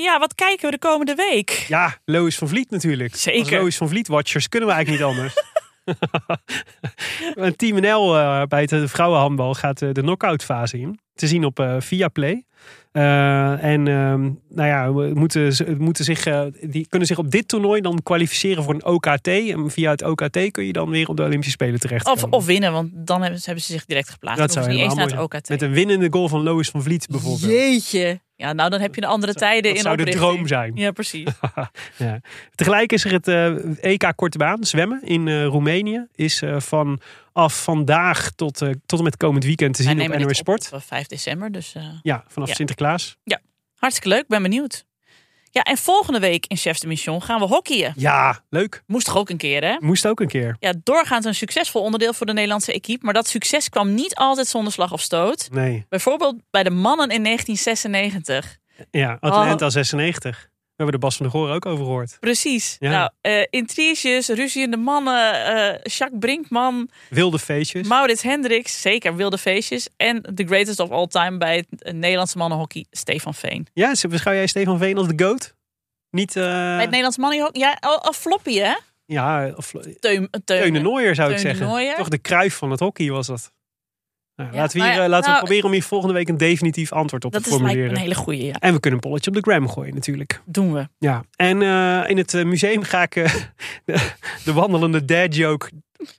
Ja, 0.00 0.18
wat 0.18 0.34
kijken 0.34 0.64
we 0.64 0.70
de 0.70 0.78
komende 0.78 1.14
week? 1.14 1.50
Ja, 1.50 1.98
Lois 2.04 2.38
van 2.38 2.48
Vliet 2.48 2.70
natuurlijk. 2.70 3.16
Zeker. 3.16 3.40
Als 3.40 3.50
Lois 3.50 3.76
van 3.76 3.88
Vliet 3.88 4.08
watchers 4.08 4.48
kunnen 4.48 4.68
we 4.68 4.74
eigenlijk 4.74 5.04
niet 5.04 5.12
anders. 5.12 5.34
Een 7.44 7.56
Team 7.56 7.80
NL 7.80 8.18
eh, 8.18 8.42
bij 8.42 8.68
het 8.70 8.90
vrouwenhandbal 8.90 9.54
gaat 9.54 9.82
eh, 9.82 9.92
de 9.92 10.00
knock-out 10.00 10.44
fase 10.44 10.78
in. 10.78 10.98
Te 11.14 11.26
zien 11.26 11.44
op 11.44 11.60
eh 11.60 11.76
Viaplay. 11.78 12.44
Eh, 12.92 13.64
en 13.64 13.88
ehm, 13.88 14.20
nou 14.48 14.68
ja, 14.68 14.92
we 14.92 15.10
moeten, 15.14 15.76
moeten 15.78 16.04
zich, 16.04 16.26
eh, 16.26 16.42
die 16.60 16.86
kunnen 16.88 17.08
zich 17.08 17.18
op 17.18 17.30
dit 17.30 17.48
toernooi 17.48 17.80
dan 17.80 18.02
kwalificeren 18.02 18.64
voor 18.64 18.74
een 18.74 18.84
OKT. 18.84 19.28
En 19.28 19.70
via 19.70 19.90
het 19.90 20.02
OKT 20.02 20.50
kun 20.50 20.64
je 20.64 20.72
dan 20.72 20.90
weer 20.90 21.08
op 21.08 21.16
de 21.16 21.22
Olympische 21.22 21.52
Spelen 21.52 21.80
terecht. 21.80 22.08
Of, 22.08 22.24
of 22.24 22.46
winnen, 22.46 22.72
want 22.72 22.90
dan 22.94 23.20
hebben 23.20 23.38
ze, 23.38 23.44
hebben 23.44 23.64
ze 23.64 23.72
zich 23.72 23.84
direct 23.84 24.10
geplaatst. 24.10 24.40
dat 24.40 24.52
zou 24.52 24.68
niet 24.68 24.78
eens 24.78 24.94
naar 24.94 25.06
het 25.06 25.18
OKT. 25.18 25.48
Met 25.48 25.62
een 25.62 25.72
winnende 25.72 26.06
goal 26.10 26.28
van 26.28 26.42
Lois 26.42 26.68
van 26.68 26.82
Vliet 26.82 27.06
bijvoorbeeld. 27.10 27.52
Jeetje. 27.52 28.20
Ja, 28.42 28.52
nou 28.52 28.70
dan 28.70 28.80
heb 28.80 28.94
je 28.94 29.00
de 29.00 29.06
andere 29.06 29.34
tijden 29.34 29.62
dat 29.62 29.76
in 29.76 29.82
zou 29.82 29.96
de 29.96 30.10
droom 30.10 30.46
zijn. 30.46 30.72
Ja, 30.74 30.90
precies. 30.90 31.28
Ja. 31.96 32.20
Tegelijk 32.54 32.92
is 32.92 33.04
er 33.04 33.12
het 33.12 33.28
eh, 33.28 33.92
EK 33.92 34.12
Korte 34.16 34.38
Baan, 34.38 34.64
zwemmen 34.64 35.02
in 35.02 35.28
eh, 35.28 35.44
Roemenië. 35.44 36.06
Is 36.14 36.42
eh, 36.42 36.60
vanaf 36.60 37.62
vandaag 37.62 38.30
tot, 38.30 38.58
tot 38.86 38.98
en 38.98 39.04
met 39.04 39.16
komend 39.16 39.44
weekend 39.44 39.74
te 39.74 39.82
zien 39.82 40.12
op 40.12 40.18
NOS 40.18 40.36
Sport. 40.36 40.70
op 40.72 40.82
5 40.82 41.06
december, 41.06 41.52
dus 41.52 41.74
Ja, 42.02 42.24
vanaf 42.28 42.48
Ja. 42.48 42.54
Sinterklaas. 42.54 43.16
hartstikke 43.74 44.08
leuk. 44.08 44.24
Ben 44.28 44.42
benieuwd. 44.42 44.84
Ja, 45.54 45.62
en 45.62 45.76
volgende 45.76 46.18
week 46.20 46.46
in 46.46 46.56
Chefs 46.56 46.80
de 46.80 46.86
Mission 46.86 47.22
gaan 47.22 47.38
we 47.40 47.46
hockeyen. 47.46 47.92
Ja, 47.96 48.40
leuk. 48.50 48.82
Moest 48.86 49.06
toch 49.06 49.16
ook 49.16 49.30
een 49.30 49.36
keer, 49.36 49.64
hè? 49.64 49.76
Moest 49.80 50.06
ook 50.06 50.20
een 50.20 50.28
keer. 50.28 50.56
Ja, 50.60 50.72
doorgaans 50.82 51.24
een 51.24 51.34
succesvol 51.34 51.82
onderdeel 51.82 52.12
voor 52.12 52.26
de 52.26 52.32
Nederlandse 52.32 52.72
equipe. 52.72 53.04
Maar 53.04 53.14
dat 53.14 53.28
succes 53.28 53.68
kwam 53.68 53.94
niet 53.94 54.14
altijd 54.14 54.46
zonder 54.46 54.72
slag 54.72 54.92
of 54.92 55.00
stoot. 55.00 55.48
Nee. 55.50 55.86
Bijvoorbeeld 55.88 56.36
bij 56.50 56.62
de 56.62 56.70
mannen 56.70 57.08
in 57.08 57.22
1996. 57.22 58.56
Ja, 58.90 59.16
Oh. 59.20 59.30
Atlanta 59.30 59.70
96. 59.70 60.48
We 60.76 60.82
hebben 60.82 61.00
de 61.00 61.06
Bas 61.06 61.16
van 61.16 61.26
der 61.26 61.34
Goor 61.34 61.50
ook 61.50 61.66
over 61.66 61.84
gehoord. 61.84 62.16
Precies. 62.20 62.76
Ja. 62.78 62.90
Nou, 62.90 63.10
eh 63.20 63.46
intriges, 63.50 64.28
ruziende 64.28 64.76
mannen, 64.76 65.44
eh 65.44 65.78
Jacques 65.82 66.18
Brinkman, 66.20 66.88
Wilde 67.08 67.38
feestjes. 67.38 67.88
Maurits 67.88 68.22
Hendricks, 68.22 68.80
zeker 68.80 69.16
wilde 69.16 69.38
feestjes. 69.38 69.88
En 69.96 70.22
the 70.34 70.44
greatest 70.44 70.80
of 70.80 70.90
all 70.90 71.06
time 71.06 71.38
bij 71.38 71.56
het 71.56 71.82
eh, 71.82 71.92
Nederlandse 71.92 72.38
mannenhockey, 72.38 72.86
Stefan 72.90 73.34
Veen. 73.34 73.66
Ja, 73.72 73.94
beschouw 74.08 74.32
jij 74.32 74.46
Stefan 74.46 74.78
Veen 74.78 74.96
als 74.96 75.08
de 75.08 75.24
GOAT? 75.24 75.54
Niet, 76.10 76.36
eh, 76.36 76.42
bij 76.42 76.76
het 76.76 76.84
Nederlandse 76.84 77.20
mannenhockey, 77.20 77.60
ja, 77.60 77.76
al, 77.80 78.02
al 78.02 78.12
floppy 78.12 78.58
hè? 78.58 78.74
ja, 79.06 79.52
of, 79.56 79.70
Teun, 79.70 79.96
Teun, 80.00 80.30
Teun 80.44 80.72
de 80.72 80.80
Nooier 80.80 81.14
zou 81.14 81.30
ik 81.30 81.36
Teun 81.36 81.50
de 81.50 81.56
zeggen. 81.56 81.96
Toch 81.96 82.08
de 82.08 82.18
kruif 82.18 82.54
van 82.54 82.70
het 82.70 82.80
hockey 82.80 83.10
was 83.10 83.26
dat. 83.26 83.52
Nou, 84.42 84.54
Ja, 84.54 84.60
laten 84.60 84.78
we, 84.78 84.84
hier, 84.84 84.94
ja, 84.94 85.02
eh, 85.02 85.08
laten 85.08 85.28
nou, 85.30 85.32
we 85.32 85.38
proberen 85.46 85.64
om 85.64 85.72
hier 85.72 85.82
volgende 85.82 86.14
week 86.14 86.28
een 86.28 86.36
definitief 86.36 86.92
antwoord 86.92 87.24
op 87.24 87.32
Dat 87.32 87.42
te 87.42 87.48
is 87.48 87.54
lijkt 87.54 87.66
me 87.66 87.70
formuleren. 87.72 87.96
een 88.04 88.10
hele 88.10 88.24
goeie, 88.24 88.44
ja. 88.44 88.52
En 88.58 88.74
we 88.74 88.80
kunnen 88.80 89.00
een 89.02 89.08
polletje 89.08 89.30
op 89.30 89.36
de 89.36 89.50
gram 89.50 89.68
gooien 89.68 89.94
natuurlijk. 89.94 90.42
Doen 90.44 90.72
we. 90.72 90.88
Ja, 90.98 91.24
en 91.36 91.62
eh, 91.62 92.10
in 92.10 92.16
het 92.16 92.34
eh, 92.34 92.44
museum 92.44 92.82
ga 92.82 93.02
ik 93.02 93.12
de, 93.84 94.10
de 94.44 94.52
wandelende 94.52 95.04
dad 95.04 95.34
joke 95.36 95.70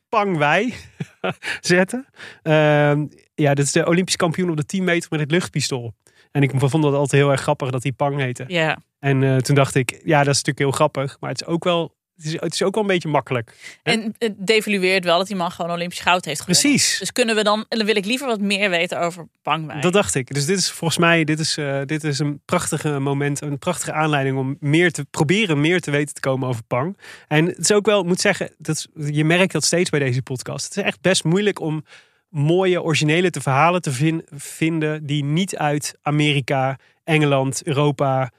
Pang 0.09 0.37
Wij 0.37 0.73
zetten. 1.61 2.05
Ehm, 2.41 3.05
ja, 3.35 3.53
dat 3.53 3.65
is 3.65 3.71
de 3.71 3.85
Olympisch 3.85 4.15
kampioen 4.15 4.49
op 4.49 4.57
de 4.57 4.65
10 4.65 4.83
meter 4.83 5.07
met 5.11 5.19
het 5.19 5.31
luchtpistool. 5.31 5.93
En 6.31 6.41
ik 6.41 6.51
vond 6.55 6.83
dat 6.83 6.93
altijd 6.93 7.11
heel 7.21 7.31
erg 7.31 7.41
grappig 7.41 7.69
dat 7.69 7.83
hij 7.83 7.91
Pang 7.91 8.19
heette. 8.19 8.43
Ja. 8.47 8.77
En 8.99 9.23
eh, 9.23 9.35
toen 9.37 9.55
dacht 9.55 9.75
ik, 9.75 9.89
ja, 10.03 10.17
dat 10.17 10.33
is 10.33 10.43
natuurlijk 10.43 10.59
heel 10.59 10.71
grappig. 10.71 11.17
Maar 11.19 11.29
het 11.29 11.41
is 11.41 11.47
ook 11.47 11.63
wel, 11.63 11.95
is, 12.25 12.31
het 12.31 12.53
is 12.53 12.63
ook 12.63 12.73
wel 12.73 12.83
een 12.83 12.89
beetje 12.89 13.09
makkelijk. 13.09 13.55
En 13.83 14.15
het 14.17 14.33
devalueert 14.37 15.03
wel 15.03 15.17
dat 15.17 15.27
die 15.27 15.35
man 15.35 15.51
gewoon 15.51 15.71
Olympisch 15.71 15.99
goud 15.99 16.25
heeft 16.25 16.41
gewonnen. 16.41 16.61
Precies. 16.61 16.99
Dus 16.99 17.11
kunnen 17.11 17.35
we 17.35 17.43
dan, 17.43 17.65
en 17.69 17.77
dan 17.77 17.87
wil 17.87 17.95
ik 17.95 18.05
liever 18.05 18.27
wat 18.27 18.39
meer 18.39 18.69
weten 18.69 18.99
over 18.99 19.27
Pangwij. 19.41 19.81
Dat 19.81 19.93
dacht 19.93 20.15
ik. 20.15 20.33
Dus 20.33 20.45
dit 20.45 20.57
is 20.57 20.71
volgens 20.71 20.99
mij 20.99 21.23
dit 21.23 21.39
is, 21.39 21.57
eh, 21.57 21.81
dit 21.85 22.03
is 22.03 22.19
een 22.19 22.41
prachtige 22.45 22.99
moment, 22.99 23.41
een 23.41 23.59
prachtige 23.59 23.93
aanleiding 23.93 24.37
om 24.37 24.57
meer 24.59 24.91
te 24.91 25.05
proberen, 25.11 25.61
meer 25.61 25.81
te 25.81 25.91
weten 25.91 26.13
te 26.13 26.19
komen 26.21 26.47
over 26.47 26.63
Pang. 26.63 26.97
En 27.27 27.45
het 27.45 27.57
is 27.59 27.71
ook 27.71 27.85
wel, 27.85 27.99
ik 27.99 28.05
moet 28.05 28.21
zeggen, 28.21 28.49
dat, 28.57 28.87
je 28.95 29.25
merkt 29.25 29.53
dat 29.53 29.63
steeds 29.63 29.89
bij 29.89 29.99
deze 29.99 30.21
podcast. 30.21 30.65
Het 30.65 30.77
is 30.77 30.83
echt 30.83 31.01
best 31.01 31.23
moeilijk 31.23 31.59
om 31.59 31.85
mooie, 32.29 32.81
originele 32.81 33.29
te 33.29 33.41
verhalen 33.41 33.81
te 33.81 33.91
vin- 33.91 34.25
vinden 34.35 35.05
die 35.05 35.23
niet 35.23 35.57
uit 35.57 35.95
Amerika, 36.01 36.77
Engeland, 37.03 37.63
Europa, 37.63 38.31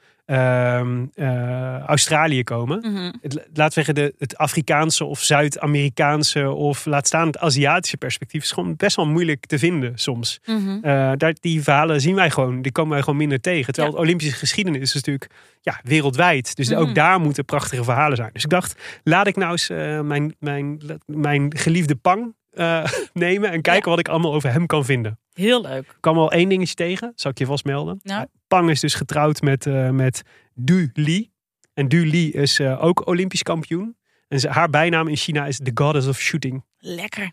Australië 1.85 2.43
komen. 2.43 2.79
Mhm. 2.79 3.11
Het, 3.21 3.47
laat 3.53 3.73
zeggen, 3.73 3.95
de, 3.95 4.13
het 4.17 4.37
Afrikaanse 4.37 5.05
of 5.05 5.19
Zuid-Amerikaanse 5.21 6.49
of 6.49 6.85
laat 6.85 7.07
staan 7.07 7.27
het 7.27 7.37
Aziatische 7.37 7.97
perspectief 7.97 8.43
is 8.43 8.51
gewoon 8.51 8.75
best 8.75 8.95
wel 8.95 9.07
moeilijk 9.07 9.45
te 9.45 9.59
vinden 9.59 9.91
soms. 9.95 10.39
Mhm. 10.45 10.77
Eh, 10.81 11.11
daar, 11.17 11.33
die 11.39 11.63
verhalen 11.63 12.01
zien 12.01 12.15
wij 12.15 12.29
gewoon, 12.29 12.61
die 12.61 12.71
komen 12.71 12.91
wij 12.91 13.01
gewoon 13.01 13.17
minder 13.17 13.41
tegen. 13.41 13.73
Terwijl 13.73 13.85
Ja. 13.93 13.99
het 13.99 14.07
Olympische 14.07 14.35
geschiedenis 14.35 14.81
is 14.81 14.93
natuurlijk 14.93 15.29
ja, 15.61 15.79
wereldwijd. 15.83 16.55
Dus 16.55 16.69
Mhm. 16.69 16.79
ook 16.79 16.95
daar 16.95 17.19
moeten 17.19 17.45
prachtige 17.45 17.83
verhalen 17.83 18.17
zijn. 18.17 18.29
Dus 18.33 18.43
ik 18.43 18.49
dacht, 18.49 18.99
laat 19.03 19.27
ik 19.27 19.35
nou 19.35 19.51
eens 19.51 19.69
eh, 19.69 20.01
mijn, 20.01 20.35
mijn, 20.39 20.81
mijn 21.05 21.57
geliefde 21.57 21.95
Pang 21.95 22.33
eh, 22.55 22.85
nemen 23.13 23.51
en 23.51 23.61
kijken 23.61 23.89
wat 23.89 23.99
ik 23.99 24.07
allemaal 24.07 24.33
over 24.33 24.51
hem 24.51 24.65
kan 24.65 24.85
vinden. 24.85 25.19
Heel 25.33 25.61
leuk. 25.61 25.85
Ik 25.85 25.97
kwam 25.99 26.17
al 26.17 26.31
één 26.31 26.49
dingetje 26.49 26.75
tegen, 26.75 27.11
zal 27.15 27.31
ik 27.31 27.37
je 27.37 27.45
vast 27.45 27.65
melden. 27.65 27.99
Nou. 28.03 28.25
Pang 28.47 28.69
is 28.69 28.79
dus 28.79 28.93
getrouwd 28.93 29.41
met, 29.41 29.65
eh, 29.65 29.89
met 29.89 30.21
Du 30.53 30.89
Li. 30.93 31.31
En 31.73 31.87
Du 31.87 32.05
Li 32.05 32.31
is 32.31 32.59
eh, 32.59 32.83
ook 32.83 33.07
Olympisch 33.07 33.43
kampioen. 33.43 33.97
En 34.27 34.39
ze, 34.39 34.49
haar 34.49 34.69
bijnaam 34.69 35.07
in 35.07 35.15
China 35.15 35.45
is 35.45 35.57
The 35.57 35.71
Goddess 35.73 36.07
of 36.07 36.19
Shooting. 36.19 36.63
Lekker. 36.77 37.31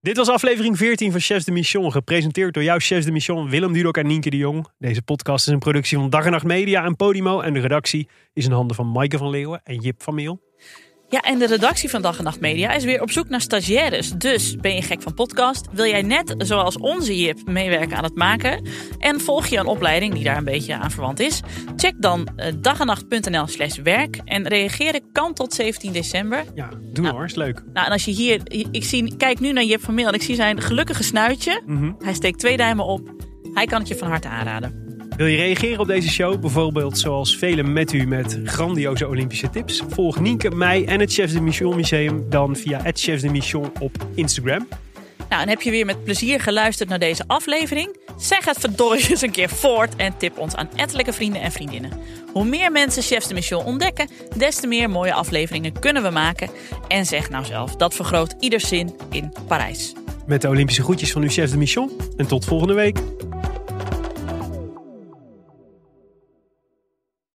Dit 0.00 0.16
was 0.16 0.28
aflevering 0.28 0.76
14 0.76 1.10
van 1.10 1.20
Chefs 1.20 1.44
de 1.44 1.52
Mission, 1.52 1.92
gepresenteerd 1.92 2.54
door 2.54 2.62
jouw 2.62 2.78
Chefs 2.78 3.04
de 3.04 3.12
Mission 3.12 3.50
Willem 3.50 3.72
Dudok 3.72 3.96
en 3.96 4.06
Nienke 4.06 4.30
de 4.30 4.36
Jong. 4.36 4.66
Deze 4.78 5.02
podcast 5.02 5.46
is 5.46 5.52
een 5.52 5.58
productie 5.58 5.98
van 5.98 6.10
Dag 6.10 6.24
en 6.24 6.30
Nacht 6.30 6.44
Media 6.44 6.84
en 6.84 6.96
Podimo 6.96 7.40
en 7.40 7.52
de 7.52 7.60
redactie 7.60 8.08
is 8.32 8.44
in 8.44 8.52
handen 8.52 8.76
van 8.76 8.92
Maaike 8.92 9.18
van 9.18 9.30
Leeuwen 9.30 9.60
en 9.64 9.80
Jip 9.80 10.02
van 10.02 10.14
Meel. 10.14 10.40
Ja, 11.10 11.20
en 11.20 11.38
de 11.38 11.46
redactie 11.46 11.90
van 11.90 12.02
Dag 12.02 12.18
en 12.18 12.24
Nacht 12.24 12.40
Media 12.40 12.72
is 12.72 12.84
weer 12.84 13.02
op 13.02 13.10
zoek 13.10 13.28
naar 13.28 13.40
stagiaires. 13.40 14.10
Dus 14.12 14.56
ben 14.56 14.74
je 14.74 14.82
gek 14.82 15.02
van 15.02 15.14
podcast? 15.14 15.66
Wil 15.72 15.84
jij 15.84 16.02
net 16.02 16.34
zoals 16.38 16.78
onze 16.78 17.18
Jip 17.20 17.38
meewerken 17.46 17.96
aan 17.96 18.04
het 18.04 18.14
maken? 18.14 18.66
En 18.98 19.20
volg 19.20 19.46
je 19.46 19.56
een 19.58 19.66
opleiding 19.66 20.14
die 20.14 20.24
daar 20.24 20.36
een 20.36 20.44
beetje 20.44 20.74
aan 20.76 20.90
verwant 20.90 21.20
is? 21.20 21.40
Check 21.76 21.94
dan 21.98 22.28
eh, 22.36 22.52
dagennacht.nl 22.60 23.46
slash 23.46 23.78
werk. 23.78 24.20
En 24.24 24.48
reageren 24.48 25.12
kan 25.12 25.34
tot 25.34 25.54
17 25.54 25.92
december. 25.92 26.44
Ja, 26.54 26.68
doe 26.92 27.04
Nou. 27.04 27.16
hoor, 27.16 27.24
is 27.24 27.34
leuk. 27.34 27.62
Nou, 27.72 27.86
en 27.86 27.92
als 27.92 28.04
je 28.04 28.10
hier... 28.10 28.40
Ik 28.70 28.84
zie, 28.84 29.16
kijk 29.16 29.40
nu 29.40 29.52
naar 29.52 29.64
Jip 29.64 29.80
van 29.82 29.94
Meel 29.94 30.08
en 30.08 30.14
ik 30.14 30.22
zie 30.22 30.34
zijn 30.34 30.60
gelukkige 30.60 31.02
snuitje. 31.02 31.62
Mhm. 31.66 31.92
Hij 31.98 32.14
steekt 32.14 32.38
twee 32.38 32.56
duimen 32.56 32.84
op. 32.84 33.14
Hij 33.54 33.66
kan 33.66 33.78
het 33.78 33.88
je 33.88 33.96
van 33.96 34.08
harte 34.08 34.28
aanraden. 34.28 34.88
Wil 35.20 35.28
je 35.28 35.36
reageren 35.36 35.78
op 35.78 35.86
deze 35.86 36.08
show? 36.08 36.40
Bijvoorbeeld 36.40 36.98
zoals 36.98 37.36
velen 37.36 37.72
met 37.72 37.92
u 37.92 38.06
met 38.06 38.38
grandioze 38.44 39.08
Olympische 39.08 39.50
tips? 39.50 39.82
Volg 39.88 40.20
Nienke, 40.20 40.50
mij 40.50 40.86
en 40.86 41.00
het 41.00 41.12
Chefs 41.12 41.32
de 41.32 41.40
Mission 41.40 41.76
Museum 41.76 42.30
dan 42.30 42.56
via 42.56 42.82
het 42.82 43.00
Chefs 43.00 43.22
de 43.22 43.30
Mission 43.30 43.72
op 43.80 43.96
Instagram. 44.14 44.68
Nou, 45.28 45.42
en 45.42 45.48
heb 45.48 45.62
je 45.62 45.70
weer 45.70 45.84
met 45.84 46.04
plezier 46.04 46.40
geluisterd 46.40 46.88
naar 46.88 46.98
deze 46.98 47.24
aflevering? 47.26 47.96
Zeg 48.18 48.44
het 48.44 48.58
verdorie 48.58 49.10
eens 49.10 49.22
een 49.22 49.30
keer 49.30 49.48
voort 49.48 49.96
en 49.96 50.16
tip 50.16 50.38
ons 50.38 50.54
aan 50.54 50.68
ettelijke 50.76 51.12
vrienden 51.12 51.42
en 51.42 51.52
vriendinnen. 51.52 51.90
Hoe 52.32 52.44
meer 52.44 52.72
mensen 52.72 53.02
Chefs 53.02 53.28
de 53.28 53.34
Mission 53.34 53.64
ontdekken, 53.64 54.08
des 54.36 54.56
te 54.56 54.66
meer 54.66 54.90
mooie 54.90 55.12
afleveringen 55.12 55.78
kunnen 55.80 56.02
we 56.02 56.10
maken. 56.10 56.50
En 56.88 57.06
zeg 57.06 57.30
nou 57.30 57.44
zelf, 57.44 57.76
dat 57.76 57.94
vergroot 57.94 58.34
ieder 58.38 58.60
zin 58.60 58.94
in 59.10 59.32
Parijs. 59.46 59.92
Met 60.26 60.42
de 60.42 60.48
Olympische 60.48 60.82
groetjes 60.82 61.12
van 61.12 61.22
uw 61.22 61.30
Chefs 61.30 61.50
de 61.50 61.58
Mission 61.58 61.90
en 62.16 62.26
tot 62.26 62.44
volgende 62.44 62.74
week. 62.74 62.98